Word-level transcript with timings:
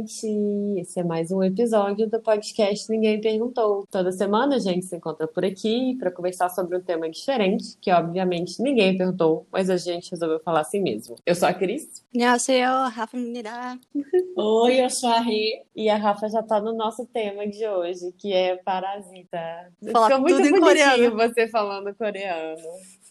gente! 0.00 0.80
Esse 0.80 1.00
é 1.00 1.04
mais 1.04 1.30
um 1.30 1.42
episódio 1.42 2.08
do 2.08 2.20
podcast 2.20 2.90
Ninguém 2.90 3.20
Perguntou. 3.20 3.86
Toda 3.90 4.10
semana 4.10 4.56
a 4.56 4.58
gente 4.58 4.86
se 4.86 4.96
encontra 4.96 5.28
por 5.28 5.44
aqui 5.44 5.94
para 5.98 6.10
conversar 6.10 6.48
sobre 6.48 6.76
um 6.76 6.80
tema 6.80 7.08
diferente, 7.10 7.76
que 7.80 7.92
obviamente 7.92 8.62
ninguém 8.62 8.96
perguntou, 8.96 9.46
mas 9.52 9.68
a 9.68 9.76
gente 9.76 10.10
resolveu 10.10 10.40
falar 10.40 10.60
assim 10.60 10.80
mesmo. 10.80 11.16
Eu 11.26 11.34
sou 11.34 11.48
a 11.48 11.52
Cris. 11.52 12.02
Eu 12.14 12.38
sou 12.38 12.54
eu, 12.54 12.88
Rafa 12.88 13.16
Minirá. 13.16 13.78
Oi, 14.36 14.82
eu 14.82 14.88
sou 14.88 15.10
a 15.10 15.20
Rê. 15.20 15.64
E 15.76 15.90
a 15.90 15.96
Rafa 15.96 16.28
já 16.28 16.42
tá 16.42 16.60
no 16.60 16.72
nosso 16.72 17.04
tema 17.06 17.46
de 17.46 17.66
hoje, 17.66 18.12
que 18.16 18.32
é 18.32 18.56
parasita. 18.56 19.70
Fala 19.92 20.06
Ficou 20.06 20.20
muito 20.22 20.36
tudo 20.36 20.56
em 20.56 20.60
coreano. 20.60 21.16
você 21.16 21.48
falando 21.48 21.94
coreano. 21.94 22.62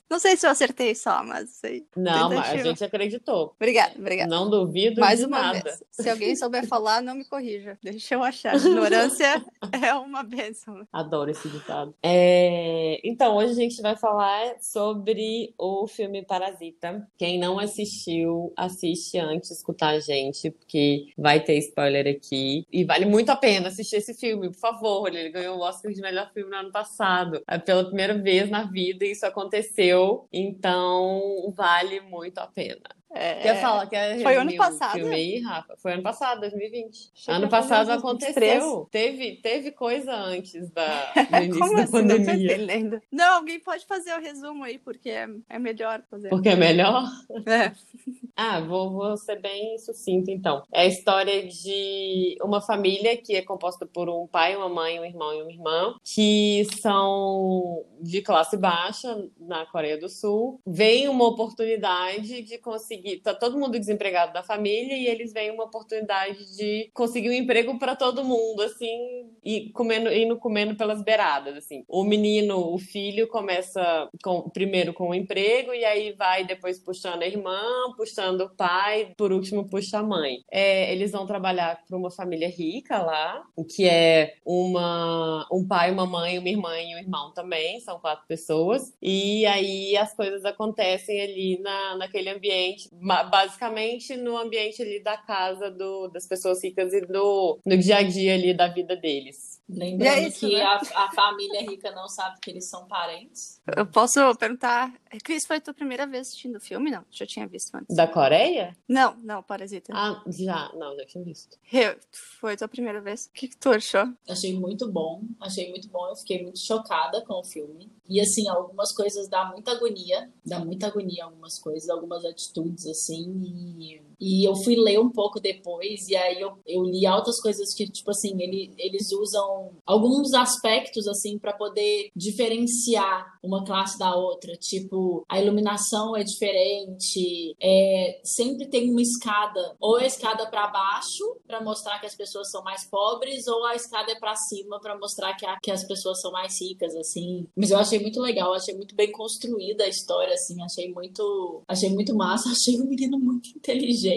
Não 0.10 0.18
sei 0.20 0.36
se 0.36 0.46
eu 0.46 0.50
acertei 0.50 0.96
só, 0.96 1.24
mas 1.24 1.50
sei. 1.52 1.86
Não, 1.96 2.30
mas 2.30 2.50
a 2.50 2.58
gente 2.58 2.84
acreditou. 2.84 3.54
Obrigada, 3.56 3.94
obrigada. 3.98 4.30
Não 4.30 4.50
duvido 4.50 5.00
Mais 5.02 5.20
de 5.20 5.26
uma 5.26 5.42
nada. 5.42 5.62
vez. 5.62 5.84
Se 5.92 6.10
alguém 6.10 6.36
souber 6.36 6.66
falar, 6.68 7.02
não 7.02 7.14
me 7.16 7.26
corrija. 7.26 7.78
Deixa 7.84 8.16
eu 8.16 8.24
achar. 8.24 8.56
Ignorância 8.56 9.44
é 9.84 9.94
uma 9.94 10.24
bênção. 10.24 10.88
Adoro 10.92 11.30
esse 11.30 11.48
ditado. 11.48 11.94
É, 12.04 13.00
Então, 13.04 13.36
hoje 13.38 13.52
a 13.52 13.56
gente 13.56 13.82
vai 13.82 13.96
falar 13.96 14.56
sobre 14.60 15.54
o 15.58 15.86
filme 15.88 16.26
Parasita. 16.26 17.08
Quem 17.18 17.38
não 17.40 17.60
assistiu, 17.60 18.52
assiste 18.58 19.18
antes 19.20 19.50
de 19.50 19.56
escutar 19.56 19.90
a 19.90 20.00
gente, 20.00 20.50
porque 20.52 21.08
vai 21.18 21.40
ter 21.44 21.58
spoiler 21.60 22.08
aqui. 22.08 22.66
E 22.72 22.84
vale 22.84 23.06
muito 23.06 23.30
a 23.30 23.36
pena 23.36 23.68
assistir 23.68 23.98
esse 23.98 24.14
filme, 24.14 24.50
por 24.50 24.60
favor. 24.60 25.08
Ele 25.14 25.30
ganhou 25.30 25.58
o 25.58 25.62
Oscar 25.62 25.92
de 25.92 26.02
melhor 26.02 26.32
filme 26.34 26.50
no 26.50 26.58
ano 26.58 26.72
passado. 26.72 27.42
É 27.48 27.58
pela 27.58 27.86
primeira 27.86 28.18
vez 28.18 28.50
na 28.50 28.64
vida 28.64 29.06
isso 29.06 29.26
aconteceu. 29.26 29.99
Então, 30.32 31.52
vale 31.56 32.00
muito 32.02 32.38
a 32.40 32.48
pena. 32.48 32.99
É... 33.12 33.36
Quer 33.42 33.62
falar? 33.62 33.88
Quer 33.88 34.22
Foi 34.22 34.36
ano 34.36 34.56
passado? 34.56 34.94
Filme 34.94 35.16
aí, 35.16 35.40
Rafa? 35.40 35.76
Foi 35.78 35.94
ano 35.94 36.04
passado, 36.04 36.42
2020. 36.42 37.12
Achei 37.16 37.34
ano 37.34 37.50
passado 37.50 37.88
2023. 37.88 38.54
aconteceu. 38.54 38.88
Teve, 38.92 39.36
teve 39.38 39.72
coisa 39.72 40.14
antes 40.14 40.70
da, 40.70 41.12
do 41.14 41.38
início 41.44 41.60
Como 41.60 41.76
da 41.76 41.84
assim? 41.84 41.94
Não 41.94 42.08
tô 42.08 42.16
pandemia. 42.18 42.54
entendendo. 42.54 43.02
Não, 43.12 43.36
alguém 43.38 43.60
pode 43.60 43.86
fazer 43.86 44.14
o 44.16 44.22
resumo 44.22 44.64
aí, 44.64 44.78
porque 44.78 45.10
é, 45.10 45.28
é 45.50 45.58
melhor 45.58 46.04
fazer. 46.10 46.30
Porque 46.30 46.50
é 46.50 46.56
melhor? 46.56 47.04
É. 47.46 47.72
Ah, 48.42 48.62
vou, 48.62 48.90
vou 48.90 49.18
ser 49.18 49.38
bem 49.42 49.78
sucinta, 49.80 50.32
então. 50.32 50.64
É 50.72 50.84
a 50.84 50.86
história 50.86 51.46
de 51.46 52.38
uma 52.42 52.62
família 52.62 53.18
que 53.18 53.36
é 53.36 53.42
composta 53.42 53.86
por 53.86 54.08
um 54.08 54.28
pai, 54.28 54.56
uma 54.56 54.70
mãe, 54.70 54.98
um 54.98 55.04
irmão 55.04 55.34
e 55.34 55.42
uma 55.42 55.52
irmã, 55.52 55.96
que 56.06 56.66
são 56.82 57.84
de 58.00 58.22
classe 58.22 58.56
baixa 58.56 59.28
na 59.38 59.66
Coreia 59.66 59.98
do 59.98 60.08
Sul. 60.08 60.62
Vem 60.66 61.10
uma 61.10 61.26
oportunidade 61.28 62.42
de 62.42 62.58
conseguir. 62.58 62.99
Tá 63.24 63.34
todo 63.34 63.58
mundo 63.58 63.80
desempregado 63.80 64.34
da 64.34 64.44
família 64.44 64.96
e 64.96 65.08
eles 65.08 65.34
veem 65.34 65.52
uma 65.52 65.66
oportunidade 65.66 66.56
de 66.56 66.90
conseguir 66.94 67.30
um 67.30 67.34
emprego 67.34 67.78
para 67.80 67.96
todo 67.96 68.24
mundo, 68.24 68.62
assim, 68.62 69.30
e 69.44 69.70
comendo, 69.72 70.12
indo 70.12 70.38
comendo 70.38 70.76
pelas 70.76 71.02
beiradas, 71.04 71.58
assim. 71.58 71.84
O 71.88 72.04
menino, 72.04 72.74
o 72.74 72.78
filho, 72.78 73.28
começa 73.28 74.10
com, 74.24 74.50
primeiro 74.50 74.94
com 74.94 75.10
o 75.10 75.16
emprego 75.16 75.74
e 75.74 75.86
aí 75.86 76.14
vai 76.14 76.46
depois 76.46 76.80
puxando 76.80 77.22
a 77.22 77.28
irmã, 77.28 77.62
puxando 77.96 78.42
o 78.42 78.56
pai, 78.56 79.14
por 79.18 79.32
último 79.32 79.68
puxa 79.68 80.00
a 80.00 80.04
mãe. 80.04 80.44
É, 80.52 80.92
eles 80.92 81.12
vão 81.12 81.26
trabalhar 81.26 81.84
para 81.88 81.98
uma 81.98 82.12
família 82.12 82.50
rica 82.50 83.00
lá, 83.00 83.44
que 83.76 83.88
é 83.88 84.36
uma, 84.46 85.48
um 85.52 85.66
pai, 85.68 85.92
uma 85.92 86.06
mãe, 86.06 86.38
uma 86.38 86.50
irmã 86.50 86.80
e 86.80 86.96
um 86.96 86.98
irmão 86.98 87.32
também, 87.34 87.80
são 87.80 88.00
quatro 88.00 88.26
pessoas. 88.28 88.94
E 89.02 89.46
aí 89.46 89.96
as 89.98 90.14
coisas 90.16 90.44
acontecem 90.46 91.22
ali 91.22 91.60
na, 91.60 91.98
naquele 91.98 92.30
ambiente, 92.30 92.89
basicamente 92.92 94.16
no 94.18 94.38
ambiente 94.38 94.82
ali 94.82 95.02
da 95.02 95.18
casa 95.18 95.70
do, 95.70 96.08
das 96.10 96.28
pessoas 96.28 96.64
ricas 96.64 96.94
e 96.94 97.02
do, 97.02 97.60
no 97.66 97.78
dia 97.78 97.98
a 97.98 98.04
dia 98.04 98.34
ali 98.34 98.54
da 98.54 98.68
vida 98.68 98.96
deles. 98.96 99.59
Lembrando 99.70 100.18
é 100.18 100.28
isso, 100.28 100.40
que 100.40 100.56
né? 100.56 100.64
a, 100.64 100.78
a 100.78 101.12
família 101.12 101.62
rica 101.62 101.92
não 101.92 102.08
sabe 102.08 102.40
que 102.42 102.50
eles 102.50 102.68
são 102.68 102.88
parentes. 102.88 103.62
Eu 103.78 103.86
posso 103.86 104.20
perguntar. 104.36 104.92
Cris, 105.24 105.46
foi 105.46 105.58
a 105.58 105.62
tua 105.62 105.74
primeira 105.76 106.08
vez 106.08 106.28
assistindo 106.28 106.56
o 106.56 106.60
filme? 106.60 106.90
Não, 106.90 107.06
já 107.12 107.26
tinha 107.26 107.48
visto 107.48 107.76
antes. 107.76 107.96
Da 107.96 108.08
Coreia? 108.08 108.76
Não, 108.88 109.16
não, 109.18 109.44
Parasita. 109.44 109.94
Ah, 109.96 110.24
já, 110.28 110.72
não, 110.74 110.96
já 110.96 111.06
tinha 111.06 111.24
visto. 111.24 111.56
Eu- 111.72 111.96
Foi 112.40 112.54
a 112.54 112.58
tua 112.58 112.68
primeira 112.68 113.00
vez. 113.00 113.26
O 113.26 113.32
que, 113.32 113.48
que 113.48 113.58
tu 113.58 113.70
achou? 113.70 114.06
Achei 114.28 114.58
muito 114.58 114.92
bom, 114.92 115.22
achei 115.40 115.70
muito 115.70 115.88
bom. 115.90 116.08
Eu 116.08 116.16
fiquei 116.16 116.42
muito 116.42 116.60
chocada 116.60 117.22
com 117.24 117.36
o 117.36 117.44
filme. 117.44 117.92
E 118.08 118.20
assim, 118.20 118.48
algumas 118.50 118.92
coisas 118.92 119.28
dá 119.30 119.46
muita 119.46 119.72
agonia, 119.72 120.32
dá 120.44 120.60
muita 120.60 120.88
agonia 120.88 121.26
algumas 121.26 121.60
coisas, 121.60 121.90
algumas 121.90 122.26
atitudes 122.26 122.88
assim. 122.88 123.40
E, 123.80 124.02
e 124.20 124.48
eu 124.48 124.56
fui 124.64 124.76
ler 124.76 125.00
um 125.00 125.10
pouco 125.12 125.40
depois 125.40 126.08
e 126.08 126.16
aí 126.16 126.40
eu, 126.42 126.58
eu 126.66 126.84
li 126.84 127.06
altas 127.06 127.40
coisas 127.42 127.74
que 127.74 127.86
tipo 127.90 128.12
assim, 128.12 128.32
ele, 128.42 128.72
eles 128.78 129.12
usam 129.12 129.72
alguns 129.86 130.34
aspectos 130.34 131.08
assim 131.08 131.38
para 131.38 131.54
poder 131.54 132.10
diferenciar 132.16 133.26
uma 133.44 133.64
classe 133.64 133.98
da 133.98 134.16
outra. 134.16 134.54
Tipo, 134.60 135.24
a 135.30 135.40
iluminação 135.42 136.16
é 136.16 136.24
diferente, 136.24 137.56
é, 137.62 138.20
sempre 138.24 138.68
tem 138.68 138.90
uma 138.92 139.02
escada, 139.02 139.76
ou 139.80 139.96
a 139.98 140.06
escada 140.06 140.50
para 140.50 140.68
baixo 140.68 141.24
para 141.48 141.64
mostrar 141.64 142.00
que 142.00 142.06
as 142.06 142.16
pessoas 142.16 142.50
são 142.52 142.64
mais 142.64 142.88
pobres, 142.90 143.48
ou 143.48 143.66
a 143.66 143.76
escada 143.76 144.12
é 144.12 144.20
para 144.20 144.36
cima 144.36 144.80
para 144.80 144.98
mostrar 144.98 145.36
que, 145.36 145.46
a- 145.46 145.58
que 145.62 145.72
as 145.72 145.86
pessoas 145.88 146.20
são 146.22 146.32
mais 146.32 146.60
ricas, 146.62 146.96
assim. 146.96 147.48
Mas 147.56 147.72
eu 147.72 147.78
achei 147.78 148.00
muito 148.00 148.20
legal, 148.20 148.54
achei 148.54 148.76
muito 148.76 148.96
bem 148.96 149.12
construída 149.12 149.84
a 149.84 149.88
história, 149.90 150.34
assim, 150.34 150.62
achei 150.62 150.92
muito, 150.92 151.64
achei 151.68 151.90
muito 151.90 152.14
massa, 152.16 152.50
achei 152.52 152.80
o 152.80 152.86
menino 152.86 153.18
muito 153.20 153.50
inteligente 153.56 154.09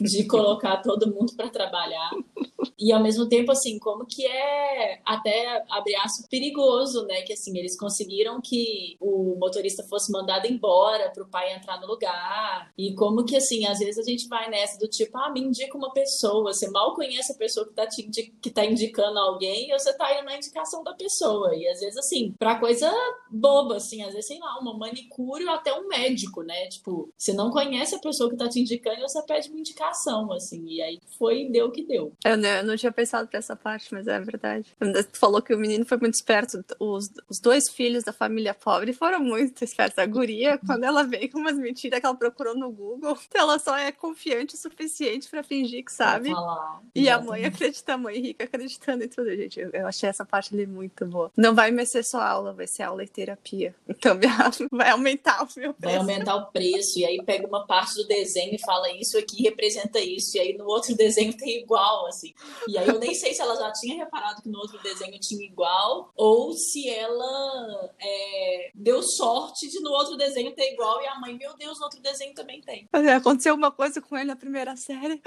de 0.00 0.26
colocar 0.26 0.82
todo 0.82 1.12
mundo 1.12 1.32
para 1.36 1.50
trabalhar. 1.50 2.10
E 2.78 2.92
ao 2.92 3.02
mesmo 3.02 3.28
tempo, 3.28 3.52
assim, 3.52 3.78
como 3.78 4.06
que 4.06 4.26
é 4.26 5.00
até, 5.04 5.62
aspas, 6.02 6.26
perigoso, 6.28 7.06
né? 7.06 7.22
Que 7.22 7.32
assim, 7.32 7.56
eles 7.58 7.76
conseguiram 7.78 8.40
que 8.40 8.96
o 9.00 9.36
motorista 9.38 9.82
fosse 9.84 10.10
mandado 10.10 10.46
embora 10.46 11.10
pro 11.10 11.28
pai 11.28 11.54
entrar 11.54 11.80
no 11.80 11.86
lugar. 11.86 12.72
E 12.76 12.94
como 12.94 13.24
que, 13.24 13.36
assim, 13.36 13.66
às 13.66 13.78
vezes 13.78 13.98
a 13.98 14.10
gente 14.10 14.28
vai 14.28 14.48
nessa 14.50 14.78
do 14.78 14.88
tipo, 14.88 15.16
ah, 15.18 15.30
me 15.30 15.40
indica 15.40 15.76
uma 15.76 15.92
pessoa. 15.92 16.52
Você 16.52 16.70
mal 16.70 16.94
conhece 16.94 17.32
a 17.32 17.36
pessoa 17.36 17.66
que 17.66 17.74
tá, 17.74 17.86
te 17.86 18.02
indi- 18.06 18.34
que 18.40 18.50
tá 18.50 18.64
indicando 18.64 19.18
alguém 19.18 19.70
e 19.70 19.78
você 19.78 19.92
tá 19.96 20.14
indo 20.16 20.24
na 20.24 20.36
indicação 20.36 20.82
da 20.82 20.94
pessoa. 20.94 21.54
E 21.54 21.66
às 21.68 21.80
vezes, 21.80 21.96
assim, 21.98 22.34
pra 22.38 22.58
coisa 22.58 22.90
boba, 23.30 23.76
assim, 23.76 24.02
às 24.02 24.12
vezes, 24.12 24.26
sei 24.26 24.38
lá, 24.38 24.58
uma 24.58 24.76
manicure 24.76 25.44
ou 25.44 25.50
até 25.50 25.72
um 25.74 25.86
médico, 25.88 26.42
né? 26.42 26.66
Tipo, 26.68 27.12
você 27.16 27.32
não 27.32 27.50
conhece 27.50 27.94
a 27.94 27.98
pessoa 27.98 28.30
que 28.30 28.36
tá 28.36 28.48
te 28.48 28.60
indicando 28.60 28.98
e 28.98 29.02
você 29.02 29.22
pede 29.22 29.48
uma 29.50 29.58
indicação, 29.58 30.32
assim. 30.32 30.64
E 30.66 30.82
aí 30.82 31.00
foi, 31.18 31.48
deu 31.50 31.66
o 31.66 31.70
que 31.72 31.84
deu. 31.84 32.12
Eu 32.24 32.36
não, 32.36 32.49
eu 32.58 32.64
não 32.64 32.76
tinha 32.76 32.92
pensado 32.92 33.28
pra 33.28 33.38
essa 33.38 33.54
parte, 33.56 33.92
mas 33.92 34.06
é 34.06 34.18
verdade. 34.20 34.74
Tu 34.80 35.18
falou 35.18 35.40
que 35.40 35.54
o 35.54 35.58
menino 35.58 35.84
foi 35.86 35.98
muito 35.98 36.14
esperto. 36.14 36.64
Os, 36.78 37.10
os 37.28 37.38
dois 37.38 37.68
filhos 37.68 38.04
da 38.04 38.12
família 38.12 38.52
pobre 38.54 38.92
foram 38.92 39.20
muito 39.20 39.62
espertos. 39.64 39.98
A 39.98 40.06
guria, 40.06 40.58
quando 40.66 40.84
ela 40.84 41.02
veio 41.04 41.30
com 41.30 41.38
umas 41.38 41.56
mentiras 41.56 42.00
que 42.00 42.06
ela 42.06 42.14
procurou 42.14 42.54
no 42.56 42.70
Google, 42.70 43.16
ela 43.34 43.58
só 43.58 43.76
é 43.76 43.92
confiante 43.92 44.54
o 44.54 44.58
suficiente 44.58 45.28
pra 45.28 45.42
fingir 45.42 45.84
que 45.84 45.92
sabe. 45.92 46.30
E 46.94 47.08
a 47.08 47.20
mãe 47.20 47.44
acredita, 47.44 47.94
a 47.94 47.98
mãe 47.98 48.18
rica 48.20 48.44
acreditando 48.44 49.04
em 49.04 49.08
tudo, 49.08 49.34
gente. 49.36 49.60
Eu, 49.60 49.70
eu 49.70 49.86
achei 49.86 50.08
essa 50.08 50.24
parte 50.24 50.54
ali 50.54 50.66
muito 50.66 51.06
boa. 51.06 51.30
Não 51.36 51.54
vai 51.54 51.70
mais 51.70 51.90
ser 51.90 52.02
só 52.04 52.20
aula, 52.20 52.52
vai 52.52 52.66
ser 52.66 52.82
aula 52.82 53.02
e 53.04 53.08
terapia. 53.08 53.74
Então 53.88 54.14
minha- 54.14 54.50
vai 54.70 54.90
aumentar 54.90 55.42
o 55.42 55.48
meu 55.56 55.70
Vai 55.78 55.92
preço. 55.92 55.98
aumentar 55.98 56.36
o 56.36 56.46
preço, 56.46 56.98
e 56.98 57.04
aí 57.04 57.22
pega 57.24 57.46
uma 57.46 57.66
parte 57.66 57.94
do 57.94 58.06
desenho 58.06 58.54
e 58.54 58.58
fala 58.60 58.90
isso 58.92 59.16
aqui 59.18 59.42
representa 59.42 59.98
isso, 60.00 60.36
e 60.36 60.40
aí 60.40 60.56
no 60.56 60.64
outro 60.66 60.94
desenho 60.96 61.36
tem 61.36 61.58
igual, 61.62 62.06
assim. 62.06 62.32
E 62.68 62.78
aí 62.78 62.88
eu 62.88 62.98
nem 62.98 63.14
sei 63.14 63.34
se 63.34 63.40
ela 63.40 63.56
já 63.56 63.72
tinha 63.72 63.96
reparado 63.96 64.42
que 64.42 64.48
no 64.48 64.58
outro 64.58 64.80
desenho 64.82 65.18
tinha 65.18 65.44
igual, 65.44 66.12
ou 66.14 66.52
se 66.52 66.88
ela 66.88 67.90
é, 67.98 68.70
deu 68.74 69.02
sorte 69.02 69.68
de 69.68 69.80
no 69.80 69.90
outro 69.90 70.16
desenho 70.16 70.54
ter 70.54 70.72
igual, 70.72 71.00
e 71.02 71.06
a 71.06 71.18
mãe, 71.18 71.36
meu 71.36 71.56
Deus, 71.56 71.78
no 71.78 71.84
outro 71.84 72.00
desenho 72.00 72.34
também 72.34 72.60
tem. 72.60 72.88
É, 72.92 73.14
Aconteceu 73.14 73.54
uma 73.54 73.70
coisa 73.70 74.00
com 74.00 74.16
ele 74.16 74.26
na 74.26 74.36
primeira 74.36 74.76
série. 74.76 75.22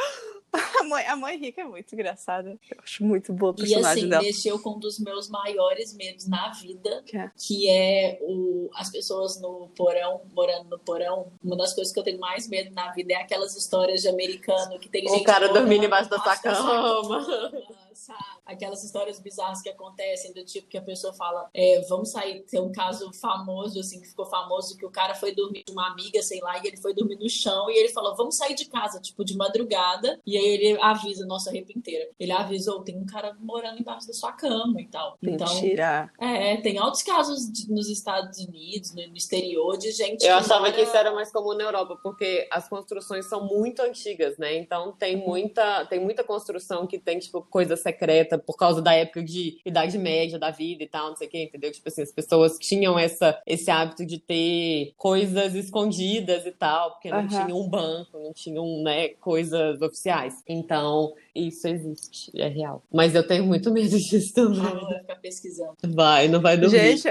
A 0.80 0.84
mãe, 0.84 1.06
a 1.08 1.16
mãe 1.16 1.38
rica 1.38 1.62
é 1.62 1.64
muito 1.64 1.94
engraçada. 1.94 2.58
Eu 2.70 2.78
acho 2.84 3.04
muito 3.04 3.32
boa 3.34 3.52
o 3.52 3.56
E 3.56 3.58
personagem 3.58 4.04
assim, 4.04 4.10
dela. 4.10 4.22
mexeu 4.24 4.60
com 4.60 4.72
um 4.72 4.80
dos 4.80 5.00
meus 5.00 5.30
maiores 5.30 5.94
medos 5.96 6.28
na 6.28 6.52
vida, 6.52 7.02
Que 7.06 7.18
é? 7.18 7.32
que 7.38 7.70
é 7.70 8.20
o, 8.22 8.70
as 8.76 8.92
pessoas 8.92 9.40
no 9.42 9.70
porão, 9.76 10.22
morando 10.34 10.70
no 10.70 10.78
porão. 10.80 11.32
Uma 11.44 11.56
das 11.58 11.74
coisas 11.74 11.92
que 11.94 12.00
eu 12.00 12.04
tenho 12.04 12.20
mais 12.20 12.48
medo 12.48 12.74
na 12.74 12.92
vida 12.92 13.14
é 13.14 13.16
aquelas 13.18 13.56
histórias 13.56 14.02
de 14.02 14.10
americano 14.10 14.78
que 14.80 14.90
tem 14.90 15.06
O 15.06 15.10
gente 15.10 15.24
cara 15.24 15.48
morando 15.48 15.62
dormindo 15.66 15.86
embaixo 15.86 16.10
da 16.10 16.18
sua 16.20 16.34
embaixo 16.34 16.44
da 16.44 16.56
sua 16.56 17.02
cama. 17.02 17.64
sabe? 18.06 18.20
Aquelas 18.46 18.84
histórias 18.84 19.20
bizarras 19.20 19.62
que 19.62 19.70
acontecem, 19.70 20.34
do 20.34 20.44
tipo 20.44 20.68
que 20.68 20.78
a 20.78 20.82
pessoa 20.82 21.14
fala, 21.14 21.50
é, 21.54 21.82
vamos 21.88 22.12
sair, 22.12 22.42
tem 22.44 22.60
um 22.60 22.72
caso 22.72 23.12
famoso, 23.14 23.80
assim, 23.80 24.00
que 24.02 24.08
ficou 24.08 24.26
famoso, 24.26 24.78
que 24.78 24.86
o 24.86 24.92
cara 24.92 25.16
foi 25.16 25.34
dormir 25.34 25.64
com 25.66 25.74
uma 25.74 25.88
amiga, 25.92 26.22
sei 26.22 26.40
lá, 26.42 26.58
e 26.64 26.68
ele 26.68 26.78
foi 26.78 26.94
dormir 26.94 27.16
no 27.16 27.30
chão, 27.30 27.70
e 27.70 27.78
ele 27.78 27.90
falou, 27.90 28.16
vamos 28.16 28.36
sair 28.36 28.56
de 28.56 28.66
casa, 28.66 29.00
tipo, 29.00 29.24
de 29.24 29.36
madrugada, 29.36 30.20
e 30.26 30.38
aí 30.38 30.46
ele 30.46 30.82
avisa, 30.82 31.26
nossa, 31.26 31.52
a 31.52 31.54
inteira. 31.58 32.10
Ele 32.20 32.32
avisou, 32.32 32.82
tem 32.82 32.98
um 32.98 33.06
cara 33.06 33.36
morando 33.40 33.80
embaixo 33.80 34.08
da 34.08 34.14
sua 34.14 34.32
cama 34.34 34.82
e 34.82 34.88
tal. 34.88 35.18
Então, 35.22 35.48
Mentira. 35.54 36.12
Então, 36.16 36.28
é, 36.28 36.58
tem 36.58 36.78
altos 36.78 37.04
casos 37.04 37.52
de, 37.52 37.72
nos 37.72 37.90
Estados 37.90 38.40
Unidos, 38.40 38.94
no, 38.94 39.08
no, 39.08 39.16
exterior, 39.16 39.78
de 39.78 39.92
gente. 39.92 40.26
Eu 40.26 40.36
achava 40.36 40.62
mora... 40.62 40.74
que 40.74 40.82
isso 40.82 40.96
era 40.96 41.14
mais 41.14 41.32
comum 41.32 41.54
na 41.54 41.64
Europa, 41.64 41.98
porque 42.02 42.48
as 42.52 42.68
construções 42.68 43.26
são 43.28 43.46
muito 43.46 43.82
antigas, 43.82 44.38
né? 44.38 44.58
Então 44.58 44.92
tem 44.92 45.16
uhum. 45.16 45.28
muita, 45.28 45.86
tem 45.86 46.00
muita 46.00 46.24
construção 46.24 46.86
que 46.86 47.00
tem, 47.00 47.20
tipo, 47.20 47.42
coisa 47.44 47.76
secreta 47.94 48.38
por 48.38 48.58
causa 48.58 48.82
da 48.82 48.94
época 48.94 49.24
de 49.24 49.60
Idade 49.66 49.98
Média 49.98 50.38
da 50.38 50.52
vida 50.52 50.84
e 50.84 50.88
tal, 50.88 51.10
não 51.10 51.16
sei 51.16 51.28
o 51.28 51.30
quê, 51.30 51.44
entendeu? 51.44 51.72
Tipo 51.72 51.88
assim, 51.88 52.02
as 52.02 52.12
pessoas 52.12 52.58
tinham 52.60 52.98
essa, 52.98 53.40
esse 53.46 53.70
hábito 53.70 54.06
de 54.06 54.20
ter 54.20 54.94
coisas 54.98 55.56
escondidas 55.56 56.46
e 56.46 56.52
tal, 56.52 56.92
porque 56.92 57.10
não 57.10 57.22
uhum. 57.22 57.28
tinha 57.28 57.56
um 57.56 57.70
banco, 57.70 58.20
não 58.20 58.34
tinham, 58.34 58.84
né, 58.84 59.10
coisas 59.10 59.82
oficiais. 59.82 60.44
Então, 60.48 61.14
isso 61.36 61.68
existe, 61.68 62.32
é 62.36 62.48
real. 62.48 62.84
Mas 62.92 63.16
eu 63.16 63.26
tenho 63.26 63.46
muito 63.46 63.72
medo 63.72 63.90
disso 63.98 64.34
também. 64.34 64.62
Ah, 64.62 64.86
vai 64.86 65.00
ficar 65.00 65.16
pesquisando. 65.16 65.74
Vai, 65.88 66.28
não 66.28 66.42
vai 66.42 66.58
dormir. 66.58 66.98
Gente, 66.98 67.08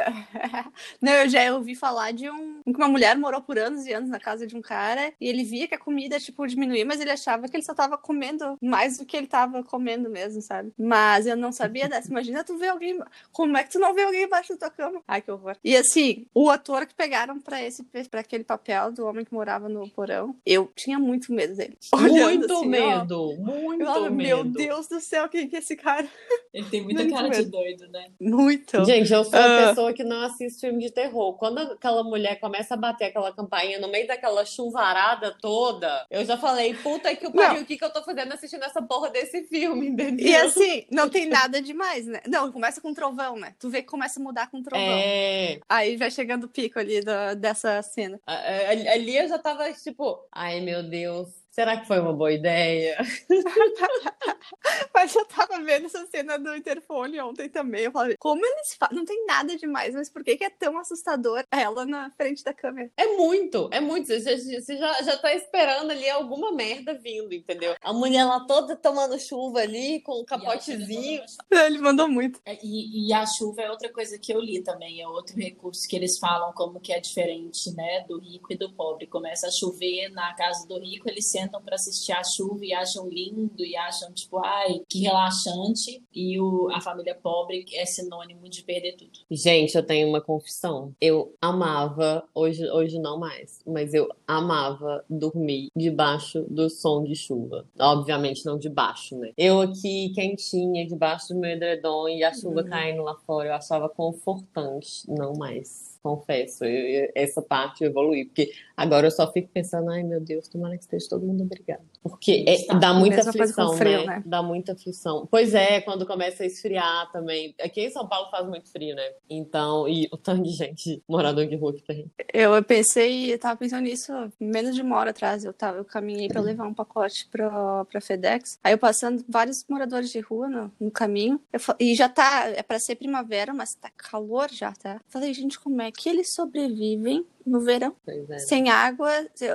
não, 1.01 1.13
eu 1.13 1.29
já 1.29 1.55
ouvi 1.55 1.75
falar 1.75 2.13
de 2.13 2.31
um 2.31 2.63
que 2.65 2.77
uma 2.77 2.89
mulher 2.89 3.17
morou 3.17 3.41
por 3.41 3.59
anos 3.59 3.87
e 3.87 3.93
anos 3.93 4.09
na 4.09 4.21
casa 4.21 4.47
de 4.47 4.57
um 4.57 4.63
cara 4.63 5.13
e 5.21 5.29
ele 5.29 5.45
via 5.45 5.67
que 5.67 5.75
a 5.75 5.79
comida, 5.79 6.19
tipo, 6.21 6.47
diminuía, 6.47 6.85
mas 6.85 7.01
ele 7.01 7.11
achava 7.11 7.49
que 7.49 7.57
ele 7.57 7.65
só 7.65 7.75
tava 7.75 7.99
comendo 7.99 8.57
mais 8.63 8.99
do 8.99 9.05
que 9.05 9.17
ele 9.17 9.27
tava 9.27 9.63
comendo 9.63 10.09
mesmo, 10.09 10.41
sabe? 10.41 10.73
Mas 10.79 11.27
eu 11.27 11.37
não 11.37 11.53
sabia 11.53 11.89
dessa. 11.89 12.09
Imagina 12.09 12.45
tu 12.45 12.57
ver 12.57 12.69
alguém. 12.69 12.99
Como 13.33 13.57
é 13.57 13.65
que 13.65 13.71
tu 13.71 13.79
não 13.79 13.95
vê 13.95 14.03
alguém 14.03 14.25
embaixo 14.25 14.53
da 14.53 14.59
tua 14.59 14.71
cama? 14.71 15.03
Ai, 15.07 15.21
que 15.21 15.31
horror. 15.31 15.57
E 15.65 15.77
assim, 15.77 16.27
o 16.35 16.51
ator 16.51 16.87
que 16.87 16.95
pegaram 16.95 17.41
pra 17.41 17.63
esse 17.63 17.83
para 18.11 18.21
aquele 18.21 18.45
papel 18.45 18.93
do 18.93 19.07
homem 19.07 19.25
que 19.25 19.35
morava 19.35 19.69
no 19.69 19.89
porão, 19.91 20.37
eu 20.47 20.71
tinha 20.75 20.99
muito 20.99 21.33
medo 21.33 21.55
dele. 21.57 21.77
Muito 22.13 22.53
assim, 22.53 22.67
medo, 22.69 23.31
ó, 23.31 23.37
muito 23.37 23.83
eu, 23.83 24.12
meu 24.13 24.45
Deus 24.45 24.89
do 24.89 25.01
céu, 25.01 25.29
quem 25.29 25.49
que 25.49 25.57
é 25.57 25.59
esse 25.59 25.77
cara? 25.77 26.09
Ele 26.53 26.69
tem 26.69 26.83
muita 26.85 27.03
muito 27.03 27.15
cara 27.15 27.29
medo. 27.29 27.45
de 27.45 27.51
doido, 27.51 27.89
né? 27.89 28.09
Muito. 28.21 28.85
Gente, 28.85 29.13
eu 29.13 29.25
sou 29.25 29.39
uma 29.39 29.65
uh... 29.65 29.69
pessoa 29.69 29.93
que 29.93 30.05
não 30.05 30.23
assiste 30.23 30.61
filme 30.61 30.83
de 30.83 30.91
terror. 30.91 31.35
Quando 31.35 31.59
aquela 31.59 32.03
mulher 32.03 32.39
começa 32.41 32.75
a 32.75 32.77
bater 32.77 33.07
aquela 33.07 33.33
campainha 33.33 33.79
no 33.79 33.89
meio 33.89 34.07
daquela 34.07 34.45
chuvarada 34.45 35.37
toda, 35.41 36.07
eu 36.11 36.25
já 36.25 36.37
falei, 36.37 36.75
puta 36.75 37.15
que 37.15 37.27
o 37.27 37.33
pariu, 37.33 37.63
o 37.63 37.65
que, 37.65 37.77
que 37.77 37.85
eu 37.85 37.93
tô 37.93 38.03
fazendo 38.03 38.33
assistindo 38.33 38.65
essa 38.65 38.83
porra 38.83 39.11
desse 39.11 39.43
filme, 39.45 39.89
entendeu? 39.89 40.27
E 40.27 40.35
assim, 40.35 40.87
não 40.91 41.09
tem 41.09 41.27
nada 41.27 41.61
demais, 41.61 42.07
né? 42.07 42.21
Não, 42.27 42.51
começa 42.53 42.81
com 42.81 42.95
trovão, 42.95 43.37
né? 43.37 43.55
Tu 43.59 43.69
vê 43.69 43.83
que 43.83 43.89
começa 43.89 44.21
a 44.21 44.23
mudar 44.23 44.51
com 44.51 44.63
trovão. 44.63 44.87
É. 44.87 45.61
Aí 45.69 45.97
vai 45.97 46.11
chegando 46.11 46.45
o 46.45 46.49
pico 46.49 46.79
ali 46.79 47.01
do, 47.01 47.37
dessa 47.37 47.81
cena. 47.83 48.21
Ali 48.27 49.17
eu 49.17 49.29
já 49.29 49.39
tava 49.39 49.73
tipo, 49.73 50.19
ai 50.33 50.61
meu 50.61 50.83
Deus 50.83 51.42
Será 51.53 51.77
que 51.77 51.87
foi 51.87 52.01
uma 52.01 52.15
boa 52.15 52.33
ideia? 52.33 52.97
mas 54.95 55.15
eu 55.15 55.27
tava 55.27 55.63
vendo 55.63 55.85
essa 55.85 56.07
cena 56.07 56.39
do 56.39 56.57
interfone 56.57 57.21
ontem 57.21 57.47
também. 57.47 57.83
Eu 57.83 57.93
falei, 57.93 58.17
como 58.19 58.43
eles 58.43 58.75
fazem? 58.75 58.97
Não 58.97 59.05
tem 59.05 59.27
nada 59.27 59.55
demais, 59.55 59.95
mas 59.95 60.09
por 60.09 60.25
que, 60.25 60.39
que 60.39 60.45
é 60.45 60.51
tão 60.51 60.79
assustador 60.79 61.45
ela 61.51 61.85
na 61.85 62.11
frente 62.13 62.43
da 62.43 62.55
câmera? 62.55 62.91
É 62.97 63.07
muito, 63.19 63.69
é 63.71 63.81
muito. 63.81 64.07
Você, 64.07 64.39
você 64.39 64.79
já, 64.79 65.03
já 65.03 65.19
tá 65.19 65.35
esperando 65.35 65.91
ali 65.91 66.09
alguma 66.09 66.53
merda 66.53 66.95
vindo, 66.95 67.35
entendeu? 67.35 67.75
A 67.83 67.93
mulher 67.93 68.25
lá 68.25 68.47
toda 68.47 68.75
tomando 68.75 69.19
chuva 69.19 69.61
ali, 69.61 70.01
com 70.01 70.13
o 70.13 70.23
um 70.23 70.25
capotezinho. 70.25 71.23
Ele 71.51 71.79
mandou 71.79 72.09
muito. 72.09 72.41
É, 72.47 72.59
e, 72.63 73.09
e, 73.09 73.13
a 73.13 73.27
chuva 73.27 73.61
é 73.61 73.71
outra 73.71 73.93
coisa 73.93 74.19
que 74.19 74.33
eu 74.33 74.41
li 74.41 74.63
também, 74.63 75.03
é 75.03 75.09
outro 75.09 75.37
recurso 75.37 75.87
que 75.87 75.97
eles 75.97 76.19
falam 76.19 76.51
como 76.55 76.81
que 76.81 76.95
é 76.95 77.01
diferente, 77.01 77.71
né, 77.75 78.07
do 78.09 78.19
rico 78.19 78.53
e 78.53 78.57
do 78.57 78.73
pobre. 78.73 79.07
Começa 79.07 79.49
a 79.49 79.51
chover 79.51 80.09
na 80.13 80.33
casa 80.35 80.67
do 80.67 80.79
rico, 80.79 81.11
ele 81.11 81.21
se 81.21 81.42
sentam 81.43 81.63
para 81.63 81.75
assistir 81.75 82.13
a 82.13 82.23
chuva 82.23 82.65
e 82.65 82.73
acham 82.73 83.09
lindo 83.09 83.65
e 83.65 83.77
acham, 83.77 84.13
tipo, 84.13 84.39
ai, 84.39 84.81
que 84.89 85.01
relaxante. 85.01 86.03
E 86.15 86.39
o, 86.41 86.69
a 86.73 86.81
família 86.81 87.15
pobre 87.15 87.65
é 87.75 87.85
sinônimo 87.85 88.49
de 88.49 88.63
perder 88.63 88.97
tudo. 88.97 89.11
Gente, 89.31 89.75
eu 89.75 89.83
tenho 89.83 90.09
uma 90.09 90.21
confissão. 90.21 90.95
Eu 91.01 91.35
amava, 91.41 92.25
hoje, 92.35 92.69
hoje 92.71 92.99
não 92.99 93.19
mais, 93.19 93.61
mas 93.67 93.93
eu 93.95 94.09
amava 94.27 95.05
dormir 95.09 95.69
debaixo 95.77 96.45
do 96.49 96.71
som 96.71 97.03
de 97.03 97.15
chuva. 97.15 97.67
Obviamente 97.79 98.45
não 98.45 98.59
debaixo, 98.59 99.17
né? 99.19 99.33
Eu 99.37 99.61
aqui, 99.61 100.11
quentinha, 100.15 100.87
debaixo 100.87 101.29
do 101.29 101.41
meu 101.41 101.51
edredom 101.51 102.09
e 102.09 102.23
a 102.23 102.33
chuva 102.33 102.63
uhum. 102.63 102.69
caindo 102.69 103.03
lá 103.03 103.15
fora, 103.27 103.49
eu 103.49 103.55
achava 103.55 103.89
confortante. 103.89 105.03
Não 105.09 105.33
mais 105.35 105.92
confesso. 106.03 106.65
Eu, 106.65 107.05
eu, 107.05 107.13
essa 107.15 107.43
parte 107.43 107.85
eu 107.85 107.91
evoluí, 107.91 108.25
porque 108.27 108.53
agora 108.77 109.07
eu 109.07 109.11
só 109.11 109.31
fico 109.33 109.49
pensando, 109.49 109.91
ai 109.91 110.03
meu 110.03 110.21
Deus, 110.21 110.49
tomara 110.49 110.77
que 110.77 110.83
esteja 110.85 111.09
todo 111.09 111.27
mundo 111.27 111.43
obrigado. 111.45 111.92
Porque 112.03 112.45
é, 112.47 112.75
dá 112.79 112.93
muita 112.93 113.29
aflição, 113.29 113.77
frio, 113.77 114.01
né? 114.01 114.07
né? 114.07 114.23
Dá 114.27 114.43
muita 114.43 114.73
aflição. 114.73 115.27
Pois 115.31 115.55
é, 115.55 115.81
quando 115.81 116.05
começa 116.05 116.43
a 116.43 116.47
esfriar 116.47 117.11
também. 117.13 117.55
Aqui 117.61 117.83
em 117.83 117.91
São 117.91 118.07
Paulo 118.09 118.31
faz 118.31 118.47
muito 118.49 118.71
frio, 118.71 118.95
né? 118.97 119.13
Então, 119.31 119.89
e 119.89 120.09
o 120.13 120.17
tanto 120.17 120.43
de 120.43 120.51
gente 120.51 121.03
morador 121.09 121.47
de 121.47 121.57
rua 121.57 121.73
que 121.73 121.83
tem. 121.83 122.11
Eu 122.33 122.63
pensei, 122.65 123.33
eu 123.33 123.39
tava 123.39 123.57
pensando 123.57 123.83
nisso 123.83 124.13
menos 124.41 124.75
de 124.75 124.83
uma 124.83 124.97
hora 124.97 125.11
atrás. 125.11 125.45
Eu, 125.45 125.53
tava, 125.53 125.79
eu 125.79 125.85
caminhei 125.85 126.29
para 126.29 126.41
levar 126.41 126.67
um 126.67 126.75
pacote 126.75 127.29
pra, 127.31 127.85
pra 127.85 128.01
FedEx. 128.01 128.59
Aí 128.65 128.73
eu 128.73 128.79
passando 128.79 129.25
vários 129.29 129.65
moradores 129.69 130.11
de 130.11 130.21
rua 130.21 130.49
no, 130.49 130.73
no 130.81 130.91
caminho. 130.91 131.41
Eu, 131.53 131.61
e 131.79 131.95
já 131.95 132.09
tá, 132.09 132.49
é 132.49 132.63
para 132.63 132.79
ser 132.79 132.97
primavera, 132.97 133.55
mas 133.55 133.75
tá 133.75 133.91
calor 133.97 134.51
já, 134.51 134.73
tá? 134.73 135.01
Falei, 135.09 135.33
gente, 135.33 135.59
como 135.59 135.81
é 135.81 135.93
que 135.93 136.09
eles 136.09 136.35
sobrevivem 136.35 137.25
no 137.47 137.61
verão. 137.61 137.95
É. 138.07 138.39
Sem 138.39 138.71
água, 138.71 139.11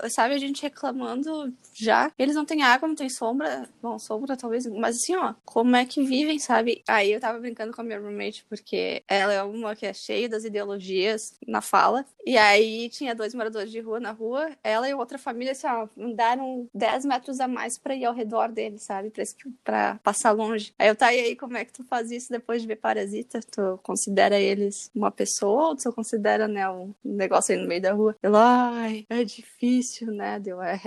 sabe, 0.10 0.36
a 0.36 0.38
gente 0.38 0.62
reclamando 0.62 1.54
já. 1.74 2.12
Eles 2.18 2.36
não 2.38 2.46
têm 2.46 2.64
água, 2.64 2.88
não 2.88 2.96
tem 2.96 3.10
sombra. 3.10 3.68
Bom, 3.82 4.00
sombra 4.00 4.38
talvez, 4.38 4.66
mas 4.68 4.98
assim, 4.98 5.16
ó, 5.16 5.34
como 5.44 5.76
é 5.76 5.86
que 5.86 6.04
vivem, 6.04 6.40
sabe? 6.40 6.84
Aí 6.88 7.12
eu 7.12 7.20
tava 7.20 7.40
brincando 7.40 7.74
com 7.74 7.82
a 7.82 7.84
minha 7.84 8.00
roommate, 8.00 8.46
porque 8.50 9.04
ela 9.08 9.34
é 9.34 9.44
uma 9.44 9.76
que 9.76 9.86
é 9.86 9.94
cheia 9.94 10.30
das 10.30 10.46
ideologias 10.46 11.36
na 11.46 11.62
fala. 11.62 12.06
E 12.26 12.38
aí 12.38 12.90
tinha 12.90 13.16
dois 13.16 13.34
moradores 13.34 13.72
de 13.72 13.80
rua 13.80 14.00
na 14.00 14.12
rua, 14.12 14.50
ela 14.64 14.88
e 14.90 14.94
outra 14.94 15.18
família, 15.18 15.54
assim, 15.54 15.68
ó, 15.68 15.88
andaram 15.98 16.68
10 16.74 17.06
metros 17.06 17.40
a 17.40 17.48
mais 17.48 17.78
pra 17.78 17.96
ir 17.96 18.06
ao 18.06 18.14
redor 18.14 18.50
deles, 18.52 18.84
sabe? 18.84 19.10
Pra, 19.10 19.24
pra 19.64 20.00
passar 20.04 20.32
longe. 20.32 20.74
Aí 20.78 20.90
eu, 20.90 20.96
tá, 20.96 21.14
e 21.14 21.20
aí, 21.20 21.36
como 21.36 21.58
é 21.58 21.66
que 21.66 21.74
tu 21.74 21.84
faz 21.86 22.12
isso 22.12 22.30
depois 22.30 22.62
de 22.62 22.68
ver 22.68 22.76
Parasita? 22.76 23.40
Tu 23.40 23.80
considera 23.82 24.40
eles 24.40 24.92
uma 24.94 25.10
pessoa 25.10 25.70
ou 25.70 25.76
tu 25.76 25.92
considera, 25.94 26.48
né, 26.48 26.70
um 26.70 26.94
negócio 27.04 27.56
aí 27.56 27.62
no 27.62 27.68
meio 27.68 27.82
da 27.82 27.94
rua. 27.94 28.16
Ela, 28.22 28.72
ai, 28.72 29.06
é 29.10 29.24
difícil, 29.24 30.12
né? 30.12 30.40
Deu, 30.40 30.62
é, 30.62 30.80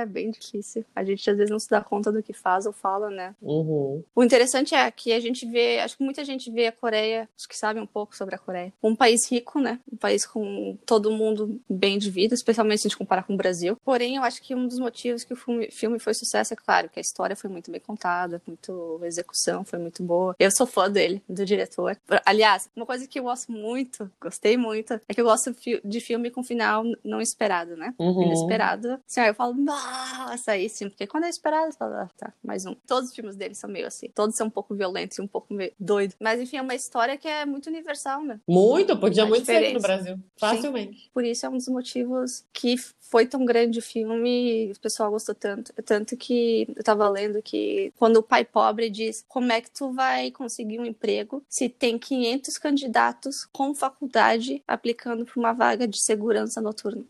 é 0.00 0.06
bem 0.06 0.30
difícil. 0.30 0.84
A 0.98 1.04
gente 1.04 1.28
às 1.30 1.36
vezes 1.36 1.50
não 1.50 1.58
se 1.58 1.70
dá 1.70 1.80
conta 1.80 2.10
do 2.10 2.22
que 2.22 2.32
faz 2.32 2.66
ou 2.66 2.72
fala, 2.72 3.10
né? 3.10 3.34
Uhum. 3.40 4.02
O 4.14 4.24
interessante 4.24 4.74
é 4.74 4.90
que 4.90 5.12
a 5.12 5.20
gente 5.20 5.46
vê, 5.46 5.78
acho 5.80 5.96
que 5.96 6.02
muita 6.02 6.24
gente 6.24 6.50
vê 6.50 6.66
a 6.66 6.72
Coreia, 6.72 7.28
acho 7.36 7.48
que 7.48 7.56
sabe 7.56 7.80
um 7.80 7.86
pouco 7.86 8.16
sobre 8.16 8.34
a 8.34 8.38
Coreia. 8.38 8.72
Um 8.82 8.96
país 8.96 9.30
rico, 9.30 9.60
né? 9.60 9.80
Um 9.92 9.96
país 9.96 10.26
com 10.26 10.76
todo 10.84 11.10
mundo 11.10 11.60
bem 11.68 11.98
de 11.98 12.10
vida, 12.10 12.34
especialmente 12.34 12.82
se 12.82 12.86
a 12.86 12.90
gente 12.90 12.98
comparar 12.98 13.22
com 13.22 13.34
o 13.34 13.36
Brasil. 13.36 13.76
Porém, 13.84 14.16
eu 14.16 14.22
acho 14.22 14.42
que 14.42 14.54
um 14.54 14.66
dos 14.66 14.78
motivos 14.78 15.24
que 15.24 15.32
o 15.32 15.36
filme, 15.36 15.70
filme 15.70 15.98
foi 15.98 16.14
sucesso 16.14 16.52
é 16.52 16.56
claro 16.56 16.88
que 16.88 16.98
a 16.98 17.02
história 17.02 17.36
foi 17.36 17.48
muito 17.48 17.70
bem 17.70 17.80
contada, 17.80 18.42
muito 18.46 19.00
a 19.02 19.06
execução 19.06 19.64
foi 19.64 19.78
muito 19.78 20.02
boa. 20.02 20.34
Eu 20.38 20.50
sou 20.50 20.66
fã 20.66 20.90
dele, 20.90 21.22
do 21.28 21.44
diretor. 21.44 21.96
Aliás, 22.24 22.68
uma 22.74 22.86
coisa 22.86 23.06
que 23.06 23.18
eu 23.18 23.24
gosto 23.24 23.52
muito, 23.52 24.10
gostei 24.20 24.56
muito, 24.56 25.00
é 25.08 25.14
que 25.14 25.20
eu 25.20 25.24
gosto 25.24 25.54
de 25.84 26.00
filme 26.00 26.30
com 26.30 26.42
final 26.42 26.84
não 27.04 27.20
esperado, 27.20 27.76
né? 27.76 27.94
Uhum. 27.98 28.24
Inesperado. 28.24 28.98
Assim, 29.06 29.20
eu 29.20 29.34
falo, 29.34 29.54
nossa, 29.54 30.52
aí 30.52 30.68
sim, 30.88 30.90
porque 30.90 31.06
quando 31.06 31.24
é 31.24 31.28
esperado, 31.28 31.74
ah, 31.80 32.08
tá, 32.16 32.32
mais 32.42 32.66
um. 32.66 32.74
Todos 32.86 33.10
os 33.10 33.14
filmes 33.14 33.36
dele 33.36 33.54
são 33.54 33.68
meio 33.68 33.86
assim. 33.86 34.08
Todos 34.14 34.36
são 34.36 34.46
um 34.46 34.50
pouco 34.50 34.74
violentos 34.74 35.18
e 35.18 35.22
um 35.22 35.26
pouco 35.26 35.52
meio 35.52 35.72
doido. 35.78 36.14
Mas 36.20 36.40
enfim, 36.40 36.56
é 36.56 36.62
uma 36.62 36.74
história 36.74 37.16
que 37.16 37.28
é 37.28 37.44
muito 37.44 37.68
universal, 37.68 38.22
né? 38.22 38.40
Muito, 38.48 38.96
podia 38.98 39.22
é 39.22 39.26
muito 39.26 39.44
ser 39.44 39.72
no 39.72 39.80
Brasil. 39.80 40.18
Facilmente. 40.36 40.98
Sim. 40.98 41.10
Por 41.12 41.24
isso 41.24 41.46
é 41.46 41.48
um 41.48 41.56
dos 41.56 41.68
motivos 41.68 42.44
que 42.52 42.76
foi 43.00 43.26
tão 43.26 43.44
grande 43.44 43.78
o 43.78 43.82
filme 43.82 44.66
e 44.68 44.72
o 44.72 44.80
pessoal 44.80 45.10
gostou 45.10 45.34
tanto. 45.34 45.72
Tanto 45.84 46.16
que 46.16 46.68
eu 46.76 46.84
tava 46.84 47.08
lendo 47.08 47.42
que 47.42 47.92
quando 47.96 48.18
o 48.18 48.22
pai 48.22 48.44
pobre 48.44 48.90
diz 48.90 49.24
como 49.26 49.50
é 49.50 49.60
que 49.60 49.70
tu 49.70 49.92
vai 49.92 50.30
conseguir 50.30 50.78
um 50.78 50.84
emprego 50.84 51.42
se 51.48 51.68
tem 51.68 51.98
500 51.98 52.58
candidatos 52.58 53.46
com 53.46 53.74
faculdade 53.74 54.62
aplicando 54.66 55.24
para 55.24 55.38
uma 55.38 55.52
vaga 55.52 55.88
de 55.88 55.98
segurança 56.00 56.60
noturna. 56.60 57.04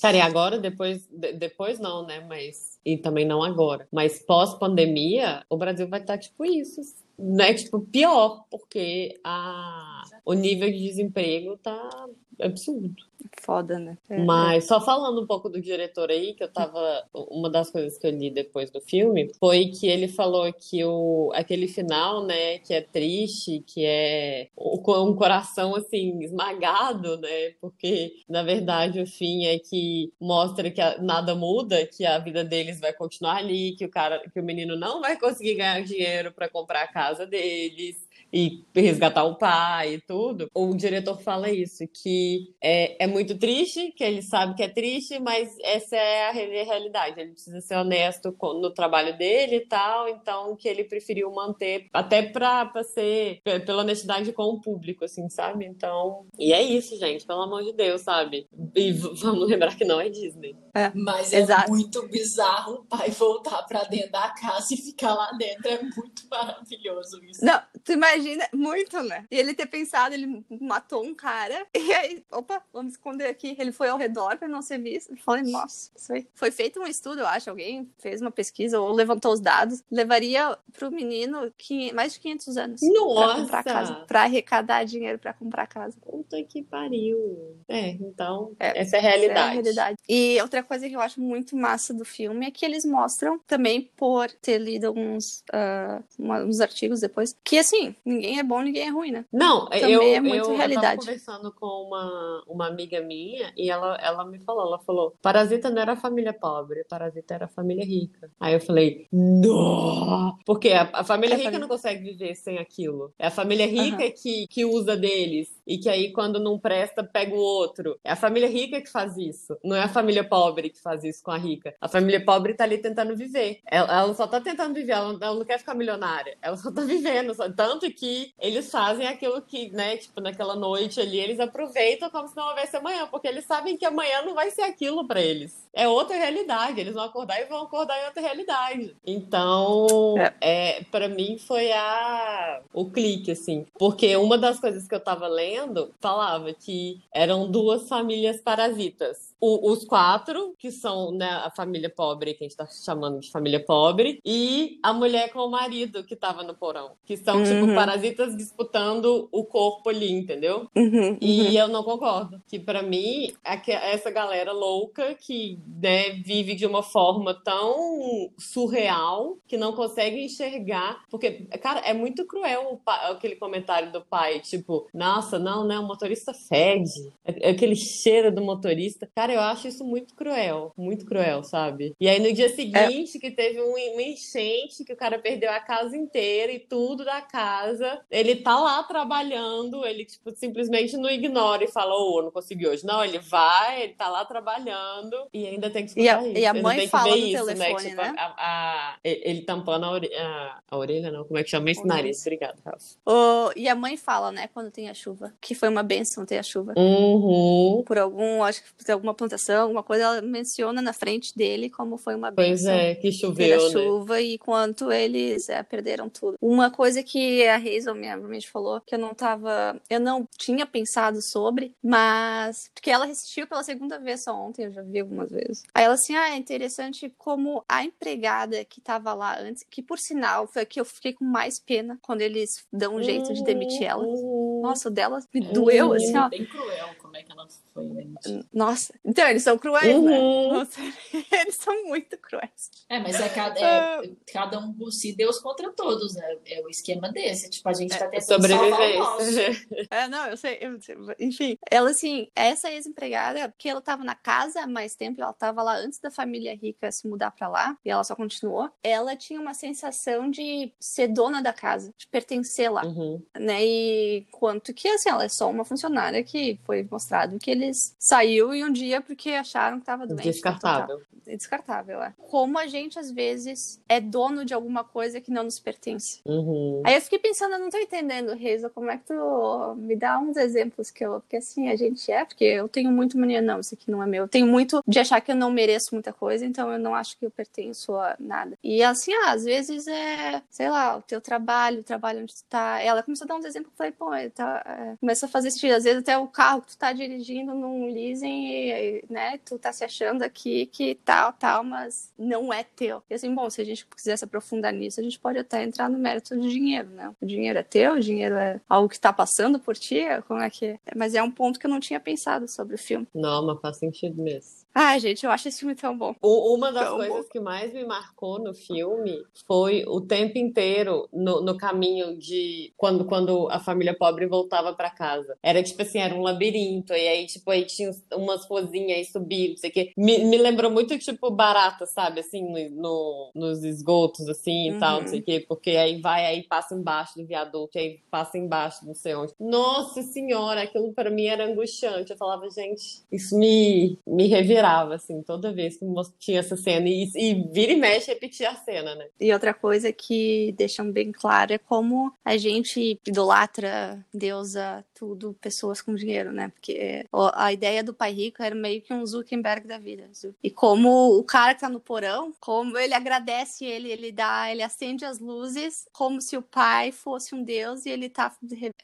Cara, 0.00 0.16
e 0.16 0.20
agora, 0.20 0.58
depois, 0.58 1.06
depois 1.10 1.78
não, 1.78 2.06
né? 2.06 2.20
Mas, 2.20 2.78
e 2.84 2.96
também 2.96 3.24
não 3.24 3.42
agora. 3.42 3.86
Mas 3.92 4.20
pós-pandemia, 4.20 5.44
o 5.48 5.56
Brasil 5.56 5.88
vai 5.88 6.00
estar 6.00 6.18
tipo 6.18 6.44
isso 6.44 6.80
né, 7.20 7.52
tipo, 7.52 7.80
pior, 7.80 8.44
porque 8.50 9.20
a, 9.22 10.02
o 10.24 10.32
nível 10.32 10.70
de 10.70 10.78
desemprego 10.78 11.56
tá 11.58 12.08
absurdo. 12.42 13.10
Foda, 13.42 13.78
né? 13.78 13.98
É, 14.08 14.18
Mas 14.18 14.64
só 14.64 14.80
falando 14.80 15.20
um 15.22 15.26
pouco 15.26 15.48
do 15.48 15.60
diretor 15.60 16.10
aí, 16.10 16.34
que 16.34 16.42
eu 16.42 16.48
tava. 16.48 17.04
Uma 17.12 17.50
das 17.50 17.70
coisas 17.70 17.98
que 17.98 18.06
eu 18.06 18.10
li 18.10 18.30
depois 18.30 18.70
do 18.70 18.80
filme 18.80 19.30
foi 19.38 19.66
que 19.66 19.86
ele 19.86 20.08
falou 20.08 20.50
que 20.52 20.84
o, 20.84 21.30
aquele 21.34 21.68
final, 21.68 22.24
né, 22.24 22.58
que 22.58 22.72
é 22.72 22.80
triste, 22.80 23.62
que 23.66 23.84
é 23.84 24.48
um 24.56 25.14
coração 25.14 25.74
assim, 25.74 26.18
esmagado, 26.22 27.18
né? 27.18 27.50
Porque, 27.60 28.14
na 28.28 28.42
verdade, 28.42 29.00
o 29.00 29.06
fim 29.06 29.44
é 29.46 29.58
que 29.58 30.12
mostra 30.20 30.70
que 30.70 30.80
nada 31.00 31.34
muda, 31.34 31.86
que 31.86 32.04
a 32.04 32.18
vida 32.18 32.44
deles 32.44 32.80
vai 32.80 32.92
continuar 32.92 33.36
ali, 33.36 33.72
que 33.76 33.84
o 33.84 33.90
cara, 33.90 34.22
que 34.32 34.40
o 34.40 34.44
menino 34.44 34.76
não 34.76 35.00
vai 35.00 35.18
conseguir 35.18 35.54
ganhar 35.56 35.82
dinheiro 35.82 36.32
para 36.32 36.48
comprar 36.48 36.82
a 36.82 36.92
casa 36.92 37.26
deles 37.26 38.09
e 38.32 38.64
resgatar 38.74 39.24
o 39.24 39.36
pai 39.36 39.94
e 39.94 40.00
tudo, 40.00 40.48
o 40.54 40.74
diretor 40.74 41.20
fala 41.20 41.50
isso, 41.50 41.84
que 41.92 42.54
é, 42.62 43.04
é 43.04 43.06
muito 43.06 43.36
triste, 43.38 43.92
que 43.92 44.04
ele 44.04 44.22
sabe 44.22 44.54
que 44.54 44.62
é 44.62 44.68
triste, 44.68 45.18
mas 45.18 45.56
essa 45.62 45.96
é 45.96 46.28
a 46.28 46.32
realidade. 46.32 47.20
Ele 47.20 47.32
precisa 47.32 47.60
ser 47.60 47.76
honesto 47.76 48.34
no 48.40 48.70
trabalho 48.70 49.16
dele 49.16 49.56
e 49.56 49.66
tal, 49.66 50.08
então 50.08 50.56
que 50.56 50.68
ele 50.68 50.84
preferiu 50.84 51.30
manter, 51.32 51.88
até 51.92 52.22
pra, 52.22 52.66
pra 52.66 52.82
ser, 52.82 53.40
pela 53.42 53.82
honestidade 53.82 54.32
com 54.32 54.44
o 54.44 54.60
público, 54.60 55.04
assim, 55.04 55.28
sabe? 55.28 55.64
Então, 55.64 56.26
e 56.38 56.52
é 56.52 56.62
isso, 56.62 56.96
gente, 56.98 57.26
pelo 57.26 57.42
amor 57.42 57.62
de 57.64 57.72
Deus, 57.72 58.02
sabe? 58.02 58.46
E 58.74 58.92
vamos 58.92 59.48
lembrar 59.48 59.76
que 59.76 59.84
não 59.84 60.00
é 60.00 60.08
Disney. 60.08 60.56
É, 60.74 60.92
mas 60.94 61.32
é 61.32 61.40
exato. 61.40 61.70
muito 61.70 62.06
bizarro 62.08 62.74
o 62.74 62.84
pai 62.84 63.10
voltar 63.10 63.62
pra 63.64 63.82
dentro 63.84 64.12
da 64.12 64.30
casa 64.30 64.72
e 64.72 64.76
ficar 64.76 65.14
lá 65.14 65.32
dentro. 65.32 65.68
É 65.68 65.82
muito 65.82 66.22
maravilhoso 66.30 67.20
isso. 67.24 67.44
Não, 67.44 67.60
tu 67.84 67.92
imagina, 67.92 68.19
muito, 68.52 69.02
né? 69.02 69.26
E 69.30 69.36
ele 69.36 69.54
ter 69.54 69.66
pensado, 69.66 70.14
ele 70.14 70.44
matou 70.60 71.04
um 71.04 71.14
cara, 71.14 71.66
e 71.74 71.92
aí, 71.92 72.24
opa, 72.30 72.62
vamos 72.72 72.92
esconder 72.92 73.26
aqui. 73.26 73.56
Ele 73.58 73.72
foi 73.72 73.88
ao 73.88 73.98
redor 73.98 74.36
pra 74.38 74.48
não 74.48 74.62
ser 74.62 74.78
visto. 74.78 75.12
Eu 75.12 75.16
falei, 75.18 75.42
nossa, 75.50 75.90
isso 75.94 76.12
aí. 76.12 76.26
Foi 76.34 76.50
feito 76.50 76.80
um 76.80 76.86
estudo, 76.86 77.20
eu 77.20 77.26
acho, 77.26 77.50
alguém 77.50 77.88
fez 77.98 78.20
uma 78.20 78.30
pesquisa 78.30 78.80
ou 78.80 78.92
levantou 78.92 79.32
os 79.32 79.40
dados. 79.40 79.82
Levaria 79.90 80.56
pro 80.72 80.90
menino 80.90 81.52
mais 81.94 82.14
de 82.14 82.20
500 82.20 82.56
anos. 82.56 82.80
Nossa! 82.82 83.20
Pra 83.20 83.34
comprar 83.42 83.64
casa. 83.64 83.94
Pra 84.06 84.22
arrecadar 84.22 84.84
dinheiro 84.84 85.18
pra 85.18 85.32
comprar 85.32 85.66
casa. 85.66 85.96
Puta 86.00 86.42
que 86.42 86.62
pariu. 86.62 87.56
É, 87.68 87.90
então, 87.90 88.52
é, 88.58 88.80
essa 88.80 88.96
é 88.96 88.98
a 88.98 89.02
realidade. 89.02 89.38
É 89.38 89.42
a 89.42 89.52
realidade. 89.52 89.98
E 90.08 90.40
outra 90.42 90.62
coisa 90.62 90.88
que 90.88 90.94
eu 90.94 91.00
acho 91.00 91.20
muito 91.20 91.56
massa 91.56 91.92
do 91.92 92.04
filme 92.04 92.46
é 92.46 92.50
que 92.50 92.64
eles 92.64 92.84
mostram, 92.84 93.38
também 93.46 93.90
por 93.96 94.30
ter 94.30 94.58
lido 94.58 94.86
alguns, 94.86 95.44
uh, 95.52 96.02
uns 96.18 96.60
artigos 96.60 97.00
depois, 97.00 97.36
que 97.44 97.58
assim, 97.58 97.94
ninguém 98.10 98.38
é 98.38 98.42
bom, 98.42 98.60
ninguém 98.60 98.88
é 98.88 98.90
ruim, 98.90 99.10
né? 99.10 99.24
Não, 99.32 99.66
também 99.66 99.90
eu, 99.90 100.02
é 100.02 100.20
muito 100.20 100.50
eu, 100.50 100.56
realidade. 100.56 101.00
Eu 101.00 101.06
conversando 101.06 101.52
com 101.52 101.66
uma, 101.66 102.44
uma 102.46 102.66
amiga 102.66 103.00
minha 103.00 103.52
e 103.56 103.70
ela, 103.70 103.96
ela 104.02 104.24
me 104.24 104.38
falou, 104.40 104.66
ela 104.66 104.78
falou, 104.80 105.14
Parasita 105.22 105.70
não 105.70 105.80
era 105.80 105.96
família 105.96 106.32
pobre, 106.32 106.84
Parasita 106.88 107.34
era 107.34 107.48
família 107.48 107.84
rica. 107.84 108.30
Aí 108.38 108.54
eu 108.54 108.60
falei, 108.60 109.06
não! 109.12 110.36
Porque 110.44 110.70
a, 110.70 110.90
a 110.92 111.04
família 111.04 111.34
é 111.34 111.36
rica 111.36 111.50
família... 111.50 111.60
não 111.60 111.68
consegue 111.68 112.02
viver 112.02 112.34
sem 112.34 112.58
aquilo. 112.58 113.12
É 113.18 113.28
a 113.28 113.30
família 113.30 113.66
rica 113.66 114.04
uhum. 114.04 114.12
que, 114.12 114.46
que 114.48 114.64
usa 114.64 114.96
deles 114.96 115.59
e 115.70 115.78
que 115.78 115.88
aí 115.88 116.12
quando 116.12 116.40
não 116.40 116.58
presta 116.58 117.04
pega 117.04 117.32
o 117.32 117.38
outro. 117.38 117.96
É 118.02 118.10
a 118.10 118.16
família 118.16 118.48
rica 118.48 118.80
que 118.80 118.90
faz 118.90 119.16
isso, 119.16 119.56
não 119.62 119.76
é 119.76 119.84
a 119.84 119.88
família 119.88 120.24
pobre 120.24 120.68
que 120.68 120.82
faz 120.82 121.04
isso 121.04 121.22
com 121.22 121.30
a 121.30 121.38
rica. 121.38 121.72
A 121.80 121.86
família 121.86 122.24
pobre 122.24 122.54
tá 122.54 122.64
ali 122.64 122.78
tentando 122.78 123.16
viver. 123.16 123.60
Ela, 123.64 124.00
ela 124.00 124.14
só 124.14 124.26
tá 124.26 124.40
tentando 124.40 124.74
viver, 124.74 124.92
ela, 124.92 125.16
ela, 125.20 125.36
não 125.36 125.44
quer 125.44 125.58
ficar 125.58 125.74
milionária. 125.74 126.36
Ela 126.42 126.56
só 126.56 126.72
tá 126.72 126.82
vivendo. 126.82 127.32
Só. 127.34 127.48
Tanto 127.48 127.88
que 127.92 128.34
eles 128.36 128.68
fazem 128.68 129.06
aquilo 129.06 129.40
que, 129.42 129.70
né, 129.70 129.96
tipo, 129.96 130.20
naquela 130.20 130.56
noite 130.56 131.00
ali, 131.00 131.20
eles 131.20 131.38
aproveitam 131.38 132.10
como 132.10 132.26
se 132.26 132.36
não 132.36 132.48
houvesse 132.48 132.76
amanhã, 132.76 133.06
porque 133.06 133.28
eles 133.28 133.44
sabem 133.44 133.76
que 133.76 133.84
amanhã 133.84 134.22
não 134.22 134.34
vai 134.34 134.50
ser 134.50 134.62
aquilo 134.62 135.06
para 135.06 135.20
eles. 135.20 135.68
É 135.72 135.86
outra 135.86 136.16
realidade. 136.16 136.80
Eles 136.80 136.94
vão 136.94 137.04
acordar 137.04 137.40
e 137.40 137.44
vão 137.44 137.62
acordar 137.62 138.00
em 138.02 138.06
outra 138.06 138.20
realidade. 138.20 138.96
Então, 139.06 140.16
é, 140.18 140.78
é 140.78 140.84
para 140.90 141.08
mim 141.08 141.38
foi 141.38 141.70
a 141.70 142.60
o 142.72 142.90
clique, 142.90 143.30
assim. 143.30 143.66
Porque 143.78 144.16
uma 144.16 144.36
das 144.36 144.58
coisas 144.58 144.88
que 144.88 144.94
eu 144.94 145.00
tava 145.00 145.28
lendo 145.28 145.59
falava 146.00 146.52
que 146.54 147.02
eram 147.12 147.50
duas 147.50 147.88
famílias 147.88 148.40
parasitas. 148.40 149.29
O, 149.40 149.70
os 149.70 149.84
quatro, 149.84 150.54
que 150.58 150.70
são 150.70 151.12
né, 151.12 151.28
a 151.28 151.50
família 151.50 151.90
pobre, 151.90 152.34
que 152.34 152.44
a 152.44 152.48
gente 152.48 152.56
tá 152.56 152.66
chamando 152.66 153.20
de 153.20 153.30
família 153.30 153.64
pobre, 153.64 154.20
e 154.24 154.78
a 154.82 154.92
mulher 154.92 155.32
com 155.32 155.40
o 155.40 155.50
marido 155.50 156.04
que 156.04 156.16
tava 156.16 156.42
no 156.42 156.54
porão. 156.54 156.92
Que 157.04 157.16
são, 157.16 157.42
tipo, 157.42 157.54
uhum. 157.56 157.62
tipo, 157.62 157.74
parasitas 157.74 158.36
disputando 158.36 159.28
o 159.30 159.44
corpo 159.44 159.88
ali, 159.88 160.10
entendeu? 160.10 160.68
Uhum, 160.74 161.16
e 161.20 161.42
uhum. 161.42 161.52
eu 161.52 161.68
não 161.68 161.82
concordo. 161.82 162.40
Que 162.48 162.58
para 162.58 162.82
mim, 162.82 163.32
essa 163.44 164.10
galera 164.10 164.52
louca 164.52 165.14
que 165.14 165.58
né, 165.66 166.10
vive 166.10 166.54
de 166.54 166.66
uma 166.66 166.82
forma 166.82 167.34
tão 167.34 168.30
surreal 168.38 169.36
que 169.46 169.56
não 169.56 169.72
consegue 169.72 170.24
enxergar. 170.24 171.04
Porque, 171.10 171.46
cara, 171.60 171.80
é 171.80 171.92
muito 171.92 172.26
cruel 172.26 172.80
aquele 172.86 173.36
comentário 173.36 173.92
do 173.92 174.00
pai, 174.00 174.40
tipo, 174.40 174.88
nossa, 174.92 175.38
não 175.38 175.50
não, 175.50 175.66
né? 175.66 175.78
O 175.78 175.86
motorista 175.86 176.32
fede. 176.32 177.12
É, 177.24 177.48
é 177.48 177.50
aquele 177.50 177.74
cheiro 177.74 178.32
do 178.32 178.40
motorista. 178.40 179.08
Cara, 179.14 179.29
eu 179.32 179.40
acho 179.40 179.68
isso 179.68 179.84
muito 179.84 180.14
cruel. 180.14 180.72
Muito 180.76 181.04
cruel, 181.06 181.42
sabe? 181.42 181.94
E 182.00 182.08
aí 182.08 182.18
no 182.18 182.32
dia 182.32 182.48
seguinte, 182.48 183.16
é. 183.16 183.20
que 183.20 183.30
teve 183.30 183.60
um, 183.60 183.70
uma 183.70 184.02
enchente, 184.02 184.84
que 184.84 184.92
o 184.92 184.96
cara 184.96 185.18
perdeu 185.18 185.50
a 185.50 185.60
casa 185.60 185.96
inteira 185.96 186.52
e 186.52 186.58
tudo 186.58 187.04
da 187.04 187.20
casa. 187.20 188.00
Ele 188.10 188.36
tá 188.36 188.58
lá 188.58 188.82
trabalhando, 188.82 189.84
ele, 189.84 190.04
tipo, 190.04 190.30
simplesmente 190.34 190.96
não 190.96 191.10
ignora 191.10 191.64
e 191.64 191.68
fala, 191.68 191.94
ô, 191.94 192.18
oh, 192.18 192.22
não 192.22 192.30
consegui 192.30 192.66
hoje. 192.66 192.84
Não, 192.84 193.04
ele 193.04 193.18
vai, 193.18 193.82
ele 193.82 193.94
tá 193.94 194.08
lá 194.08 194.24
trabalhando 194.24 195.16
e 195.32 195.46
ainda 195.46 195.70
tem 195.70 195.86
que 195.86 196.00
e 196.00 196.08
a. 196.08 196.26
E 196.26 196.46
a 196.46 196.54
mãe 196.54 196.88
fala 196.88 197.10
no 197.10 197.16
isso, 197.16 197.44
né, 197.46 197.54
telefone, 197.54 197.84
né? 197.84 197.90
Tipo, 197.90 198.02
né? 198.02 198.14
A, 198.16 198.34
a, 198.38 198.98
ele 199.04 199.42
tampando 199.42 199.84
a, 199.84 199.90
ore 199.90 200.14
a, 200.14 200.60
a, 200.70 200.76
orelha, 200.76 201.10
não. 201.10 201.24
Como 201.24 201.38
é 201.38 201.42
que 201.42 201.50
chama 201.50 201.70
esse 201.70 201.86
nariz? 201.86 202.20
Obrigada, 202.20 202.56
Rafa. 202.64 202.78
Oh, 203.06 203.50
e 203.56 203.68
a 203.68 203.74
mãe 203.74 203.96
fala, 203.96 204.32
né, 204.32 204.48
quando 204.52 204.70
tem 204.70 204.88
a 204.88 204.94
chuva 204.94 205.32
que 205.40 205.54
foi 205.54 205.68
uma 205.68 205.82
benção 205.82 206.24
ter 206.24 206.38
a 206.38 206.42
chuva. 206.42 206.74
Uhum. 206.76 207.82
Por 207.86 207.98
algum, 207.98 208.42
acho 208.42 208.62
que 208.62 208.72
por 208.72 208.90
alguma 208.90 209.14
plantação, 209.20 209.62
alguma 209.62 209.82
coisa, 209.82 210.04
ela 210.04 210.22
menciona 210.22 210.80
na 210.80 210.92
frente 210.92 211.36
dele 211.36 211.68
como 211.68 211.98
foi 211.98 212.14
uma 212.14 212.30
benção. 212.30 212.50
Pois 212.50 212.64
é, 212.64 212.94
que 212.94 213.12
choveu, 213.12 213.62
né? 213.62 213.70
chuva 213.70 214.20
e 214.20 214.38
quanto 214.38 214.90
eles 214.90 215.48
é, 215.48 215.62
perderam 215.62 216.08
tudo. 216.08 216.36
Uma 216.40 216.70
coisa 216.70 217.02
que 217.02 217.46
a 217.46 217.56
Hazel, 217.56 217.94
minha 217.94 218.16
roommate, 218.16 218.50
falou, 218.50 218.80
que 218.80 218.94
eu 218.94 218.98
não 218.98 219.12
tava, 219.12 219.80
eu 219.90 220.00
não 220.00 220.26
tinha 220.38 220.64
pensado 220.64 221.20
sobre, 221.20 221.74
mas, 221.82 222.70
porque 222.74 222.90
ela 222.90 223.04
assistiu 223.06 223.46
pela 223.46 223.62
segunda 223.62 223.98
vez 223.98 224.24
só 224.24 224.34
ontem, 224.34 224.64
eu 224.64 224.72
já 224.72 224.82
vi 224.82 225.00
algumas 225.00 225.30
vezes. 225.30 225.62
Aí 225.74 225.84
ela 225.84 225.94
assim, 225.94 226.16
ah, 226.16 226.30
é 226.30 226.36
interessante 226.36 227.12
como 227.18 227.62
a 227.68 227.84
empregada 227.84 228.64
que 228.64 228.80
tava 228.80 229.12
lá 229.12 229.38
antes, 229.38 229.64
que 229.68 229.82
por 229.82 229.98
sinal 229.98 230.46
foi 230.46 230.64
que 230.64 230.80
eu 230.80 230.84
fiquei 230.84 231.12
com 231.12 231.24
mais 231.24 231.58
pena 231.58 231.98
quando 232.00 232.22
eles 232.22 232.64
dão 232.72 232.96
um 232.96 233.02
jeito 233.02 233.34
de 233.34 233.44
demitir 233.44 233.82
ela. 233.82 234.02
Uhum. 234.02 234.60
Nossa, 234.62 234.88
o 234.88 234.90
dela 234.90 235.20
me 235.34 235.40
doeu, 235.40 235.92
assim, 235.92 236.16
ó. 236.16 236.28
Bem 236.28 236.46
cruel 236.46 236.88
como 237.10 237.16
é 237.16 237.22
que 237.24 237.32
ela 237.32 237.48
foi 237.74 237.88
demitida. 237.88 238.46
Nossa, 238.52 238.94
então 239.04 239.28
eles 239.28 239.42
são 239.42 239.58
cruéis, 239.58 240.00
né? 240.00 240.18
uhum. 240.18 240.52
né? 240.52 240.58
Nossa, 240.58 240.80
eles 241.42 241.56
são 241.56 241.84
muito 241.86 242.16
cruéis. 242.18 242.70
É, 242.88 243.00
mas 243.00 243.18
é 243.18 243.28
cada, 243.28 243.60
é, 243.60 244.10
cada 244.32 244.58
um 244.60 244.72
por 244.72 244.92
si, 244.92 245.12
Deus 245.12 245.40
contra 245.40 245.72
todos, 245.72 246.14
né? 246.14 246.36
É 246.46 246.62
o 246.62 246.68
esquema 246.68 247.10
desse. 247.10 247.50
Tipo, 247.50 247.68
a 247.68 247.72
gente 247.72 247.98
tá 247.98 248.04
é, 248.04 248.08
tentando 248.08 248.46
salvar 248.46 248.80
o 248.80 248.98
nosso. 248.98 249.30
É, 249.90 250.06
não, 250.08 250.26
eu 250.26 250.36
sei, 250.36 250.58
eu, 250.60 250.78
enfim. 251.18 251.56
Ela, 251.68 251.90
assim, 251.90 252.28
essa 252.36 252.70
ex-empregada, 252.70 253.52
que 253.58 253.68
ela 253.68 253.80
tava 253.80 254.04
na 254.04 254.14
casa 254.14 254.60
há 254.60 254.66
mais 254.66 254.94
tempo, 254.94 255.20
ela 255.20 255.32
tava 255.32 255.62
lá 255.62 255.76
antes 255.76 255.98
da 255.98 256.10
família 256.10 256.54
rica 256.54 256.92
se 256.92 257.08
mudar 257.08 257.30
pra 257.32 257.48
lá, 257.48 257.76
e 257.84 257.90
ela 257.90 258.04
só 258.04 258.14
continuou, 258.14 258.70
ela 258.82 259.16
tinha 259.16 259.40
uma 259.40 259.54
sensação 259.54 260.30
de 260.30 260.72
ser 260.78 261.08
dona 261.08 261.42
da 261.42 261.52
casa, 261.52 261.92
de 261.96 262.06
pertencer 262.06 262.70
lá, 262.70 262.84
uhum. 262.84 263.20
né? 263.36 263.64
E 263.64 264.26
quanto 264.30 264.72
que, 264.72 264.88
assim, 264.88 265.08
ela 265.08 265.24
é 265.24 265.28
só 265.28 265.50
uma 265.50 265.64
funcionária 265.64 266.22
que 266.22 266.60
foi 266.64 266.82
mostrado 267.00 267.38
que 267.38 267.50
eles 267.50 267.94
saiu 267.98 268.52
em 268.52 268.62
um 268.62 268.70
dia 268.70 269.00
porque 269.00 269.30
acharam 269.30 269.78
que 269.78 269.82
estava 269.82 270.06
doente. 270.06 270.22
Descartável. 270.22 271.00
É 271.26 271.36
descartável, 271.36 272.02
é. 272.02 272.12
Como 272.18 272.58
a 272.58 272.66
gente, 272.66 272.98
às 272.98 273.10
vezes, 273.10 273.80
é 273.88 274.00
dono 274.00 274.44
de 274.44 274.52
alguma 274.52 274.82
coisa 274.82 275.20
que 275.20 275.30
não 275.30 275.44
nos 275.44 275.60
pertence. 275.60 276.20
Uhum. 276.24 276.82
Aí 276.84 276.94
eu 276.94 277.00
fiquei 277.00 277.20
pensando, 277.20 277.52
eu 277.52 277.60
não 277.60 277.70
tô 277.70 277.78
entendendo, 277.78 278.34
Reza, 278.34 278.68
como 278.68 278.90
é 278.90 278.96
que 278.96 279.04
tu 279.04 279.74
me 279.76 279.94
dá 279.94 280.18
uns 280.18 280.36
exemplos 280.36 280.90
que 280.90 281.04
eu. 281.04 281.20
Porque 281.20 281.36
assim, 281.36 281.68
a 281.68 281.76
gente 281.76 282.10
é, 282.10 282.24
porque 282.24 282.44
eu 282.44 282.68
tenho 282.68 282.90
muito 282.90 283.16
mania, 283.16 283.40
não, 283.40 283.60
isso 283.60 283.74
aqui 283.74 283.90
não 283.90 284.02
é 284.02 284.06
meu. 284.06 284.24
Eu 284.24 284.28
tenho 284.28 284.46
muito 284.46 284.82
de 284.86 284.98
achar 284.98 285.20
que 285.20 285.30
eu 285.30 285.36
não 285.36 285.50
mereço 285.52 285.94
muita 285.94 286.12
coisa, 286.12 286.44
então 286.44 286.72
eu 286.72 286.78
não 286.78 286.94
acho 286.94 287.16
que 287.16 287.24
eu 287.24 287.30
pertenço 287.30 287.94
a 287.94 288.16
nada. 288.18 288.58
E 288.62 288.82
assim, 288.82 289.12
ah, 289.14 289.32
às 289.32 289.44
vezes 289.44 289.86
é, 289.86 290.42
sei 290.50 290.68
lá, 290.68 290.96
o 290.96 291.02
teu 291.02 291.20
trabalho, 291.20 291.80
o 291.80 291.84
trabalho 291.84 292.22
onde 292.22 292.34
tu 292.34 292.44
tá. 292.48 292.80
Ela 292.80 293.02
começou 293.04 293.24
a 293.24 293.28
dar 293.28 293.36
uns 293.36 293.44
exemplos, 293.44 293.72
eu 293.72 293.76
falei, 293.76 293.92
pô, 293.92 294.10
tá, 294.34 294.64
é, 294.66 294.96
começa 294.98 295.26
a 295.26 295.28
fazer 295.28 295.50
sentido. 295.52 295.74
Às 295.74 295.84
vezes 295.84 296.00
até 296.00 296.18
o 296.18 296.26
carro 296.26 296.62
que 296.62 296.68
tu 296.68 296.78
tá 296.78 296.89
dirigindo 296.92 297.54
num 297.54 297.92
leasing 297.92 298.46
e, 298.46 299.04
né, 299.08 299.38
tu 299.44 299.58
tá 299.58 299.72
se 299.72 299.84
achando 299.84 300.22
aqui 300.22 300.66
que 300.66 300.94
tal, 301.04 301.32
tal, 301.32 301.64
mas 301.64 302.12
não 302.18 302.52
é 302.52 302.64
teu. 302.64 303.02
E 303.08 303.14
assim, 303.14 303.34
bom, 303.34 303.48
se 303.50 303.60
a 303.60 303.64
gente 303.64 303.86
quisesse 303.86 304.24
aprofundar 304.24 304.72
nisso, 304.72 305.00
a 305.00 305.02
gente 305.02 305.18
pode 305.18 305.38
até 305.38 305.62
entrar 305.62 305.88
no 305.88 305.98
mérito 305.98 306.36
do 306.36 306.48
dinheiro, 306.48 306.88
né? 306.90 307.12
O 307.20 307.26
dinheiro 307.26 307.58
é 307.58 307.62
teu, 307.62 307.94
o 307.94 308.00
dinheiro 308.00 308.34
é 308.36 308.60
algo 308.68 308.88
que 308.88 309.00
tá 309.00 309.12
passando 309.12 309.58
por 309.58 309.76
ti, 309.76 310.02
como 310.26 310.40
é 310.40 310.50
que 310.50 310.66
é? 310.66 310.78
Mas 310.96 311.14
é 311.14 311.22
um 311.22 311.30
ponto 311.30 311.58
que 311.58 311.66
eu 311.66 311.70
não 311.70 311.80
tinha 311.80 312.00
pensado 312.00 312.48
sobre 312.48 312.74
o 312.74 312.78
filme. 312.78 313.06
Não, 313.14 313.46
mas 313.46 313.60
faz 313.60 313.78
sentido 313.78 314.20
mesmo. 314.22 314.60
Ai, 314.72 315.00
gente, 315.00 315.24
eu 315.26 315.30
acho 315.32 315.48
esse 315.48 315.58
filme 315.60 315.74
tão 315.74 315.96
bom. 315.96 316.14
O- 316.22 316.54
Uma 316.54 316.70
das 316.72 316.88
Tão 316.88 316.96
coisas 316.98 317.28
que 317.28 317.40
mais 317.40 317.72
me 317.72 317.84
marcou 317.84 318.38
no 318.38 318.54
filme 318.54 319.20
foi 319.46 319.84
o 319.86 320.00
tempo 320.00 320.38
inteiro 320.38 321.08
no, 321.12 321.40
no 321.40 321.56
caminho 321.56 322.16
de 322.16 322.72
quando, 322.76 323.04
quando 323.04 323.48
a 323.50 323.58
família 323.58 323.96
pobre 323.96 324.26
voltava 324.26 324.72
pra 324.72 324.88
casa. 324.90 325.36
Era 325.42 325.62
tipo 325.62 325.82
assim, 325.82 325.98
era 325.98 326.14
um 326.14 326.22
labirinto, 326.22 326.92
e 326.92 327.08
aí, 327.08 327.26
tipo, 327.26 327.50
aí 327.50 327.64
tinha 327.64 327.90
umas 328.14 328.44
ruazinhas 328.46 328.98
aí 328.98 329.04
subindo, 329.04 329.50
não 329.50 329.56
sei 329.56 329.70
o 329.70 329.72
quê. 329.72 329.92
Me, 329.96 330.18
me 330.24 330.38
lembrou 330.38 330.70
muito, 330.70 330.96
tipo, 330.98 331.30
barata, 331.30 331.84
sabe? 331.86 332.20
Assim, 332.20 332.42
no, 332.42 332.70
no- 332.70 333.30
nos 333.34 333.64
esgotos, 333.64 334.28
assim, 334.28 334.70
e 334.70 334.78
tal, 334.78 334.96
Uhum. 334.96 335.00
não 335.02 335.08
sei 335.08 335.20
o 335.20 335.24
quê. 335.24 335.44
Porque 335.48 335.70
aí 335.70 336.00
vai, 336.00 336.26
aí 336.26 336.42
passa 336.44 336.74
embaixo 336.76 337.18
do 337.18 337.26
viaduto, 337.26 337.76
e 337.76 337.80
aí 337.80 338.00
passa 338.10 338.38
embaixo, 338.38 338.86
não 338.86 338.94
sei 338.94 339.14
onde. 339.16 339.32
Nossa 339.40 340.00
senhora, 340.02 340.62
aquilo 340.62 340.92
pra 340.92 341.10
mim 341.10 341.26
era 341.26 341.44
angustiante. 341.44 342.12
Eu 342.12 342.16
falava, 342.16 342.48
gente, 342.50 343.02
isso 343.10 343.36
me, 343.36 343.98
me 344.06 344.28
revirava, 344.60 344.94
assim, 344.94 345.22
toda 345.22 345.52
vez 345.52 345.78
que 345.78 345.86
tinha 346.18 346.40
essa 346.40 346.56
cena. 346.56 346.88
E, 346.88 347.10
e 347.14 347.34
vira 347.50 347.72
e 347.72 347.76
mexe 347.76 348.10
repetia 348.10 348.50
a 348.50 348.54
cena, 348.54 348.94
né? 348.94 349.06
E 349.18 349.32
outra 349.32 349.54
coisa 349.54 349.92
que 349.92 350.54
deixam 350.56 350.90
bem 350.90 351.10
claro 351.10 351.52
é 351.52 351.58
como 351.58 352.12
a 352.24 352.36
gente 352.36 352.98
idolatra, 353.06 354.04
deusa 354.12 354.84
tudo, 354.94 355.36
pessoas 355.40 355.80
com 355.80 355.94
dinheiro, 355.94 356.32
né? 356.32 356.48
Porque 356.48 357.06
a 357.34 357.52
ideia 357.52 357.82
do 357.82 357.94
pai 357.94 358.12
rico 358.12 358.42
era 358.42 358.54
meio 358.54 358.82
que 358.82 358.92
um 358.92 359.04
Zuckerberg 359.04 359.66
da 359.66 359.78
vida. 359.78 360.10
E 360.42 360.50
como 360.50 361.18
o 361.18 361.24
cara 361.24 361.54
que 361.54 361.60
tá 361.60 361.68
no 361.68 361.80
porão, 361.80 362.32
como 362.38 362.76
ele 362.76 362.94
agradece 362.94 363.64
ele, 363.64 363.90
ele 363.90 364.12
dá, 364.12 364.50
ele 364.50 364.62
acende 364.62 365.04
as 365.04 365.18
luzes, 365.18 365.86
como 365.92 366.20
se 366.20 366.36
o 366.36 366.42
pai 366.42 366.92
fosse 366.92 367.34
um 367.34 367.42
deus 367.42 367.86
e 367.86 367.90
ele 367.90 368.08
tá 368.08 368.30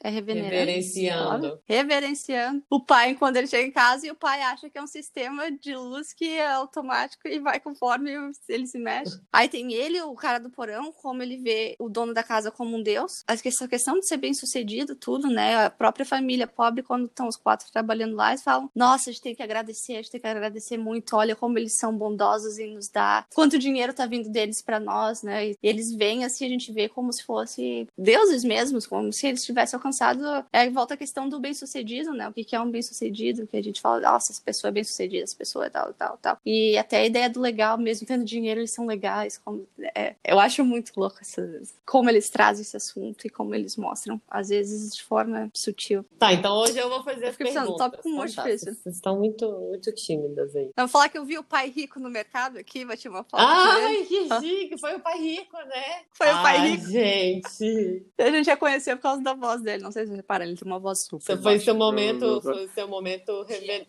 é. 0.03 0.09
Reverenciando. 0.09 1.59
Reverenciando 1.65 2.63
o 2.69 2.79
pai 2.79 3.15
quando 3.15 3.37
ele 3.37 3.47
chega 3.47 3.67
em 3.67 3.71
casa 3.71 4.07
e 4.07 4.11
o 4.11 4.15
pai 4.15 4.41
acha 4.41 4.69
que 4.69 4.77
é 4.77 4.81
um 4.81 4.87
sistema 4.87 5.51
de 5.67 5.75
luz 5.75 6.13
que 6.13 6.25
é 6.25 6.47
automático 6.47 7.27
e 7.27 7.39
vai 7.39 7.59
conforme 7.59 8.11
ele 8.47 8.67
se 8.67 8.79
mexe. 8.79 9.19
Aí 9.31 9.49
tem 9.49 9.73
ele, 9.73 10.01
o 10.01 10.15
cara 10.15 10.39
do 10.39 10.49
porão, 10.49 10.91
como 10.91 11.21
ele 11.21 11.37
vê 11.37 11.75
o 11.79 11.89
dono 11.89 12.13
da 12.13 12.23
casa 12.23 12.49
como 12.49 12.77
um 12.77 12.81
deus. 12.81 13.23
Essa 13.27 13.67
questão 13.67 13.99
de 13.99 14.07
ser 14.07 14.17
bem 14.17 14.33
sucedido, 14.33 14.95
tudo, 14.95 15.27
né? 15.27 15.65
A 15.65 15.69
própria 15.69 16.05
família 16.05 16.47
pobre, 16.47 16.83
quando 16.83 17.05
estão 17.05 17.27
os 17.27 17.35
quatro 17.35 17.71
trabalhando 17.71 18.15
lá, 18.15 18.29
eles 18.29 18.43
falam: 18.43 18.69
Nossa, 18.75 19.09
a 19.09 19.13
gente 19.13 19.21
tem 19.21 19.35
que 19.35 19.43
agradecer, 19.43 19.93
a 19.93 19.95
gente 19.97 20.11
tem 20.11 20.21
que 20.21 20.27
agradecer 20.27 20.77
muito. 20.77 21.15
Olha 21.15 21.35
como 21.35 21.57
eles 21.57 21.77
são 21.77 21.95
bondosos 21.95 22.57
em 22.57 22.75
nos 22.75 22.89
dar. 22.89 23.27
Quanto 23.33 23.59
dinheiro 23.59 23.93
tá 23.93 24.05
vindo 24.05 24.29
deles 24.29 24.61
para 24.61 24.79
nós, 24.79 25.21
né? 25.23 25.49
E 25.49 25.57
eles 25.61 25.93
vêm 25.93 26.23
assim, 26.23 26.45
a 26.45 26.49
gente 26.49 26.71
vê 26.71 26.87
como 26.87 27.11
se 27.11 27.23
fosse 27.23 27.87
deuses 27.97 28.43
mesmos, 28.43 28.87
como 28.87 29.11
se 29.11 29.27
eles 29.27 29.43
tivessem 29.43 29.77
alcançado. 29.77 30.21
É, 30.51 30.69
volta 30.69 30.93
a 30.93 30.97
questão 30.97 31.27
do 31.27 31.39
bem-sucedido, 31.39 32.13
né? 32.13 32.29
O 32.29 32.33
que 32.33 32.55
é 32.55 32.61
um 32.61 32.71
bem-sucedido? 32.71 33.45
Que 33.47 33.57
a 33.57 33.63
gente 33.63 33.81
fala, 33.81 33.99
nossa, 33.99 34.31
essa 34.31 34.41
pessoa 34.41 34.69
é 34.69 34.71
bem-sucedida, 34.71 35.23
essa 35.23 35.35
pessoa 35.35 35.56
é 35.63 35.69
tal, 35.69 35.93
tal, 35.93 36.17
tal. 36.21 36.37
E 36.45 36.77
até 36.77 36.97
a 36.97 37.05
ideia 37.05 37.29
do 37.29 37.39
legal, 37.39 37.77
mesmo 37.77 38.07
tendo 38.07 38.23
dinheiro, 38.25 38.59
eles 38.59 38.71
são 38.71 38.85
legais. 38.85 39.37
Como, 39.37 39.67
é, 39.95 40.15
eu 40.23 40.39
acho 40.39 40.63
muito 40.63 40.91
louco 40.97 41.17
essas, 41.21 41.73
como 41.85 42.09
eles 42.09 42.29
trazem 42.29 42.61
esse 42.61 42.75
assunto 42.77 43.25
e 43.25 43.29
como 43.29 43.53
eles 43.55 43.75
mostram, 43.77 44.21
às 44.29 44.49
vezes 44.49 44.95
de 44.95 45.03
forma 45.03 45.49
sutil. 45.53 46.05
Tá, 46.19 46.33
então 46.33 46.55
hoje 46.57 46.77
eu 46.77 46.89
vou 46.89 47.03
fazer 47.03 47.25
Eu 47.25 47.29
as 47.29 47.35
pensando, 47.35 47.53
perguntas. 47.65 47.77
tópico 47.91 48.09
muito 48.09 48.35
tá, 48.35 48.43
difícil. 48.43 48.73
Vocês 48.73 48.95
estão 48.95 49.17
muito, 49.17 49.49
muito 49.51 49.91
tímidas 49.93 50.55
aí. 50.55 50.65
Eu 50.65 50.71
vou 50.83 50.87
falar 50.87 51.09
que 51.09 51.17
eu 51.17 51.25
vi 51.25 51.37
o 51.37 51.43
pai 51.43 51.69
rico 51.69 51.99
no 51.99 52.09
mercado 52.09 52.57
aqui, 52.57 52.85
bati 52.85 53.07
uma 53.07 53.23
foto. 53.23 53.41
Ai, 53.41 54.05
que 54.07 54.27
chique! 54.39 54.77
Foi 54.79 54.95
o 54.95 54.99
pai 54.99 55.17
rico, 55.19 55.57
né? 55.57 56.01
Foi 56.11 56.27
o 56.27 56.41
pai 56.41 56.57
Ai, 56.57 56.71
rico. 56.71 56.89
gente! 56.89 58.05
A 58.17 58.31
gente 58.31 58.45
já 58.45 58.57
conheceu 58.57 58.95
por 58.97 59.03
causa 59.03 59.21
da 59.21 59.33
voz 59.33 59.61
dele. 59.61 59.83
Não 59.83 59.91
sei 59.91 60.03
se 60.03 60.09
você 60.11 60.17
repara, 60.17 60.43
ele 60.45 60.55
tem 60.55 60.67
uma 60.67 60.79
voz 60.79 60.99
super. 61.01 61.25
Foi 61.25 61.35
baixa. 61.35 61.65
seu 61.65 61.75
momento, 61.75 62.41
foi 62.41 62.67
seu 62.69 62.87
momento 62.87 63.43
rever, 63.43 63.85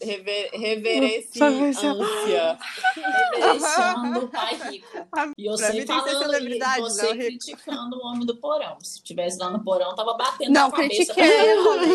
rever, 0.53 1.29
ser- 1.59 1.87
reverenciância. 1.89 2.59
Reverenciando 2.95 4.19
o 4.25 4.29
pai 4.29 4.55
rico. 4.71 4.87
E 4.97 5.05
Pra 5.11 5.27
mim 5.27 5.35
tem 5.37 5.53
que 5.53 5.59
ser 5.59 5.87
falando, 5.87 6.19
celebridade, 6.19 6.79
e 6.79 6.83
você 6.83 7.03
não, 7.09 7.17
criticando 7.19 7.97
o 7.97 8.07
homem 8.07 8.27
do 8.27 8.37
porão. 8.37 8.77
Se 8.83 9.03
tivesse 9.03 9.39
lá 9.39 9.51
no 9.51 9.63
porão, 9.63 9.95
tava 9.95 10.15
batendo 10.15 10.53
Não, 10.53 10.69
na 10.69 10.71
cabeça. 10.71 11.13
critiquei. 11.13 11.25
Eu 11.53 11.73
é 11.75 11.87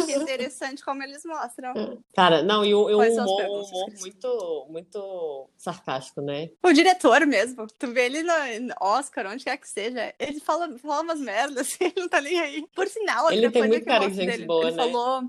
interessante 0.53 0.83
como 0.83 1.01
eles 1.03 1.24
mostram. 1.25 1.74
Cara, 2.15 2.41
não, 2.43 2.63
e 2.63 2.74
o, 2.74 2.89
e 2.89 2.93
o 2.93 3.00
humor, 3.00 3.41
um 3.43 3.63
humor 3.63 3.89
muito, 4.00 4.67
muito 4.69 5.50
sarcástico, 5.57 6.22
né? 6.22 6.50
O 6.62 6.72
diretor 6.72 7.25
mesmo. 7.25 7.67
Tu 7.79 7.88
vê 7.91 8.05
ele 8.05 8.24
no 8.24 8.74
Oscar, 8.79 9.27
onde 9.27 9.43
quer 9.43 9.57
que 9.57 9.67
seja. 9.67 10.13
Ele 10.19 10.39
fala, 10.39 10.77
fala 10.77 11.01
umas 11.01 11.19
merdas, 11.19 11.67
assim, 11.67 11.77
ele 11.86 11.93
não 11.98 12.10
tá 12.10 12.22
nem 12.22 12.39
aí. 12.39 12.65
Por 12.74 12.88
sinal, 12.88 13.31
Ele 13.31 13.50
tem 13.50 13.67
muito 13.67 13.86
cara 13.86 14.07
de 14.10 14.15
gente 14.15 14.31
dele, 14.31 14.45
boa, 14.45 14.67
ele 14.67 14.72
né? 14.72 14.83
falou 14.83 15.22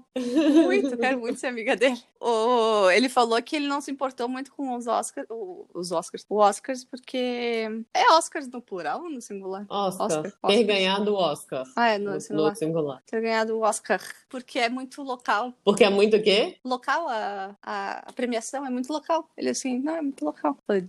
muito, 0.64 0.97
quero 0.97 1.19
muito 1.21 1.40
ser 1.40 1.49
amiga 1.49 1.76
dele. 1.76 2.00
O, 2.21 2.90
ele 2.90 3.09
falou 3.09 3.40
que 3.43 3.57
ele 3.57 3.66
não 3.69 3.81
se 3.81 3.90
importou 3.90 4.28
muito 4.28 4.52
com 4.52 4.75
os 4.76 4.87
Oscars, 4.87 5.26
os 5.75 5.93
Oscars, 5.93 6.25
o 6.28 6.37
Oscars, 6.38 6.85
porque 6.85 7.68
é 7.92 8.12
Oscars 8.12 8.49
no 8.49 8.62
plural 8.62 9.03
ou 9.03 9.11
no 9.11 9.20
singular? 9.20 9.66
Oscar, 9.68 10.07
Oscar, 10.07 10.22
ter 10.22 10.37
Oscar. 10.42 10.64
ganhado 10.64 11.12
o 11.12 11.16
Oscar. 11.16 11.64
Ah, 11.77 11.88
é, 11.90 11.99
no, 11.99 12.12
No, 12.12 12.20
singular. 12.20 12.51
no 12.51 12.57
singular. 12.57 13.03
Ter 13.07 13.20
ganhado 13.20 13.57
o 13.57 13.61
Oscar, 13.61 14.01
porque 14.29 14.59
é 14.59 14.68
muito 14.68 15.03
local. 15.14 15.53
Porque 15.64 15.85
é 15.85 15.90
muito 15.90 16.16
o 16.16 16.22
quê? 16.22 16.57
Local, 16.64 17.09
a, 17.09 17.57
a, 17.62 17.98
a 18.09 18.12
premiação 18.12 18.66
é 18.66 18.70
muito 18.70 18.92
local. 18.92 19.29
Ele 19.37 19.50
assim, 19.50 19.79
não, 19.79 19.96
é 19.96 20.03
muito 20.03 20.24
local. 20.24 20.57
Falei. 20.66 20.85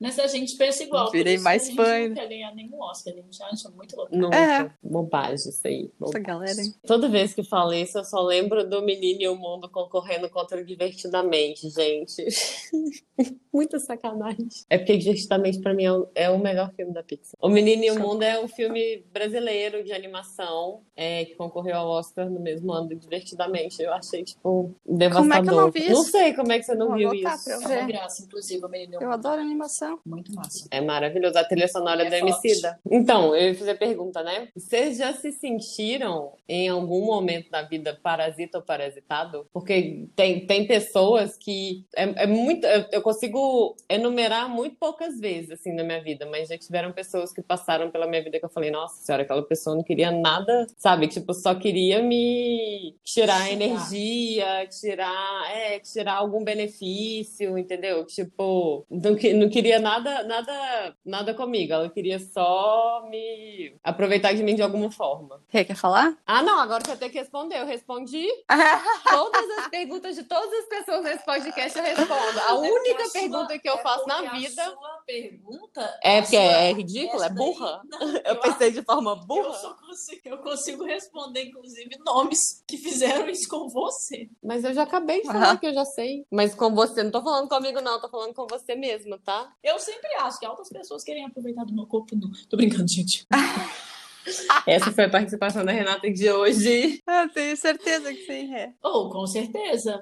Mas 0.00 0.18
a 0.18 0.26
gente 0.26 0.56
pensa 0.56 0.82
igual. 0.82 1.10
Virei 1.10 1.38
mais 1.38 1.68
que 1.68 1.80
a 1.80 1.84
gente 1.84 1.84
fã 1.84 2.08
não 2.08 2.14
quer 2.14 2.28
ganhar 2.28 2.54
nenhum 2.54 2.80
Oscar. 2.80 3.12
A 3.14 3.16
gente 3.16 3.42
acha 3.42 3.70
muito 3.70 3.96
louco. 3.96 4.16
Não, 4.16 4.32
É. 4.32 4.70
bobagem 4.82 5.34
isso 5.34 5.60
aí. 5.66 5.84
Essa 5.84 5.92
bobagem. 5.98 6.22
galera, 6.22 6.60
hein? 6.60 6.74
Toda 6.86 7.08
vez 7.08 7.34
que 7.34 7.42
falo 7.42 7.72
isso, 7.72 7.98
eu 7.98 8.04
só 8.04 8.20
lembro 8.22 8.68
do 8.68 8.82
Menino 8.82 9.22
e 9.22 9.28
o 9.28 9.36
Mundo 9.36 9.68
concorrendo 9.68 10.28
contra 10.30 10.60
o 10.60 10.64
Divertidamente, 10.64 11.68
gente. 11.70 12.26
Muita 13.52 13.78
sacanagem. 13.78 14.48
É 14.68 14.76
porque 14.78 14.96
Divertidamente, 14.96 15.60
pra 15.60 15.72
mim, 15.74 15.84
é 15.84 15.92
o, 15.92 16.08
é 16.14 16.30
o 16.30 16.38
melhor 16.38 16.72
filme 16.74 16.92
da 16.92 17.02
Pixar. 17.02 17.34
O 17.40 17.48
Menino 17.48 17.84
e 17.84 17.90
o. 17.90 17.98
Mundo 17.98 18.22
é 18.22 18.38
um 18.40 18.48
filme 18.48 19.04
brasileiro 19.12 19.82
de 19.82 19.92
animação 19.92 20.82
é, 20.94 21.24
que 21.24 21.34
concorreu 21.34 21.76
ao 21.76 21.88
Oscar 21.88 22.25
no 22.30 22.40
mesmo 22.40 22.72
ano 22.72 22.94
Divertidamente. 22.94 23.82
Eu 23.82 23.92
achei, 23.92 24.24
tipo, 24.24 24.74
devastador. 24.84 25.22
Como 25.22 25.34
é 25.34 25.42
que 25.42 25.50
eu 25.50 25.56
não 25.56 25.70
vi 25.70 25.92
isso? 25.92 26.10
sei 26.10 26.34
como 26.34 26.52
é 26.52 26.58
que 26.58 26.64
você 26.64 26.74
não 26.74 26.88
Vou 26.88 26.96
viu 26.96 27.14
isso. 27.14 27.44
pra 27.44 27.52
eu 27.54 27.62
É 27.62 27.78
uma 27.78 27.86
graça, 27.86 28.22
inclusive, 28.22 28.64
o 28.64 28.68
menino. 28.68 28.98
Eu 29.00 29.10
adoro 29.10 29.40
animação. 29.40 29.98
Muito 30.04 30.34
massa. 30.34 30.66
É 30.70 30.80
maravilhoso. 30.80 31.38
A 31.38 31.44
trilha 31.44 31.68
sonora 31.68 32.04
É 32.04 32.10
do 32.10 32.14
Emicida. 32.14 32.78
Então, 32.90 33.34
eu 33.34 33.48
ia 33.48 33.54
fazer 33.54 33.72
a 33.72 33.76
pergunta, 33.76 34.22
né? 34.22 34.48
Vocês 34.54 34.98
já 34.98 35.12
se 35.12 35.32
sentiram 35.32 36.32
em 36.48 36.68
algum 36.68 37.04
momento 37.04 37.50
da 37.50 37.62
vida 37.62 37.98
parasita 38.02 38.58
ou 38.58 38.64
parasitado? 38.64 39.46
Porque 39.52 40.08
tem, 40.14 40.46
tem 40.46 40.66
pessoas 40.66 41.36
que 41.36 41.84
é, 41.94 42.24
é 42.24 42.26
muito. 42.26 42.66
Eu, 42.66 42.84
eu 42.92 43.02
consigo 43.02 43.76
enumerar 43.88 44.48
muito 44.48 44.76
poucas 44.76 45.18
vezes, 45.18 45.50
assim, 45.50 45.72
na 45.72 45.82
minha 45.82 46.02
vida, 46.02 46.26
mas 46.26 46.48
já 46.48 46.58
tiveram 46.58 46.92
pessoas 46.92 47.32
que 47.32 47.42
passaram 47.42 47.90
pela 47.90 48.06
minha 48.06 48.22
vida 48.22 48.38
que 48.38 48.44
eu 48.44 48.50
falei, 48.50 48.70
nossa 48.70 48.96
senhora, 49.04 49.22
aquela 49.22 49.42
pessoa 49.42 49.76
não 49.76 49.82
queria 49.82 50.10
nada, 50.10 50.66
sabe? 50.76 51.08
Tipo, 51.08 51.32
só 51.34 51.54
queria 51.54 52.02
me 52.06 52.96
tirar 53.04 53.50
energia, 53.50 54.66
tirar, 54.68 55.50
é, 55.50 55.78
tirar 55.80 56.14
algum 56.16 56.42
benefício, 56.44 57.56
entendeu? 57.58 58.04
Tipo, 58.06 58.86
não, 58.90 59.12
não 59.12 59.48
queria 59.50 59.78
nada, 59.78 60.22
nada, 60.24 60.96
nada 61.04 61.34
comigo. 61.34 61.72
Ela 61.72 61.90
queria 61.90 62.18
só 62.18 63.06
me 63.10 63.74
aproveitar 63.82 64.32
de 64.34 64.42
mim 64.42 64.54
de 64.54 64.62
alguma 64.62 64.90
forma. 64.90 65.42
Rê, 65.48 65.64
quer 65.64 65.76
falar? 65.76 66.16
Ah, 66.26 66.42
não, 66.42 66.58
agora 66.60 66.84
você 66.84 66.96
tem 66.96 67.10
que 67.10 67.18
responder. 67.18 67.60
Eu 67.60 67.66
respondi 67.66 68.26
todas 69.08 69.50
as 69.58 69.68
perguntas 69.68 70.14
de 70.16 70.22
todas 70.24 70.52
as 70.52 70.64
pessoas 70.66 71.02
nesse 71.04 71.24
podcast, 71.24 71.78
eu 71.78 71.84
respondo. 71.84 72.40
A 72.48 72.54
única 72.54 73.02
É 73.02 73.06
a 73.06 73.10
pergunta 73.10 73.46
sua- 73.48 73.58
que 73.58 73.68
eu 73.68 73.74
é 73.74 73.82
faço 73.82 74.06
na 74.06 74.18
a 74.18 74.34
vida 74.34 74.64
sua 74.64 75.02
pergunta. 75.06 75.98
é 76.02 76.18
a 76.18 76.22
porque 76.22 76.36
é 76.36 76.72
ridícula, 76.72 77.24
é 77.24 77.26
essa 77.26 77.34
daí- 77.34 77.44
burra. 77.44 77.82
Não, 77.84 78.00
Eu 78.08 78.22
eu 78.36 78.40
pensei 78.40 78.70
de 78.70 78.82
forma 78.82 79.12
Eu, 79.12 79.16
burra. 79.26 79.54
só 79.54 79.74
consigo, 79.74 80.20
eu 80.24 80.38
consigo 80.38 80.84
responder, 80.84 81.44
inclusive, 81.44 81.95
nomes 82.04 82.62
que 82.66 82.76
fizeram 82.76 83.28
isso 83.28 83.48
com 83.48 83.68
você. 83.68 84.28
Mas 84.42 84.64
eu 84.64 84.72
já 84.74 84.82
acabei 84.82 85.20
de 85.20 85.26
falar 85.26 85.50
Aham. 85.50 85.56
que 85.56 85.66
eu 85.66 85.74
já 85.74 85.84
sei. 85.84 86.24
Mas 86.30 86.54
com 86.54 86.74
você, 86.74 87.02
não 87.02 87.10
tô 87.10 87.22
falando 87.22 87.48
comigo, 87.48 87.80
não, 87.80 88.00
tô 88.00 88.08
falando 88.08 88.34
com 88.34 88.46
você 88.46 88.74
mesmo, 88.74 89.18
tá? 89.18 89.52
Eu 89.62 89.78
sempre 89.78 90.12
acho 90.20 90.38
que 90.38 90.46
altas 90.46 90.68
pessoas 90.68 91.02
querem 91.04 91.24
aproveitar 91.24 91.64
do 91.64 91.74
meu 91.74 91.86
corpo 91.86 92.14
nu. 92.16 92.30
Tô 92.48 92.56
brincando, 92.56 92.88
gente. 92.88 93.26
Essa 94.66 94.90
foi 94.90 95.04
a 95.04 95.10
participação 95.10 95.64
da 95.64 95.70
Renata 95.72 96.10
de 96.10 96.28
hoje. 96.30 97.00
Eu 97.06 97.28
tenho 97.32 97.56
certeza 97.56 98.12
que 98.12 98.26
sim, 98.26 98.46
Rê. 98.46 98.72
Oh, 98.82 99.08
com 99.08 99.24
certeza. 99.26 100.00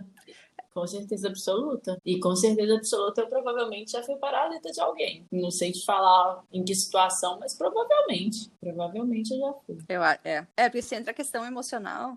Com 0.75 0.87
certeza 0.87 1.29
absoluta. 1.29 1.97
E 2.05 2.19
com 2.19 2.35
certeza 2.35 2.75
absoluta 2.75 3.21
eu 3.21 3.29
provavelmente 3.29 3.93
já 3.93 4.03
fui 4.03 4.17
parasita 4.17 4.73
de 4.73 4.81
alguém. 4.81 5.25
Não 5.31 5.51
sei 5.51 5.71
te 5.71 5.85
falar 5.85 6.43
em 6.53 6.65
que 6.65 6.75
situação, 6.75 7.39
mas 7.39 7.55
provavelmente. 7.57 8.51
Provavelmente 8.61 9.33
eu 9.33 9.39
já 9.39 9.53
fui. 9.65 9.79
Eu, 9.89 10.03
é. 10.03 10.47
é, 10.57 10.69
porque 10.69 10.83
se 10.83 10.97
entra 10.97 11.13
a 11.13 11.15
questão 11.15 11.45
emocional. 11.45 12.17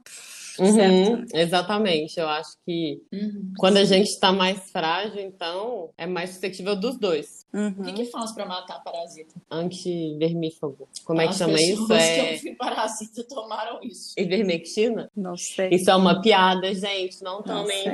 Uhum, 0.60 0.74
certo, 0.74 1.18
né? 1.18 1.26
Exatamente. 1.42 2.20
Eu 2.20 2.28
acho 2.28 2.58
que 2.66 3.02
Uhum. 3.12 3.54
quando 3.58 3.78
a 3.78 3.86
gente 3.86 4.08
está 4.08 4.32
mais 4.32 4.72
frágil, 4.72 5.22
então 5.22 5.92
é 5.98 6.08
mais 6.08 6.32
suscetível 6.32 6.76
dos 6.76 6.98
dois. 6.98 7.46
Uhum. 7.54 7.76
O 7.78 7.84
que, 7.84 7.94
que 7.94 8.06
faz 8.06 8.32
pra 8.32 8.46
matar 8.46 8.84
parasita? 8.84 9.36
Antivermífago. 9.50 10.88
Como 11.06 11.22
é 11.22 11.26
que 11.26 11.32
As 11.32 11.38
chama 11.38 11.62
isso? 11.62 11.92
É 11.94 12.30
que 12.30 12.36
eu 12.36 12.40
fui 12.40 12.56
parasita 12.56 13.24
tomaram 13.24 13.80
isso. 13.84 14.14
ivermectina? 14.18 15.10
Não 15.16 15.38
sei. 15.38 15.70
Isso 15.70 15.90
é 15.90 15.96
uma 15.96 16.22
piada, 16.22 16.74
gente. 16.74 17.24
Não 17.24 17.42
tomem 17.42 17.86
Nossa. 17.86 17.90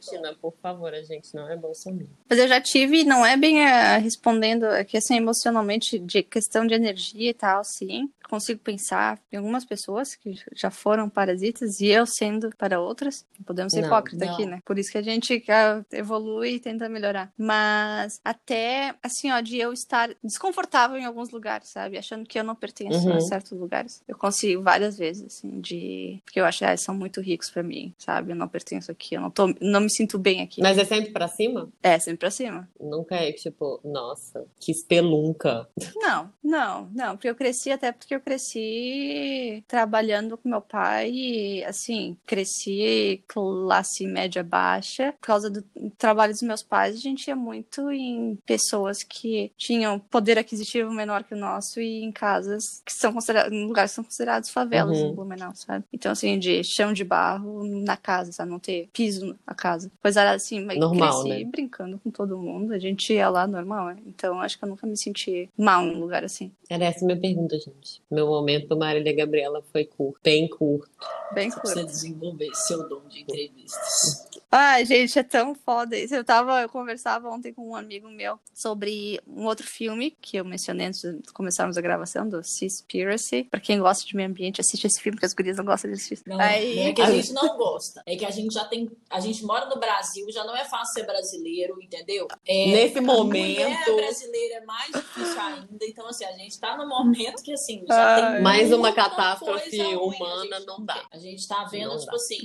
Ivermectina, 0.00 0.34
por 0.40 0.54
favor. 0.62 0.92
A 0.94 1.02
gente 1.02 1.34
não 1.34 1.48
é 1.48 1.56
bolsominion. 1.56 2.08
Mas 2.28 2.38
eu 2.38 2.48
já 2.48 2.60
tive, 2.60 3.04
não 3.04 3.24
é 3.24 3.36
bem 3.36 3.60
eh, 3.60 3.98
respondendo 3.98 4.64
aqui 4.64 4.96
assim 4.96 5.16
emocionalmente 5.16 5.98
de 5.98 6.22
questão 6.22 6.66
de 6.66 6.74
energia 6.74 7.30
e 7.30 7.34
tal, 7.34 7.62
sim. 7.64 8.10
Consigo 8.28 8.60
pensar 8.60 9.18
em 9.32 9.36
algumas 9.38 9.64
pessoas 9.64 10.14
que 10.14 10.38
já 10.54 10.70
foram 10.70 11.08
parasitas 11.08 11.80
e 11.80 11.88
eu 11.88 12.06
sendo 12.06 12.54
para 12.56 12.80
outras. 12.80 13.26
Não 13.36 13.44
podemos 13.44 13.72
ser 13.72 13.84
hipócritas 13.84 14.28
aqui, 14.28 14.46
né? 14.46 14.60
Por 14.64 14.78
isso 14.78 14.92
que 14.92 14.98
a 14.98 15.02
gente 15.02 15.42
ah, 15.48 15.84
evolui 15.90 16.50
e 16.54 16.60
tenta 16.60 16.88
melhorar. 16.88 17.32
Mas 17.36 18.20
até 18.24 18.94
assim, 19.02 19.32
ó, 19.32 19.40
de 19.40 19.58
eu 19.58 19.72
estar 19.72 20.14
desconfortável 20.22 20.96
em 20.96 21.04
alguns 21.04 21.30
lugares, 21.30 21.70
sabe? 21.70 21.98
Achando 21.98 22.24
que 22.24 22.38
eu 22.38 22.44
não 22.44 22.54
pertenço 22.54 23.08
Uhum. 23.08 23.16
a 23.16 23.20
certos 23.20 23.58
lugares. 23.58 24.00
Eu 24.06 24.16
consigo 24.16 24.62
várias 24.62 24.96
vezes, 24.96 25.24
assim, 25.26 25.60
de. 25.60 26.20
Porque 26.24 26.38
eu 26.40 26.44
acho 26.44 26.64
ah, 26.64 26.68
eles 26.68 26.84
são 26.84 26.94
muito 26.94 27.20
ricos 27.20 27.50
pra 27.50 27.64
mim, 27.64 27.92
sabe? 27.98 28.30
Eu 28.30 28.36
não 28.36 28.46
pertenço 28.46 28.92
aqui, 28.92 29.16
eu 29.16 29.20
não, 29.20 29.30
tô... 29.30 29.52
não 29.60 29.80
me 29.80 29.89
sinto 29.90 30.18
bem 30.18 30.40
aqui. 30.42 30.60
Mas 30.62 30.78
é 30.78 30.84
sempre 30.84 31.10
pra 31.12 31.28
cima? 31.28 31.68
É, 31.82 31.98
sempre 31.98 32.18
pra 32.18 32.30
cima. 32.30 32.68
Nunca 32.80 33.16
é 33.16 33.32
tipo, 33.32 33.80
nossa, 33.84 34.46
que 34.60 34.70
espelunca. 34.72 35.68
Não, 35.96 36.30
não, 36.42 36.88
não, 36.94 37.16
porque 37.16 37.28
eu 37.28 37.34
cresci 37.34 37.70
até 37.70 37.92
porque 37.92 38.14
eu 38.14 38.20
cresci 38.20 39.64
trabalhando 39.66 40.36
com 40.36 40.48
meu 40.48 40.60
pai 40.60 41.10
e, 41.10 41.64
assim, 41.64 42.16
cresci 42.26 43.22
classe 43.26 44.06
média 44.06 44.42
baixa. 44.42 45.12
Por 45.20 45.26
causa 45.26 45.50
do 45.50 45.62
trabalho 45.98 46.32
dos 46.32 46.42
meus 46.42 46.62
pais, 46.62 46.96
a 46.96 46.98
gente 46.98 47.28
ia 47.28 47.36
muito 47.36 47.90
em 47.90 48.36
pessoas 48.46 49.02
que 49.02 49.52
tinham 49.56 49.98
poder 49.98 50.38
aquisitivo 50.38 50.90
menor 50.92 51.24
que 51.24 51.34
o 51.34 51.38
nosso 51.38 51.80
e 51.80 52.02
em 52.02 52.12
casas 52.12 52.82
que 52.84 52.92
são 52.92 53.12
consideradas, 53.12 53.52
em 53.52 53.64
lugares 53.66 53.90
que 53.90 53.94
são 53.96 54.04
considerados 54.04 54.50
favelas 54.50 54.98
Uhum. 54.98 55.08
em 55.10 55.14
Blumenau, 55.14 55.52
sabe? 55.54 55.84
Então, 55.92 56.12
assim, 56.12 56.38
de 56.38 56.62
chão 56.64 56.92
de 56.92 57.04
barro 57.04 57.64
na 57.84 57.96
casa, 57.96 58.32
sabe? 58.32 58.50
Não 58.50 58.58
ter 58.58 58.88
piso 58.92 59.36
na 59.46 59.54
casa. 59.54 59.79
Pois 60.02 60.16
era 60.16 60.32
assim, 60.32 60.64
mas 60.64 60.78
Normal, 60.78 61.22
cresci 61.22 61.44
né? 61.44 61.50
brincando 61.50 61.98
com 61.98 62.10
todo 62.10 62.38
mundo. 62.38 62.72
A 62.72 62.78
gente 62.78 63.12
ia 63.12 63.28
lá 63.28 63.46
normal, 63.46 63.86
né? 63.86 63.96
Então, 64.06 64.40
acho 64.40 64.58
que 64.58 64.64
eu 64.64 64.68
nunca 64.68 64.86
me 64.86 64.96
senti 64.96 65.48
mal 65.56 65.84
num 65.84 66.00
lugar 66.00 66.24
assim. 66.24 66.52
Era 66.68 66.84
essa 66.84 67.04
a 67.04 67.06
minha 67.06 67.20
pergunta, 67.20 67.58
gente. 67.58 68.02
Meu 68.10 68.26
momento 68.26 68.76
Marília 68.76 69.14
Gabriela 69.14 69.62
foi 69.72 69.84
curto, 69.84 70.20
bem 70.22 70.48
curto. 70.48 70.90
Bem 71.32 71.50
Você 71.50 71.60
curto. 71.60 71.74
precisa 71.74 71.86
desenvolver 71.86 72.54
seu 72.54 72.88
dom 72.88 73.02
de 73.08 73.22
entrevistas. 73.22 74.28
Ai, 74.52 74.84
gente, 74.84 75.16
é 75.16 75.22
tão 75.22 75.54
foda 75.54 75.96
isso. 75.96 76.14
Eu 76.14 76.24
tava, 76.24 76.60
eu 76.60 76.68
conversava 76.68 77.28
ontem 77.28 77.52
com 77.52 77.68
um 77.68 77.76
amigo 77.76 78.08
meu 78.08 78.38
sobre 78.52 79.20
um 79.26 79.46
outro 79.46 79.64
filme 79.64 80.16
que 80.20 80.36
eu 80.38 80.44
mencionei 80.44 80.88
antes 80.88 81.02
de 81.02 81.32
começarmos 81.32 81.78
a 81.78 81.80
gravação, 81.80 82.28
do 82.28 82.42
Seaspiracy. 82.42 83.44
Pra 83.44 83.60
quem 83.60 83.78
gosta 83.78 84.04
de 84.04 84.16
meio 84.16 84.28
ambiente, 84.28 84.60
assiste 84.60 84.86
esse 84.86 85.00
filme, 85.00 85.16
porque 85.16 85.26
as 85.26 85.34
gurias 85.34 85.56
não 85.56 85.64
gostam 85.64 85.90
de 85.90 85.96
assistir. 85.96 86.22
Não, 86.26 86.40
Aí, 86.40 86.76
não 86.76 86.82
é 86.82 86.92
que 86.92 87.02
a 87.02 87.10
gente 87.10 87.32
não 87.32 87.56
gosta. 87.56 88.02
É 88.04 88.16
que 88.16 88.24
a 88.24 88.30
gente 88.30 88.52
já 88.52 88.64
tem. 88.64 88.90
A 89.08 89.20
gente 89.20 89.44
mora 89.44 89.66
no 89.70 89.78
Brasil, 89.80 90.26
já 90.30 90.44
não 90.44 90.54
é 90.56 90.64
fácil 90.64 90.94
ser 90.94 91.06
brasileiro, 91.06 91.80
entendeu? 91.82 92.26
É, 92.46 92.66
Nesse 92.66 93.00
momento- 93.00 93.60
mulher 93.62 93.94
brasileira 93.96 94.54
é 94.56 94.64
mais 94.64 94.90
difícil 94.92 95.40
ainda. 95.40 95.86
Então, 95.86 96.06
assim, 96.06 96.24
a 96.24 96.32
gente 96.32 96.58
tá 96.60 96.76
no 96.76 96.88
momento 96.88 97.42
que, 97.42 97.52
assim, 97.52 97.84
já 97.88 98.14
Ai. 98.16 98.32
tem. 98.34 98.42
Mais 98.42 98.72
uma 98.72 98.92
catástrofe 98.92 99.80
humana 99.94 100.56
gente 100.56 100.66
não 100.66 100.84
dá. 100.84 101.02
A 101.12 101.18
gente 101.18 101.46
tá 101.48 101.64
vendo, 101.64 101.90
Não 101.90 101.98
tipo 101.98 102.10
dá. 102.10 102.16
assim, 102.16 102.38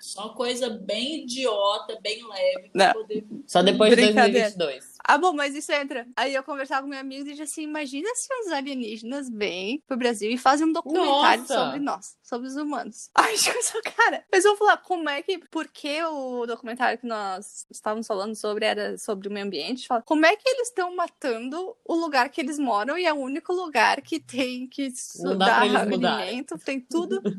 só 0.00 0.30
coisa 0.30 0.70
bem 0.70 1.22
idiota, 1.24 1.98
bem 2.02 2.26
leve, 2.26 2.70
pra 2.72 2.86
Não. 2.86 2.92
poder. 2.94 3.24
Só 3.46 3.62
depois 3.62 3.90
de 3.90 3.96
Brincadeira. 3.96 4.50
2022. 4.50 4.91
Ah, 5.04 5.18
bom, 5.18 5.32
mas 5.32 5.54
isso 5.54 5.72
entra. 5.72 6.06
Aí 6.16 6.34
eu 6.34 6.42
conversava 6.42 6.82
com 6.82 6.88
meu 6.88 6.98
amigo 6.98 7.22
e 7.26 7.30
disse 7.30 7.42
assim: 7.42 7.62
imagina 7.62 8.08
se 8.14 8.28
os 8.44 8.52
alienígenas 8.52 9.28
vêm 9.30 9.82
pro 9.86 9.96
Brasil 9.96 10.30
e 10.30 10.38
fazem 10.38 10.66
um 10.66 10.72
documentário 10.72 11.42
Nossa! 11.42 11.54
sobre 11.54 11.80
nós, 11.80 12.16
sobre 12.22 12.48
os 12.48 12.56
humanos. 12.56 13.10
Ai, 13.14 13.34
tipo, 13.36 13.56
eu 13.56 13.62
sou, 13.62 13.80
cara, 13.96 14.24
mas 14.30 14.44
eu 14.44 14.52
vou 14.52 14.58
falar, 14.58 14.76
como 14.78 15.08
é 15.08 15.22
que. 15.22 15.38
Por 15.50 15.68
que 15.68 16.02
o 16.04 16.46
documentário 16.46 16.98
que 16.98 17.06
nós 17.06 17.66
estávamos 17.70 18.06
falando 18.06 18.34
sobre 18.34 18.64
era 18.64 18.96
sobre 18.98 19.28
o 19.28 19.30
meio 19.32 19.46
ambiente? 19.46 19.86
Fala, 19.86 20.02
como 20.02 20.24
é 20.26 20.36
que 20.36 20.48
eles 20.48 20.68
estão 20.68 20.94
matando 20.94 21.76
o 21.84 21.94
lugar 21.94 22.28
que 22.28 22.40
eles 22.40 22.58
moram 22.58 22.96
e 22.96 23.04
é 23.04 23.12
o 23.12 23.16
único 23.16 23.52
lugar 23.52 24.00
que 24.02 24.18
tem 24.20 24.66
que 24.66 24.92
Não 25.20 25.36
dá 25.36 25.46
pra 25.46 25.54
dar 25.54 25.66
eles 25.66 25.88
mudarem. 25.88 26.28
alimento, 26.28 26.58
tem 26.58 26.80
tudo. 26.80 27.20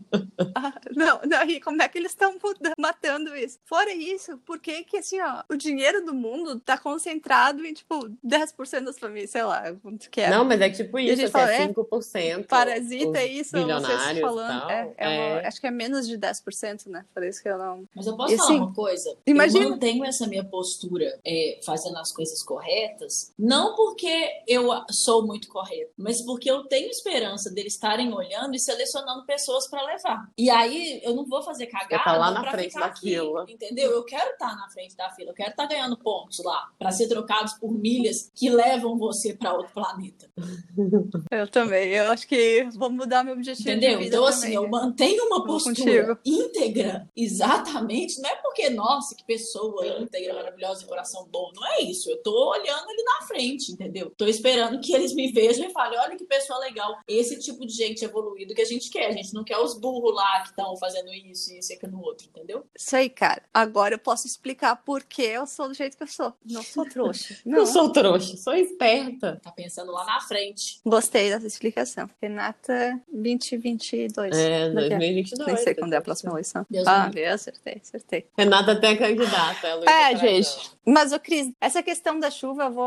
Ah, 0.55 0.73
não, 0.95 1.19
não, 1.25 1.43
e 1.49 1.59
como 1.59 1.81
é 1.81 1.87
que 1.87 1.97
eles 1.97 2.11
estão 2.11 2.35
matando 2.77 3.35
isso? 3.35 3.57
Fora 3.65 3.91
isso, 3.91 4.37
por 4.39 4.59
que 4.59 4.83
que, 4.83 4.97
assim, 4.97 5.19
ó, 5.19 5.43
o 5.49 5.55
dinheiro 5.55 6.05
do 6.05 6.13
mundo 6.13 6.59
tá 6.59 6.77
concentrado 6.77 7.52
em, 7.61 7.73
tipo, 7.73 8.09
10% 8.25 8.83
das 8.85 8.97
famílias, 8.99 9.29
sei 9.31 9.43
lá, 9.43 9.73
quanto 9.81 10.09
que 10.09 10.21
é. 10.21 10.29
Não, 10.29 10.43
mas 10.45 10.59
é 10.61 10.69
tipo 10.69 10.97
a 10.97 11.01
isso, 11.01 11.15
gente 11.15 11.23
assim, 11.25 11.31
fala, 11.31 11.51
é 11.53 11.63
é, 11.63 11.67
5%. 11.67 12.47
Parasita 12.47 13.17
é 13.19 13.25
isso, 13.27 13.51
vocês 13.51 13.63
bilionários 13.63 14.17
e 14.17 14.21
falando. 14.21 14.59
tal. 14.61 14.69
É, 14.71 14.93
é 14.97 15.07
uma- 15.07 15.41
É. 15.41 15.47
acho 15.47 15.59
que 15.61 15.67
é 15.67 15.71
menos 15.71 16.07
de 16.07 16.17
10%, 16.17 16.87
né? 16.89 17.05
Por 17.13 17.23
isso 17.23 17.41
que 17.41 17.49
eu 17.49 17.57
não. 17.57 17.87
Mas 17.95 18.07
eu 18.07 18.15
posso 18.15 18.33
E 18.33 18.37
falar 18.37 18.49
assim, 18.49 18.59
uma 18.59 18.73
coisa? 18.73 19.17
imagina- 19.25 19.65
Eu 19.65 19.69
mantenho 19.71 20.05
essa 20.05 20.27
minha 20.27 20.43
postura 20.43 21.19
é, 21.25 21.59
fazendo 21.65 21.97
as 21.97 22.11
coisas 22.11 22.41
corretas, 22.43 23.33
não 23.37 23.75
porque 23.75 24.29
eu 24.47 24.69
sou 24.89 25.25
muito 25.25 25.47
correta, 25.47 25.91
mas 25.97 26.21
porque 26.21 26.49
eu 26.49 26.63
tenho 26.65 26.89
esperança 26.89 27.49
deles 27.51 27.73
estarem 27.73 28.13
olhando 28.13 28.55
e 28.55 28.59
selecionando 28.59 29.25
pessoas 29.25 29.67
pra 29.67 29.81
levar. 29.83 30.29
E 30.37 30.49
aí 30.49 31.01
eu 31.03 31.15
não 31.15 31.25
vou 31.25 31.41
fazer 31.43 31.67
cagada 31.67 32.03
tá 32.03 32.17
lá 32.17 32.31
na 32.31 32.41
pra 32.41 32.51
frente 32.51 32.69
ficar 32.73 32.79
da 32.81 32.85
aqui, 32.87 33.09
fila. 33.11 33.45
entendeu? 33.47 33.91
Eu 33.91 34.03
quero 34.03 34.31
estar 34.31 34.55
na 34.55 34.69
frente 34.69 34.95
da 34.95 35.09
fila, 35.11 35.31
eu 35.31 35.33
quero 35.35 35.51
estar 35.51 35.65
ganhando 35.65 35.97
pontos 35.97 36.43
lá 36.43 36.69
pra 36.77 36.91
ser 36.91 37.07
trocados 37.43 37.53
por 37.53 37.71
milhas 37.73 38.31
que 38.33 38.49
levam 38.49 38.97
você 38.97 39.33
pra 39.33 39.53
outro 39.53 39.73
planeta. 39.73 40.29
Eu 41.31 41.47
também. 41.47 41.89
Eu 41.89 42.11
acho 42.11 42.27
que 42.27 42.63
vou 42.75 42.89
mudar 42.89 43.23
meu 43.23 43.33
objetivo. 43.33 43.65
de 43.69 43.71
Entendeu? 43.75 43.97
vida 43.99 44.15
Então, 44.15 44.25
assim, 44.25 44.41
também. 44.41 44.55
eu 44.55 44.67
mantenho 44.69 45.23
uma 45.25 45.37
Vou 45.37 45.47
postura 45.47 45.75
contigo. 46.15 46.19
íntegra, 46.25 47.09
exatamente. 47.15 48.21
Não 48.21 48.29
é 48.29 48.35
porque, 48.35 48.69
nossa, 48.69 49.15
que 49.15 49.23
pessoa 49.25 49.85
íntegra, 49.99 50.33
maravilhosa, 50.33 50.85
coração 50.85 51.27
bom. 51.31 51.51
Não 51.55 51.65
é 51.73 51.81
isso. 51.81 52.09
Eu 52.09 52.21
tô 52.21 52.51
olhando 52.51 52.89
ali 52.89 53.03
na 53.03 53.27
frente, 53.27 53.71
entendeu? 53.71 54.11
Tô 54.17 54.25
esperando 54.25 54.79
que 54.79 54.93
eles 54.93 55.13
me 55.13 55.31
vejam 55.31 55.65
e 55.65 55.71
falem: 55.71 55.99
olha 55.99 56.15
que 56.15 56.25
pessoa 56.25 56.59
legal. 56.59 56.97
Esse 57.07 57.39
tipo 57.39 57.65
de 57.65 57.73
gente 57.73 58.03
evoluído 58.05 58.53
que 58.53 58.61
a 58.61 58.65
gente 58.65 58.89
quer. 58.89 59.07
A 59.07 59.11
gente 59.11 59.33
não 59.33 59.43
quer 59.43 59.57
os 59.57 59.73
burros 59.79 60.13
lá 60.15 60.41
que 60.41 60.49
estão 60.49 60.75
fazendo 60.77 61.11
isso 61.13 61.51
e 61.53 61.59
isso 61.59 61.71
e 61.71 61.75
aquilo 61.75 61.93
no 61.93 62.01
outro, 62.03 62.27
entendeu? 62.27 62.65
Isso 62.77 62.95
aí, 62.95 63.09
cara. 63.09 63.41
Agora 63.53 63.95
eu 63.95 63.99
posso 63.99 64.27
explicar 64.27 64.75
por 64.77 65.03
que 65.03 65.21
eu 65.23 65.45
sou 65.47 65.67
do 65.67 65.73
jeito 65.73 65.97
que 65.97 66.03
eu 66.03 66.07
sou. 66.07 66.33
Não 66.45 66.63
sou 66.63 66.85
trouxa. 66.87 67.32
Não. 67.45 67.59
Não 67.59 67.65
sou 67.65 67.91
trouxa, 67.91 68.37
sou 68.37 68.53
esperta. 68.55 69.39
Tá 69.43 69.51
pensando 69.51 69.91
lá 69.91 70.05
na 70.05 70.19
frente. 70.21 70.79
Gostei 70.85 71.29
dessa 71.29 71.47
explicação. 71.47 72.09
Renata 72.21 72.99
2022. 73.11 74.35
É, 74.37 74.69
Daqui 74.69 74.93
a- 74.93 74.97
2022. 74.97 75.47
Nem 75.47 75.57
sei 75.57 75.75
quando 75.75 75.93
é 75.93 75.97
a 75.97 76.01
próxima 76.01 76.31
eleição. 76.31 76.65
Deus 76.69 76.87
ah, 76.87 77.11
eu 77.15 77.33
acertei, 77.33 77.81
acertei. 77.81 78.25
Renata 78.37 78.71
até 78.73 78.91
é 78.91 78.95
candidata. 78.95 79.67
É, 79.87 80.11
É, 80.13 80.17
gente. 80.17 80.71
Mas, 80.85 81.13
ô 81.13 81.19
Cris, 81.19 81.51
essa 81.61 81.81
questão 81.81 82.19
da 82.19 82.29
chuva, 82.29 82.63
eu 82.65 82.71
vou. 82.71 82.85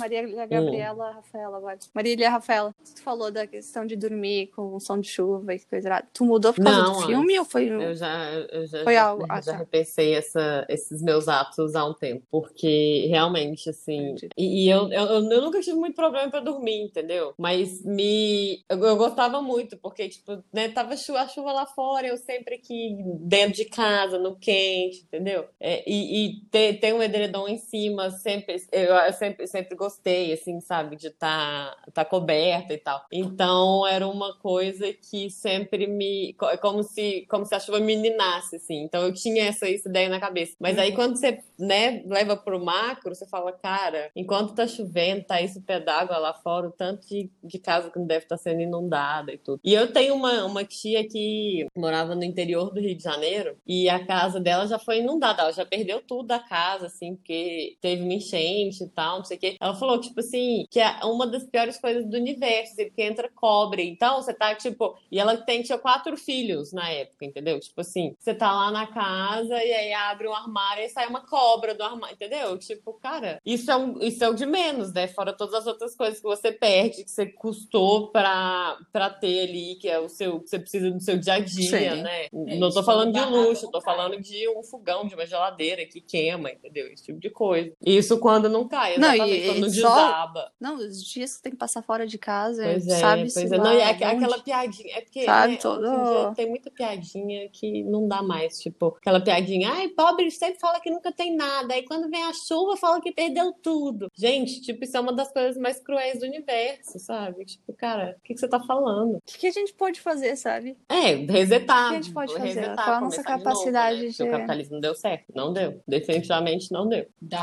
Maria 0.00 0.26
Hum. 0.26 0.46
Gabriela, 0.48 1.12
Rafaela, 1.12 1.56
agora. 1.58 1.78
Marília 1.94 2.30
Rafaela, 2.30 2.74
tu 2.94 3.02
falou 3.02 3.30
da 3.30 3.46
questão 3.46 3.84
de 3.84 3.96
dormir 3.96 4.46
com 4.56 4.80
som 4.80 4.98
de 4.98 5.08
chuva 5.08 5.54
e 5.54 5.60
coisa 5.60 5.88
errada. 5.88 6.08
Tu 6.12 6.24
mudou 6.24 6.54
por 6.54 6.62
causa 6.64 6.82
Não, 6.82 6.92
do 7.00 7.06
filme 7.06 7.38
ou 7.38 7.44
foi. 7.44 7.68
Eu 7.68 7.94
já, 7.94 8.32
eu 8.32 8.66
já, 8.66 8.82
Foi 8.84 8.94
já, 8.94 9.02
algo- 9.04 9.26
ah, 9.28 9.40
já 9.42 9.52
tá. 9.52 9.58
repensei 9.58 10.14
essa, 10.14 10.64
esses 10.70 11.02
meus 11.02 11.28
atos 11.28 11.74
há 11.74 11.84
um 11.84 11.92
tempo. 11.92 12.22
Porque 12.30 13.06
realmente, 13.08 13.68
assim. 13.68 14.14
E, 14.36 14.64
e 14.64 14.70
eu, 14.70 14.90
eu, 14.90 15.06
eu 15.30 15.40
nunca 15.42 15.60
tive 15.60 15.76
muito 15.76 15.94
problema 15.96 16.30
pra 16.30 16.40
dormir, 16.40 16.82
entendeu? 16.84 17.34
Mas 17.38 17.84
me. 17.84 18.64
Eu, 18.70 18.78
eu 18.84 18.96
gostava 18.96 19.42
muito, 19.42 19.76
porque, 19.76 20.08
tipo, 20.08 20.42
né, 20.52 20.68
tava 20.70 20.96
chu- 20.96 21.16
a 21.16 21.28
chuva 21.28 21.52
lá 21.52 21.66
fora, 21.66 22.06
eu 22.06 22.16
sempre 22.16 22.54
aqui 22.54 22.96
dentro 23.20 23.52
de 23.54 23.66
casa, 23.66 24.18
no 24.18 24.34
quente, 24.36 25.02
entendeu? 25.02 25.46
É, 25.60 25.84
e 25.86 26.08
e 26.18 26.40
ter, 26.50 26.80
ter 26.80 26.94
um 26.94 27.02
ED 27.02 27.17
edredom 27.18 27.48
em 27.48 27.58
cima, 27.58 28.10
sempre 28.10 28.56
eu, 28.72 29.12
sempre, 29.12 29.46
sempre 29.46 29.76
gostei, 29.76 30.32
assim, 30.32 30.60
sabe, 30.60 30.96
de 30.96 31.08
estar 31.08 31.70
tá, 31.70 31.90
tá 31.92 32.04
coberta 32.04 32.72
e 32.72 32.78
tal. 32.78 33.04
Então 33.12 33.86
era 33.86 34.06
uma 34.06 34.36
coisa 34.38 34.92
que 34.92 35.30
sempre 35.30 35.86
me. 35.86 36.34
É 36.50 36.56
como 36.56 36.82
se, 36.82 37.26
como 37.28 37.44
se 37.44 37.54
a 37.54 37.60
chuva 37.60 37.80
meninasse, 37.80 38.56
assim. 38.56 38.82
Então 38.82 39.02
eu 39.02 39.12
tinha 39.12 39.44
essa, 39.44 39.68
essa 39.68 39.88
ideia 39.88 40.08
na 40.08 40.20
cabeça. 40.20 40.54
Mas 40.58 40.78
aí 40.78 40.92
quando 40.92 41.16
você, 41.16 41.42
né, 41.58 42.02
leva 42.06 42.36
pro 42.36 42.64
macro, 42.64 43.14
você 43.14 43.26
fala, 43.26 43.52
cara, 43.52 44.10
enquanto 44.14 44.54
tá 44.54 44.66
chovendo, 44.66 45.24
tá 45.24 45.42
esse 45.42 45.60
pé 45.60 45.80
d'água 45.80 46.18
lá 46.18 46.34
fora, 46.34 46.68
o 46.68 46.72
tanto 46.72 47.06
de, 47.06 47.30
de 47.42 47.58
casa 47.58 47.90
que 47.90 47.98
não 47.98 48.06
deve 48.06 48.24
estar 48.24 48.36
tá 48.36 48.42
sendo 48.42 48.60
inundada 48.60 49.32
e 49.32 49.38
tudo. 49.38 49.60
E 49.64 49.74
eu 49.74 49.92
tenho 49.92 50.14
uma, 50.14 50.44
uma 50.44 50.64
tia 50.64 51.06
que 51.06 51.66
morava 51.76 52.14
no 52.14 52.24
interior 52.24 52.72
do 52.72 52.80
Rio 52.80 52.96
de 52.96 53.02
Janeiro 53.02 53.56
e 53.66 53.88
a 53.88 54.04
casa 54.04 54.40
dela 54.40 54.66
já 54.66 54.78
foi 54.78 54.98
inundada, 54.98 55.42
ela 55.42 55.52
já 55.52 55.64
perdeu 55.64 56.00
tudo 56.00 56.28
da 56.28 56.38
casa, 56.38 56.86
assim, 56.86 57.07
porque 57.14 57.76
teve 57.80 58.02
uma 58.02 58.14
enchente 58.14 58.84
e 58.84 58.88
tal, 58.88 59.18
não 59.18 59.24
sei 59.24 59.36
o 59.36 59.40
quê. 59.40 59.56
Ela 59.60 59.74
falou, 59.74 60.00
tipo 60.00 60.20
assim, 60.20 60.66
que 60.70 60.80
é 60.80 61.00
uma 61.04 61.26
das 61.26 61.44
piores 61.44 61.78
coisas 61.80 62.06
do 62.06 62.16
universo, 62.16 62.72
assim, 62.72 62.86
porque 62.86 63.02
entra 63.02 63.30
cobre. 63.34 63.88
Então, 63.88 64.22
você 64.22 64.34
tá, 64.34 64.54
tipo. 64.54 64.96
E 65.10 65.18
ela 65.18 65.36
tem, 65.36 65.62
tinha 65.62 65.78
quatro 65.78 66.16
filhos 66.16 66.72
na 66.72 66.90
época, 66.90 67.24
entendeu? 67.24 67.58
Tipo 67.60 67.80
assim, 67.80 68.14
você 68.18 68.34
tá 68.34 68.52
lá 68.52 68.70
na 68.70 68.86
casa 68.86 69.62
e 69.62 69.72
aí 69.72 69.92
abre 69.92 70.28
um 70.28 70.34
armário 70.34 70.84
e 70.84 70.88
sai 70.88 71.06
uma 71.06 71.24
cobra 71.26 71.74
do 71.74 71.82
armário, 71.82 72.14
entendeu? 72.14 72.58
Tipo, 72.58 72.94
cara, 72.94 73.40
isso 73.44 73.70
é, 73.70 73.76
um, 73.76 73.98
isso 74.02 74.22
é 74.22 74.28
o 74.28 74.34
de 74.34 74.46
menos, 74.46 74.92
né? 74.92 75.06
Fora 75.08 75.32
todas 75.32 75.54
as 75.54 75.66
outras 75.66 75.94
coisas 75.94 76.18
que 76.18 76.26
você 76.26 76.52
perde, 76.52 77.04
que 77.04 77.10
você 77.10 77.26
custou 77.26 78.08
pra, 78.08 78.76
pra 78.92 79.10
ter 79.10 79.48
ali, 79.48 79.76
que 79.76 79.88
é 79.88 79.98
o 79.98 80.08
seu, 80.08 80.40
que 80.40 80.48
você 80.48 80.58
precisa 80.58 80.90
do 80.90 81.00
seu 81.00 81.18
dia 81.18 81.34
a 81.34 81.40
dia, 81.40 81.94
Sim. 81.94 82.02
né? 82.02 82.26
É, 82.26 82.58
não 82.58 82.70
tô 82.70 82.82
falando 82.82 83.12
de 83.12 83.20
luxo, 83.20 83.70
tô 83.70 83.80
falando 83.80 84.20
de 84.20 84.48
um 84.48 84.62
fogão, 84.62 85.06
de 85.06 85.14
uma 85.14 85.26
geladeira 85.26 85.84
que 85.86 86.00
queima, 86.00 86.50
entendeu? 86.50 86.88
Esse 86.98 87.04
tipo 87.04 87.20
de 87.20 87.30
coisa. 87.30 87.72
Isso 87.84 88.18
quando 88.18 88.48
não 88.48 88.66
cai, 88.66 88.96
exatamente, 88.96 89.18
não, 89.18 89.28
e, 89.28 89.46
quando 89.46 89.66
e 89.68 89.70
desaba. 89.70 90.40
Só... 90.40 90.50
Não, 90.60 90.76
os 90.76 91.02
dias 91.04 91.36
que 91.36 91.42
tem 91.42 91.52
que 91.52 91.58
passar 91.58 91.82
fora 91.82 92.06
de 92.06 92.18
casa, 92.18 92.64
pois 92.64 92.86
é, 92.86 92.96
sabe? 92.96 93.32
Pois 93.32 93.52
é, 93.52 93.58
não, 93.58 93.72
e 93.72 93.78
é 93.78 93.88
aquela 93.88 94.38
piadinha, 94.40 94.96
é 94.96 95.00
porque 95.00 95.24
sabe, 95.24 95.52
né, 95.54 95.58
todo... 95.58 96.34
tem 96.34 96.48
muita 96.48 96.70
piadinha 96.70 97.48
que 97.50 97.82
não 97.84 98.08
dá 98.08 98.22
mais, 98.22 98.58
tipo, 98.58 98.96
aquela 98.98 99.20
piadinha, 99.20 99.70
ai, 99.70 99.88
pobre 99.88 100.30
sempre 100.30 100.58
fala 100.60 100.80
que 100.80 100.90
nunca 100.90 101.12
tem 101.12 101.34
nada, 101.34 101.74
aí 101.74 101.84
quando 101.84 102.10
vem 102.10 102.24
a 102.24 102.32
chuva 102.32 102.76
fala 102.76 103.00
que 103.00 103.12
perdeu 103.12 103.52
tudo. 103.62 104.10
Gente, 104.16 104.60
tipo, 104.60 104.84
isso 104.84 104.96
é 104.96 105.00
uma 105.00 105.12
das 105.12 105.32
coisas 105.32 105.56
mais 105.56 105.80
cruéis 105.80 106.18
do 106.20 106.26
universo, 106.26 106.98
sabe? 106.98 107.44
Tipo, 107.44 107.72
cara, 107.72 108.16
o 108.18 108.22
que, 108.22 108.34
que 108.34 108.40
você 108.40 108.48
tá 108.48 108.60
falando? 108.60 109.16
O 109.16 109.22
que, 109.24 109.38
que 109.38 109.46
a 109.46 109.52
gente 109.52 109.72
pode 109.74 110.00
fazer, 110.00 110.36
sabe? 110.36 110.76
É, 110.88 111.14
resetar. 111.14 111.86
O 111.86 111.90
que 111.90 111.94
a 111.96 112.02
gente 112.02 112.12
pode 112.12 112.32
fazer? 112.32 112.46
Resetar, 112.46 112.84
Qual 112.84 112.96
a 112.96 113.00
nossa 113.00 113.22
capacidade 113.22 113.98
de, 113.98 114.04
novo, 114.06 114.18
né? 114.18 114.18
de... 114.18 114.22
O 114.22 114.30
capitalismo 114.30 114.74
não 114.74 114.80
deu 114.80 114.94
certo. 114.94 115.24
Não 115.34 115.52
deu. 115.52 115.80
Definitivamente 115.86 116.72
não 116.72 116.87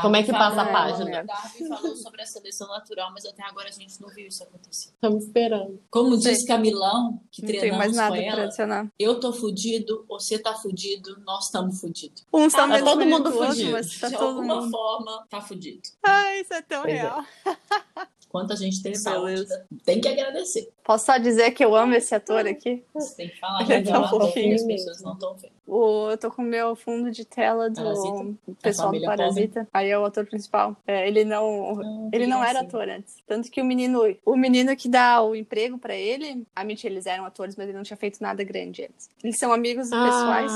Como 0.02 0.16
é 0.16 0.22
que 0.22 0.32
passa 0.32 0.62
a 0.62 0.66
página? 0.66 1.24
Darwin 1.24 1.68
falou 1.68 1.96
sobre 1.96 2.22
a 2.22 2.26
seleção 2.26 2.68
natural, 2.68 3.10
mas 3.12 3.24
até 3.24 3.42
agora 3.42 3.68
a 3.68 3.72
gente 3.72 4.00
não 4.00 4.08
viu 4.08 4.26
isso 4.26 4.42
acontecer. 4.42 4.90
Estamos 4.90 5.24
esperando. 5.24 5.82
Como 5.90 6.16
diz 6.16 6.44
Camilão, 6.44 7.20
que 7.30 7.42
não 7.42 7.48
treinamos 7.48 7.70
tem 7.70 7.78
mais 7.78 7.96
nada 7.96 8.16
com 8.16 8.22
ela, 8.22 8.90
eu 8.98 9.20
tô 9.20 9.32
fudido, 9.32 10.04
você 10.08 10.38
tá 10.38 10.54
fudido, 10.54 11.20
nós 11.24 11.46
estamos 11.46 11.80
fudidos. 11.80 12.26
Um 12.32 12.48
tá, 12.48 12.68
tá 12.68 12.82
todo 12.82 13.06
mundo 13.06 13.32
fudido. 13.32 13.72
Mas 13.72 13.98
tá 13.98 14.08
de 14.08 14.16
todo 14.16 14.38
alguma 14.38 14.60
mundo. 14.60 14.70
forma, 14.70 15.26
tá 15.28 15.40
fudido. 15.40 15.82
Ai, 16.02 16.40
isso 16.40 16.54
é 16.54 16.62
tão 16.62 16.82
pois 16.82 16.94
é. 16.94 16.98
real. 16.98 17.24
É. 17.44 18.06
Quanta 18.36 18.54
gente 18.54 18.82
tem 18.82 18.94
saúde. 18.94 19.46
Tem 19.82 19.98
que 19.98 20.06
agradecer. 20.06 20.68
Posso 20.84 21.06
só 21.06 21.16
dizer 21.16 21.52
que 21.52 21.64
eu 21.64 21.74
amo 21.74 21.94
esse 21.94 22.14
ator 22.14 22.46
aqui? 22.46 22.84
Você 22.92 23.16
tem 23.16 23.28
que 23.30 23.40
falar 23.40 23.64
que 23.64 23.72
é 23.72 23.80
tão 23.80 24.06
fofinho. 24.10 24.54
As 24.54 24.62
pessoas 24.62 25.00
não 25.00 25.14
estão 25.14 25.34
vendo. 25.36 25.52
O, 25.66 26.10
eu 26.10 26.18
tô 26.18 26.30
com 26.30 26.42
o 26.42 26.44
meu 26.44 26.76
fundo 26.76 27.10
de 27.10 27.24
tela 27.24 27.70
do 27.70 27.76
Parasita? 27.76 28.34
pessoal 28.60 28.92
do 28.92 29.00
Parasita. 29.00 29.60
Pobre. 29.60 29.70
Aí 29.72 29.88
é 29.88 29.98
o 29.98 30.04
ator 30.04 30.26
principal. 30.26 30.76
É, 30.86 31.08
ele 31.08 31.24
não, 31.24 31.76
não 31.76 32.10
ele 32.12 32.26
não 32.26 32.44
era 32.44 32.60
ator 32.60 32.86
antes. 32.90 33.16
Tanto 33.26 33.50
que 33.50 33.58
o 33.58 33.64
menino, 33.64 34.02
o 34.22 34.36
menino 34.36 34.76
que 34.76 34.86
dá 34.86 35.22
o 35.22 35.34
emprego 35.34 35.78
pra 35.78 35.96
ele, 35.96 36.46
a 36.54 36.62
mentira, 36.62 36.92
eles 36.92 37.06
eram 37.06 37.24
atores, 37.24 37.56
mas 37.56 37.66
ele 37.66 37.78
não 37.78 37.84
tinha 37.84 37.96
feito 37.96 38.18
nada 38.20 38.44
grande 38.44 38.84
antes. 38.84 39.08
Eles 39.24 39.38
são 39.38 39.50
amigos 39.50 39.90
ah. 39.90 40.04
pessoais. 40.04 40.52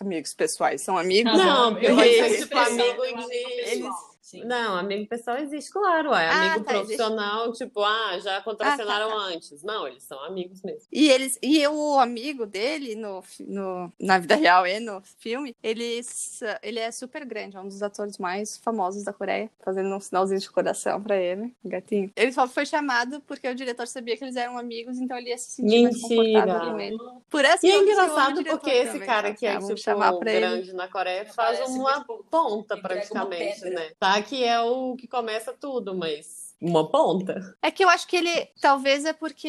Amigos 0.00 0.32
pessoais, 0.32 0.80
são 0.80 0.96
amigos? 0.96 1.36
Não, 1.36 1.78
eu 1.78 1.94
tipo 2.40 2.56
amigo 2.56 3.02
de... 3.28 3.34
Eles 3.70 4.13
Sim. 4.34 4.44
Não, 4.44 4.76
amigo 4.76 5.06
pessoal 5.06 5.36
existe, 5.38 5.70
claro. 5.70 6.12
É 6.12 6.28
ah, 6.28 6.52
amigo 6.52 6.64
tá, 6.64 6.72
profissional, 6.74 7.44
existe. 7.44 7.64
tipo, 7.64 7.82
ah, 7.82 8.18
já 8.18 8.40
contracenaram 8.40 9.06
ah, 9.06 9.10
tá, 9.10 9.16
tá. 9.16 9.26
antes. 9.26 9.62
Não, 9.62 9.86
eles 9.86 10.02
são 10.02 10.22
amigos 10.24 10.62
mesmo. 10.62 10.82
E 10.92 11.08
eles 11.08 11.38
e 11.42 11.66
o 11.68 11.98
amigo 11.98 12.46
dele 12.46 12.94
no, 12.94 13.22
no, 13.40 13.92
na 14.00 14.18
vida 14.18 14.34
real 14.34 14.66
e 14.66 14.80
no 14.80 15.02
filme, 15.18 15.54
ele, 15.62 16.00
ele 16.62 16.78
é 16.78 16.90
super 16.90 17.24
grande, 17.24 17.56
é 17.56 17.60
um 17.60 17.68
dos 17.68 17.82
atores 17.82 18.18
mais 18.18 18.56
famosos 18.58 19.04
da 19.04 19.12
Coreia, 19.12 19.50
fazendo 19.64 19.94
um 19.94 20.00
sinalzinho 20.00 20.40
de 20.40 20.50
coração 20.50 21.00
pra 21.00 21.16
ele, 21.16 21.54
gatinho. 21.64 22.10
Ele 22.16 22.32
só 22.32 22.48
foi 22.48 22.66
chamado 22.66 23.20
porque 23.22 23.48
o 23.48 23.54
diretor 23.54 23.86
sabia 23.86 24.16
que 24.16 24.24
eles 24.24 24.36
eram 24.36 24.58
amigos, 24.58 24.98
então 24.98 25.16
ele 25.16 25.30
ia 25.30 25.38
se 25.38 25.52
sentir 25.52 25.84
Mentira. 25.84 25.92
mais 25.92 26.02
confortável 26.02 26.72
com 26.72 26.80
ele. 26.80 26.98
Por 27.30 27.44
essa 27.44 27.66
e 27.66 27.70
é 27.70 27.78
engraçado 27.78 28.44
porque 28.44 28.70
esse 28.70 28.98
cara 29.00 29.32
que 29.32 29.46
é, 29.46 29.58
tipo, 29.58 29.76
chamar 29.76 30.18
grande 30.18 30.70
ele. 30.70 30.72
na 30.72 30.88
Coreia 30.88 31.24
faz 31.26 31.60
uma 31.68 32.04
ponta 32.30 32.76
praticamente, 32.76 33.64
né? 33.70 33.90
Tá 33.98 34.14
que 34.24 34.44
é 34.44 34.60
o 34.60 34.96
que 34.96 35.06
começa 35.06 35.52
tudo, 35.52 35.94
mas 35.94 36.43
uma 36.60 36.88
ponta. 36.88 37.56
É 37.62 37.70
que 37.70 37.84
eu 37.84 37.88
acho 37.88 38.06
que 38.06 38.16
ele, 38.16 38.48
talvez 38.60 39.04
é 39.04 39.12
porque 39.12 39.48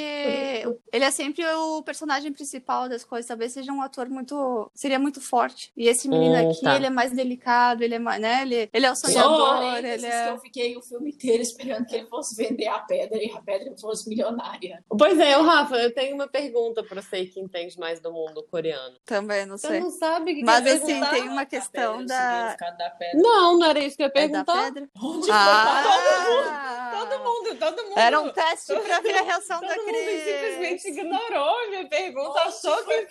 ele 0.91 1.06
é 1.06 1.12
sempre 1.12 1.46
o 1.46 1.82
personagem 1.84 2.32
principal 2.32 2.89
das 2.89 3.04
coisas, 3.04 3.28
talvez 3.28 3.54
seja 3.54 3.72
um 3.72 3.82
ator 3.82 4.10
muito, 4.10 4.70
seria 4.74 5.00
muito 5.00 5.22
forte. 5.22 5.72
E 5.78 5.88
esse 5.88 6.08
menino 6.08 6.36
hum, 6.36 6.52
aqui, 6.52 6.62
tá. 6.62 6.76
ele 6.76 6.88
é 6.88 6.89
mais 6.89 7.12
delicado, 7.12 7.84
ele 7.84 7.96
é 7.96 8.00
mais, 8.00 8.22
né, 8.22 8.41
ele, 8.41 8.70
ele 8.74 8.86
é 8.86 8.91
o 8.91 8.96
sonhador, 8.96 9.60
oh, 9.60 9.78
ele 9.78 10.06
é... 10.06 10.30
eu 10.30 10.39
fiquei 10.39 10.76
o 10.78 10.82
filme 10.82 11.12
inteiro 11.12 11.41
esperando 11.41 11.86
que 11.86 11.96
ele 11.96 12.08
fosse 12.08 12.36
vender 12.36 12.68
a 12.68 12.80
pedra 12.80 13.18
e 13.22 13.32
a 13.32 13.41
pedra 13.41 13.74
fosse 13.80 14.10
milionária. 14.10 14.84
Pois 14.89 15.20
é, 15.20 15.38
o 15.38 15.44
Rafa, 15.44 15.76
eu 15.78 15.94
tenho 15.94 16.15
uma 16.15 16.28
pergunta 16.28 16.84
para 16.84 17.02
você 17.02 17.26
que 17.26 17.39
entende 17.39 17.80
mais 17.80 18.00
do 18.00 18.12
mundo 18.12 18.44
coreano. 18.44 18.96
Também, 19.06 19.46
não 19.46 19.58
sei. 19.58 19.70
Você 19.72 19.80
não 19.80 19.91
sabe 19.91 20.36
que 20.36 20.44
Mas 20.44 20.65
assim, 20.65 21.04
tem 21.06 21.30
uma 21.30 21.46
questão 21.46 22.06
da... 22.06 22.56
da... 22.56 22.96
Não, 23.13 23.60
não 23.60 23.65
era 23.65 23.80
isso 23.80 23.96
que 23.96 24.04
eu 24.04 24.08
ia 24.08 24.13
perguntar. 24.13 24.41
É 24.41 24.46
da 24.46 24.63
pedra? 24.63 24.89
Onde 25.02 25.30
ah, 25.32 25.84
foi? 25.84 25.94
Todo 25.94 26.26
mundo, 26.30 26.94
todo 26.99 27.23
mundo, 27.23 27.55
todo 27.60 27.84
mundo. 27.84 27.97
Era 27.97 28.21
um 28.21 28.29
teste 28.29 28.73
para 28.75 28.99
ver 28.99 29.17
a 29.17 29.21
reação 29.21 29.60
todo 29.60 29.69
da 29.69 29.75
Cris. 29.75 29.86
Todo 29.86 29.95
mundo 29.95 30.23
simplesmente 30.23 30.88
ignorou 30.88 31.63
a 31.63 31.67
minha 31.67 31.88
pergunta, 31.88 32.39
achou 32.41 32.77
que 32.86 33.08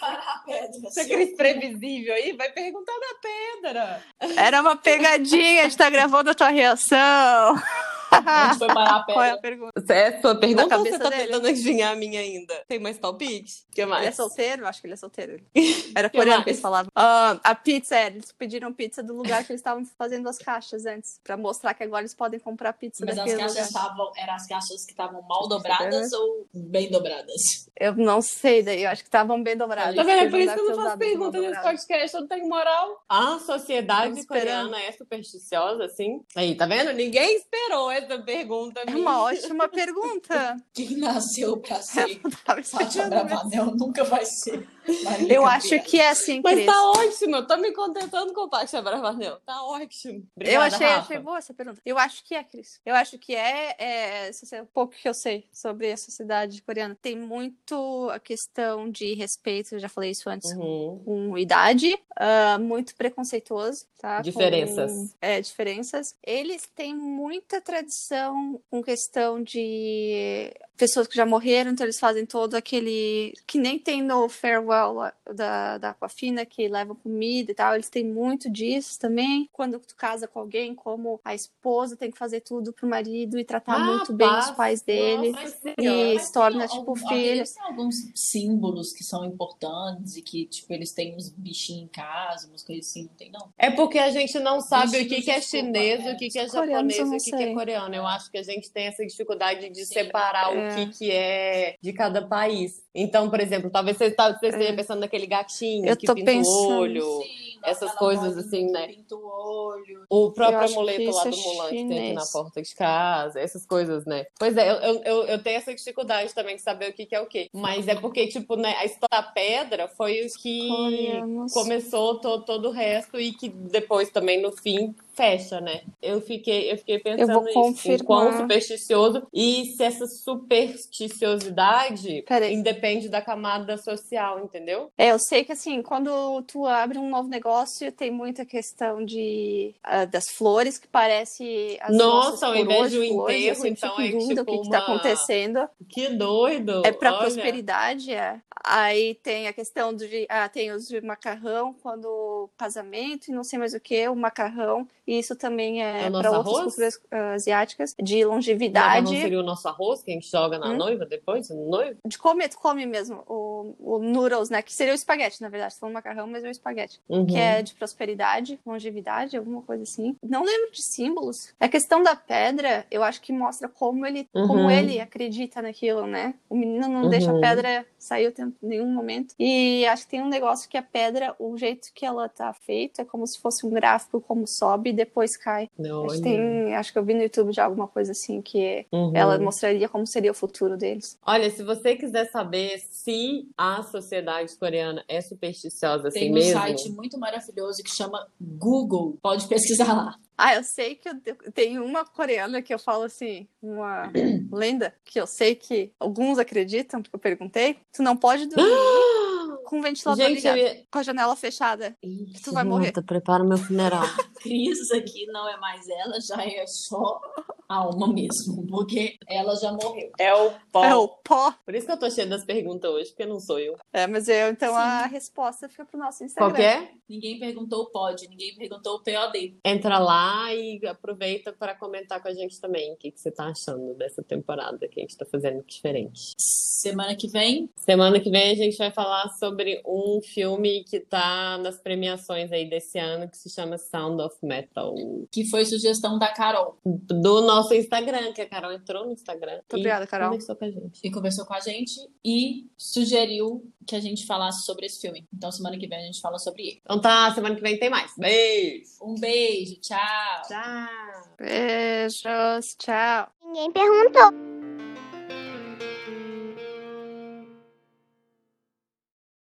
você 0.81 1.05
Cris 1.05 1.37
previsível 1.37 2.15
aí, 2.15 2.33
vai 2.33 2.51
perguntar 2.51 2.93
da 2.93 3.61
pedra. 3.61 4.03
Era 4.37 4.61
uma 4.61 4.77
pegadinha, 4.77 5.63
a 5.63 5.65
gente 5.65 5.77
tá 5.77 5.91
gravando 5.91 6.31
a 6.31 6.35
tua 6.35 6.49
reação. 6.49 7.57
Onde 8.49 8.59
foi 8.59 8.69
parar 8.69 8.97
a 8.97 9.03
pedra? 9.03 9.15
Qual 9.15 9.25
é 9.25 9.31
a 9.31 9.39
pergunta? 9.39 9.93
É 9.93 10.07
a 10.09 10.21
sua 10.21 10.35
pergunta 10.35 10.79
ou 10.79 10.85
você 10.85 10.99
tá 10.99 11.11
dele? 11.11 11.27
tentando 11.27 11.47
adivinhar 11.49 11.93
a 11.93 11.97
minha 11.97 12.21
ainda? 12.21 12.65
Tem 12.67 12.79
mais 12.79 12.99
palpite? 12.99 13.65
O 13.71 13.75
que 13.75 13.87
mais? 13.87 14.03
Ele 14.03 14.09
é 14.09 14.13
solteiro? 14.13 14.67
Acho 14.67 14.81
que 14.81 14.87
ele 14.87 14.95
é 14.95 14.97
solteiro. 14.97 15.45
Era 15.95 16.09
que 16.09 16.17
coreano 16.17 16.39
mais? 16.39 16.45
que 16.45 16.51
eles 16.51 16.61
falavam. 16.61 16.89
Uh, 16.89 17.41
a 17.43 17.55
pizza, 17.55 17.97
é, 17.97 18.07
eles 18.07 18.33
pediram 18.33 18.73
pizza 18.73 19.03
do 19.03 19.15
lugar 19.15 19.45
que 19.45 19.53
eles 19.53 19.61
estavam 19.61 19.85
fazendo 19.99 20.29
as 20.29 20.39
caixas 20.39 20.87
antes, 20.87 21.21
pra 21.23 21.37
mostrar 21.37 21.75
que 21.75 21.83
agora 21.83 22.03
eles 22.03 22.15
podem 22.15 22.41
comprar 22.41 22.73
pizza 22.73 23.05
Mas 23.05 23.19
as 23.19 23.33
caixas 23.35 23.67
estavam, 23.69 24.13
eram 24.17 24.35
as 24.35 24.47
caixas 24.47 24.85
que 24.85 24.93
estavam 24.93 25.23
mal 25.23 25.49
dobradas 25.49 26.13
ou 26.13 26.47
bem 26.53 26.91
dobradas? 26.91 27.69
Eu 27.79 27.95
não 27.95 28.23
sei 28.23 28.63
daí, 28.63 28.85
eu 28.85 28.91
acho 28.91 29.03
que 29.03 29.09
estavam 29.09 29.43
bem 29.43 29.57
dobradas. 29.57 29.95
Tá 29.95 30.03
vendo? 30.03 30.27
É 30.27 30.31
por 30.31 30.39
isso 30.39 30.55
que 30.55 30.61
eu 30.61 30.77
não 30.77 30.85
faço 30.85 30.99
pergunta 30.99 31.41
nesse 31.41 31.63
podcast, 31.63 32.15
eu 32.15 32.21
não 32.21 32.29
tenho 32.29 32.49
moral. 32.49 33.05
A 33.09 33.39
sociedade 33.39 34.27
coreana 34.27 34.81
é 34.81 34.93
supersticiosa, 34.93 35.85
assim? 35.85 36.25
Aí, 36.37 36.55
tá 36.57 36.67
vendo? 36.67 36.93
Ninguém 36.93 37.37
esperou 37.37 37.91
essa 38.05 38.23
pergunta. 38.23 38.81
É 38.87 38.95
uma 38.95 39.23
ótima 39.23 39.69
pergunta. 39.69 40.57
Quem 40.73 40.97
nasceu 40.97 41.57
pra 41.57 41.81
ser 41.83 42.21
Fátima 42.65 43.09
Bravanel 43.09 43.75
nunca 43.75 44.05
vai 44.05 44.25
ser. 44.25 44.67
Maria 45.03 45.35
eu 45.35 45.47
acho 45.47 45.81
que 45.83 45.99
é 45.99 46.11
assim, 46.11 46.41
Mas 46.43 46.55
Cris. 46.55 46.67
tá 46.67 46.91
ótimo, 46.91 47.37
eu 47.37 47.47
tô 47.47 47.57
me 47.57 47.73
contentando 47.73 48.33
com 48.33 48.49
Fátima 48.49 48.83
Bravanel. 48.83 49.41
Tá 49.45 49.63
ótimo. 49.65 50.27
Obrigada, 50.37 50.57
eu 50.57 50.61
achei, 50.61 50.87
Rafa. 50.87 51.01
achei 51.01 51.19
boa 51.19 51.39
essa 51.39 51.55
pergunta. 51.55 51.81
Eu 51.85 51.99
acho 51.99 52.25
que 52.25 52.35
é, 52.35 52.45
Cris. 52.45 52.81
Eu 52.85 52.95
acho 52.95 53.19
que 53.19 53.35
é, 53.35 53.77
é, 53.79 54.31
é 54.31 54.63
um 54.63 54.67
pouco 54.67 54.95
que 54.95 55.09
eu 55.09 55.15
sei 55.15 55.45
sobre 55.53 55.91
a 55.91 55.97
sociedade 55.97 56.61
coreana. 56.63 56.97
Tem 57.01 57.17
muito 57.17 58.09
a 58.11 58.19
questão 58.19 58.91
de 58.91 59.15
respeito, 59.15 59.75
eu 59.75 59.79
já 59.79 59.89
falei 59.89 60.11
isso 60.11 60.29
antes, 60.29 60.53
uhum. 60.53 61.03
com 61.05 61.39
idade, 61.39 61.95
uh, 61.95 62.61
muito 62.61 62.95
preconceituoso, 62.95 63.87
tá? 63.99 64.21
Diferenças. 64.21 64.93
Com, 64.93 65.09
é, 65.21 65.41
diferenças. 65.41 66.15
Eles 66.23 66.69
têm 66.75 66.95
muita 66.95 67.61
tradição 67.61 68.61
com 68.71 68.83
questão 68.83 69.43
de 69.43 70.53
pessoas 70.77 71.07
que 71.07 71.17
já 71.17 71.25
morreram, 71.25 71.71
então 71.71 71.85
eles 71.85 71.99
fazem 71.99 72.27
todo 72.27 72.55
aquele. 72.55 73.33
Que 73.47 73.59
nem 73.59 73.79
tem 73.79 74.03
no 74.03 74.29
Farewell 74.29 75.13
da, 75.33 75.79
da 75.79 75.91
Aquafina, 75.91 76.45
que 76.45 76.69
leva 76.69 76.95
comida 76.95 77.51
e 77.51 77.55
tal. 77.55 77.75
Eles 77.75 77.89
têm 77.89 78.05
muito 78.05 78.51
disso 78.51 78.99
também. 78.99 79.49
Quando 79.53 79.79
tu 79.79 79.95
casa 79.95 80.27
com 80.27 80.41
alguém, 80.41 80.75
como 80.75 81.21
a 81.25 81.35
esposa 81.35 81.97
tem 81.97 82.11
que 82.11 82.19
fazer 82.19 82.41
tudo 82.41 82.73
pro 82.73 82.89
marido 82.89 83.39
e 83.39 83.45
tratar 83.45 83.77
ah, 83.77 83.85
muito 83.85 84.13
bem 84.13 84.29
os 84.29 84.51
pais 84.53 84.83
dele. 84.83 85.33
Nossa, 85.33 85.75
e 85.79 86.19
se 86.19 86.33
torna, 86.33 86.67
tipo, 86.67 86.79
algum, 86.79 86.97
filho. 86.97 87.45
Têm 87.45 87.63
alguns 87.63 87.97
símbolos 88.15 88.93
que 88.93 89.05
são 89.05 89.25
importantes 89.25 90.17
e 90.17 90.23
que, 90.23 90.47
tipo, 90.47 90.73
eles 90.73 90.93
têm 90.93 91.15
uns 91.15 91.29
bichinhos 91.29 91.85
em 91.85 91.89
casa, 91.89 92.49
umas 92.49 92.63
coisas 92.63 92.87
assim, 92.87 93.05
não 93.05 93.15
tem, 93.15 93.31
não? 93.31 93.53
É 93.59 93.71
porque 93.71 93.99
a 93.99 94.11
gente 94.11 94.39
não 94.39 94.61
sabe 94.61 95.03
o 95.03 95.09
que, 95.09 95.23
que 95.23 95.31
é 95.31 95.41
chinês, 95.41 96.05
o 96.07 96.17
que, 96.17 96.29
que 96.29 96.39
é 96.39 96.49
japonês 96.49 96.99
e 96.99 97.03
o 97.03 97.11
que, 97.19 97.31
que 97.31 97.43
é 97.43 97.55
coreano. 97.55 97.95
Eu 97.95 98.07
acho 98.07 98.31
que 98.31 98.39
a 98.39 98.43
gente 98.43 98.71
tem 98.71 98.87
essa 98.87 99.05
dificuldade 99.05 99.69
de 99.71 99.85
Sim, 99.85 99.95
separar 99.95 100.55
é. 100.55 100.64
o 100.64 100.64
que, 100.75 100.99
que 100.99 101.11
é 101.11 101.77
de 101.81 101.93
cada 101.93 102.27
país. 102.27 102.83
Então, 102.95 103.29
por 103.29 103.41
exemplo, 103.41 103.71
talvez 103.71 103.97
você, 103.97 104.11
você 104.11 104.47
esteja 104.47 104.71
é. 104.71 104.73
pensando 104.73 105.01
naquele 105.01 105.27
gatinho 105.27 105.89
eu 105.89 105.97
que 105.97 106.07
pinta 106.07 106.25
pensando... 106.25 106.47
o 106.47 106.79
olho. 106.79 107.23
Sim 107.23 107.45
essas 107.65 107.95
coisas 107.95 108.37
assim, 108.37 108.71
né? 108.71 108.95
O, 109.11 109.17
olho. 109.17 110.05
o 110.09 110.31
próprio 110.33 110.71
amuleto 110.71 111.11
lá 111.11 111.25
do 111.25 111.29
é 111.29 111.37
Mulan 111.37 111.69
que 111.71 111.89
tem 111.89 111.99
aqui 111.99 112.13
na 112.13 112.27
porta 112.27 112.63
de 112.63 112.75
casa, 112.75 113.41
essas 113.41 113.65
coisas, 113.67 114.05
né? 114.05 114.27
Pois 114.39 114.57
é, 114.57 114.71
eu, 114.71 115.03
eu, 115.03 115.25
eu 115.25 115.43
tenho 115.43 115.57
essa 115.57 115.75
dificuldade 115.75 116.35
também 116.35 116.57
de 116.57 116.63
saber 116.63 116.91
o 116.91 116.93
que, 116.93 117.07
que 117.07 117.15
é 117.15 117.21
o 117.21 117.27
que. 117.27 117.49
Mas 117.53 117.89
é 117.89 117.95
porque, 117.95 118.27
tipo, 118.29 118.57
né, 118.57 118.77
a 118.79 118.85
história 118.85 119.09
da 119.11 119.23
pedra 119.23 119.89
foi 119.89 120.27
o 120.27 120.33
que 120.39 120.69
Coreanos. 120.69 121.53
começou 121.53 122.21
to, 122.21 122.43
todo 122.43 122.69
o 122.69 122.73
resto 122.73 123.19
e 123.19 123.33
que 123.33 123.49
depois 123.49 124.11
também, 124.11 124.41
no 124.41 124.53
fim, 124.53 124.95
fecha, 125.15 125.61
né? 125.61 125.83
Eu 126.03 126.21
fiquei, 126.21 126.71
eu 126.71 126.77
fiquei 126.77 126.99
pensando 126.99 127.31
eu 127.31 127.41
vou 127.41 127.73
nisso, 127.73 128.05
quão 128.05 128.37
supersticioso 128.37 129.27
e 129.33 129.73
se 129.77 129.83
essa 129.83 130.07
supersticiosidade 130.07 132.25
independe 132.51 133.09
da 133.09 133.23
camada 133.23 133.79
social, 133.79 134.41
entendeu? 134.41 134.91
É, 134.99 135.13
eu 135.13 135.19
sei 135.19 135.45
que 135.45 135.53
assim, 135.53 135.81
quando 135.83 136.43
tu 136.43 136.67
abre 136.67 136.99
um 136.99 137.09
novo 137.09 137.29
negócio, 137.29 137.91
tem 137.93 138.11
muita 138.11 138.45
questão 138.45 139.05
de 139.05 139.75
uh, 139.87 140.07
das 140.11 140.29
flores 140.29 140.79
que 140.79 140.89
parece 140.89 141.79
as 141.81 141.97
Nossa, 141.97 142.47
ao 142.47 142.57
invés 142.57 142.91
de 142.91 142.99
um 142.99 143.05
enterro, 143.05 143.53
assim, 143.53 143.69
então 143.69 144.01
é 144.01 144.09
tipo 144.09 144.19
o 144.19 144.45
que, 144.45 144.53
uma... 144.53 144.63
que 144.63 144.71
tá 144.71 144.79
acontecendo. 144.79 145.69
Que 145.89 146.09
doido. 146.09 146.83
É 146.85 146.91
para 146.93 147.19
prosperidade, 147.19 148.13
é. 148.13 148.41
Aí 148.67 149.15
tem 149.17 149.47
a 149.47 149.53
questão 149.53 149.95
de 149.95 150.27
ah, 150.29 150.49
tem 150.49 150.73
os 150.73 150.87
de 150.87 151.01
macarrão 151.01 151.75
quando 151.83 152.49
casamento 152.57 153.29
e 153.29 153.33
não 153.33 153.45
sei 153.45 153.59
mais 153.59 153.75
o 153.75 153.81
que, 153.81 154.09
o 154.09 154.17
macarrão 154.17 154.89
e 155.07 155.19
isso 155.19 155.37
também 155.37 155.83
é, 155.83 156.07
é 156.07 156.11
para 156.11 156.31
outras 156.31 156.63
culturas 156.65 156.95
uh, 156.97 157.35
asiáticas, 157.35 157.95
de 158.01 158.25
longevidade. 158.25 159.13
Não 159.13 159.21
seria 159.21 159.41
o 159.41 159.43
nosso 159.43 159.69
arroz 159.69 160.03
que 160.03 160.11
a 160.11 160.15
gente 160.15 160.31
joga 160.31 160.59
na 160.59 160.71
hum? 160.71 160.77
noiva 160.77 161.05
depois, 161.05 161.49
no 161.51 161.69
noivo? 161.69 161.99
De 162.07 162.19
comer, 162.19 162.49
tu 162.49 162.59
come 162.59 162.87
mesmo 162.87 163.23
o, 163.27 163.75
o 163.79 163.99
noodles, 163.99 164.51
né? 164.51 164.63
Que 164.63 164.73
seria 164.73 164.93
o 164.93 164.97
espaguete, 164.97 165.41
na 165.43 165.49
verdade. 165.49 165.75
Falando 165.79 165.95
macarrão, 165.95 166.27
mas 166.27 166.45
é 166.45 166.49
o 166.49 166.51
espaguete. 166.51 167.01
Uhum. 167.09 167.27
Que 167.27 167.37
é 167.37 167.63
de 167.63 167.75
prosperidade, 167.75 168.59
longevidade, 168.65 169.37
alguma 169.37 169.63
coisa 169.63 169.83
assim. 169.83 170.17
Não 170.23 170.45
lembro 170.45 170.73
de 170.73 170.83
símbolos. 170.83 171.55
A 171.61 171.69
questão 171.69 172.03
da 172.03 172.17
pedra, 172.17 172.87
eu 172.91 173.03
acho 173.03 173.21
que 173.21 173.33
mostra 173.33 173.69
como 173.69 174.07
ele, 174.07 174.29
uhum. 174.35 174.47
como 174.47 174.71
ele 174.71 175.01
acredita 175.01 175.61
naquilo, 175.61 176.07
né? 176.07 176.35
O 176.49 176.57
menino 176.57 176.89
não 176.89 177.05
uhum. 177.05 177.11
deixa 177.11 177.31
a 177.31 177.41
pedra 177.41 177.87
sair 177.99 178.33
em 178.39 178.53
nenhum 178.63 178.87
momento. 178.87 179.35
E 179.39 179.85
acho 179.87 180.05
que 180.05 180.11
tem 180.11 180.23
um 180.23 180.29
negócio 180.29 180.69
que 180.69 180.77
a 180.77 180.83
pedra, 180.83 181.35
o 181.39 181.57
jeito 181.57 181.93
que 181.95 182.07
ela 182.07 182.29
tá 182.29 182.53
feita, 182.53 183.03
é 183.03 183.05
como 183.05 183.27
se 183.27 183.39
fosse 183.39 183.67
um 183.67 183.71
gráfico, 183.71 184.21
como 184.21 184.47
sobe 184.47 184.94
depois 184.95 185.37
cai. 185.37 185.69
Não, 185.79 186.07
acho, 186.07 186.23
tem, 186.23 186.75
acho 186.75 186.93
que 186.93 186.99
eu 186.99 187.05
vi 187.05 187.15
no 187.15 187.23
YouTube 187.23 187.53
já 187.53 187.65
alguma 187.65 187.89
coisa 187.89 188.13
assim 188.13 188.41
que 188.41 188.87
uhum. 188.93 189.13
ela 189.15 189.39
mostraria 189.39 189.89
como 189.89 190.07
seria 190.07 190.31
o 190.31 190.35
futuro 190.35 190.77
deles. 190.77 191.19
Olha, 191.27 191.51
se 191.51 191.63
você 191.63 191.97
quiser 191.97 192.31
saber 192.31 192.79
se 192.79 193.49
a 193.57 193.83
sociedade 193.83 194.57
coreana 194.57 195.05
é 195.09 195.21
supersticiosa 195.21 196.09
assim 196.09 196.31
mesmo. 196.33 196.53
Tem 196.53 196.75
um 196.75 196.79
site 196.79 196.93
muito 196.93 197.19
maravilhoso 197.19 197.83
que 197.83 197.91
chama 197.91 198.27
Google. 198.41 199.19
Pode 199.23 199.47
pesquisar 199.47 199.93
lá. 199.93 200.19
Ah, 200.37 200.57
eu 200.57 200.65
sei 200.65 200.97
que 200.97 201.09
eu 201.09 201.15
tenho 201.53 201.85
uma 201.85 202.05
coreana 202.05 202.61
que 202.61 202.75
eu 202.75 202.79
falo 202.79 203.05
assim, 203.05 203.47
uma 203.63 204.11
lenda, 204.53 204.93
que 205.05 205.21
eu 205.21 205.27
sei 205.27 205.55
que 205.55 205.93
alguns 205.99 206.39
acreditam, 206.39 207.01
porque 207.01 207.15
eu 207.15 207.21
perguntei. 207.21 207.79
Tu 207.93 208.03
não 208.03 208.17
pode 208.17 208.47
dormir 208.47 208.69
com 209.65 209.79
o 209.79 209.83
ventilador 209.83 210.27
Gente, 210.27 210.37
ligado, 210.37 210.57
ia... 210.59 210.85
com 210.91 210.99
a 210.99 211.03
janela 211.03 211.37
fechada. 211.37 211.97
Ixi, 212.03 212.43
tu 212.43 212.53
vai 212.53 212.65
morrer. 212.65 212.93
Prepara 212.93 213.43
o 213.43 213.49
meu 213.49 213.59
funeral. 213.59 214.05
Cris 214.41 214.91
aqui 214.93 215.27
não 215.27 215.49
é 215.49 215.57
mais 215.57 215.89
ela, 215.89 216.21
já 216.21 216.45
é 216.45 216.67
só 216.67 217.21
a 217.69 217.77
alma 217.77 218.13
mesmo, 218.13 218.67
porque 218.67 219.17
ela 219.27 219.55
já 219.57 219.73
morreu. 219.73 220.11
É 220.19 220.35
o 220.35 220.53
pó. 220.71 220.85
É 220.85 220.95
o 220.95 221.09
pó. 221.09 221.55
Por 221.65 221.75
isso 221.75 221.87
que 221.87 221.93
eu 221.93 221.99
tô 221.99 222.11
cheia 222.11 222.27
das 222.27 222.45
perguntas 222.45 222.91
hoje, 222.91 223.11
porque 223.11 223.27
não 223.27 223.41
sou 223.41 223.59
eu. 223.59 223.77
É, 223.93 224.07
mas 224.07 224.29
eu, 224.29 224.51
então 224.51 224.71
Sim. 224.71 224.79
a 224.79 225.07
resposta 225.07 225.69
fica 225.69 225.85
pro 225.85 225.99
nosso 225.99 226.25
Instagram. 226.25 226.55
Qual 226.55 226.63
é? 226.63 226.91
Ninguém 227.09 227.39
perguntou 227.39 227.83
o 227.83 227.91
pod, 227.91 228.27
ninguém 228.29 228.55
perguntou 228.55 228.97
o 228.97 229.03
POD. 229.03 229.59
Entra 229.65 229.99
lá 229.99 230.55
e 230.55 230.81
aproveita 230.87 231.53
para 231.53 231.75
comentar 231.75 232.21
com 232.23 232.29
a 232.29 232.35
gente 232.35 232.61
também 232.61 232.93
o 232.93 232.97
que, 232.97 233.11
que 233.11 233.21
você 233.21 233.31
tá 233.31 233.47
achando 233.47 233.95
dessa 233.95 234.23
temporada 234.23 234.87
que 234.89 235.01
a 235.01 235.03
gente 235.03 235.17
tá 235.17 235.25
fazendo 235.25 235.63
diferente. 235.65 236.35
Semana 236.39 237.15
que 237.17 237.29
vem? 237.29 237.71
Semana 237.77 238.21
que 238.21 238.31
vem 238.31 238.53
a 238.53 238.55
gente 238.55 238.77
vai 238.77 238.91
falar 238.91 239.29
sobre 239.55 239.81
um 239.87 240.21
filme 240.21 240.83
que 240.83 240.99
tá 240.99 241.57
nas 241.59 241.79
premiações 241.79 242.51
aí 242.51 242.69
desse 242.69 242.99
ano 242.99 243.29
que 243.29 243.37
se 243.39 243.49
chama 243.49 243.79
Sound 243.79 244.21
of 244.21 244.37
Metal. 244.43 244.93
Que 245.31 245.49
foi 245.49 245.65
sugestão 245.65 246.19
da 246.19 246.33
Carol. 246.33 246.77
Do 246.85 247.41
nosso 247.43 247.73
Instagram, 247.73 248.33
que 248.33 248.41
a 248.41 248.49
Carol 248.49 248.73
entrou 248.73 249.07
no 249.07 249.13
Instagram. 249.13 249.53
Muito 249.53 249.75
obrigada, 249.75 250.07
Carol. 250.09 250.31
Conversou 250.31 250.57
com 250.57 250.65
a 250.65 250.71
gente. 250.71 251.01
E 251.05 251.11
conversou 251.11 251.47
com 251.47 251.55
a 251.55 251.61
gente 251.61 252.01
e 252.25 252.67
sugeriu 252.77 253.65
que 253.87 253.95
a 253.95 254.01
gente 254.01 254.27
falasse 254.27 254.65
sobre 254.65 254.87
esse 254.87 255.01
filme. 255.01 255.25
Então, 255.33 255.53
semana 255.53 255.79
que 255.79 255.87
vem 255.87 255.99
a 255.99 256.03
gente 256.03 256.21
fala 256.21 256.39
sobre 256.39 256.63
ele. 256.63 256.81
Então 256.83 257.01
tá, 257.01 257.33
semana 257.33 257.55
que 257.55 257.63
vem 257.63 257.79
tem 257.79 257.91
mais. 257.91 258.13
Beijo! 258.19 258.91
Um 259.01 259.15
beijo, 259.15 259.81
tchau! 259.81 260.43
Tchau! 260.49 261.35
Beijos, 261.39 262.75
tchau! 262.77 263.29
Ninguém 263.45 263.71
perguntou. 263.71 264.94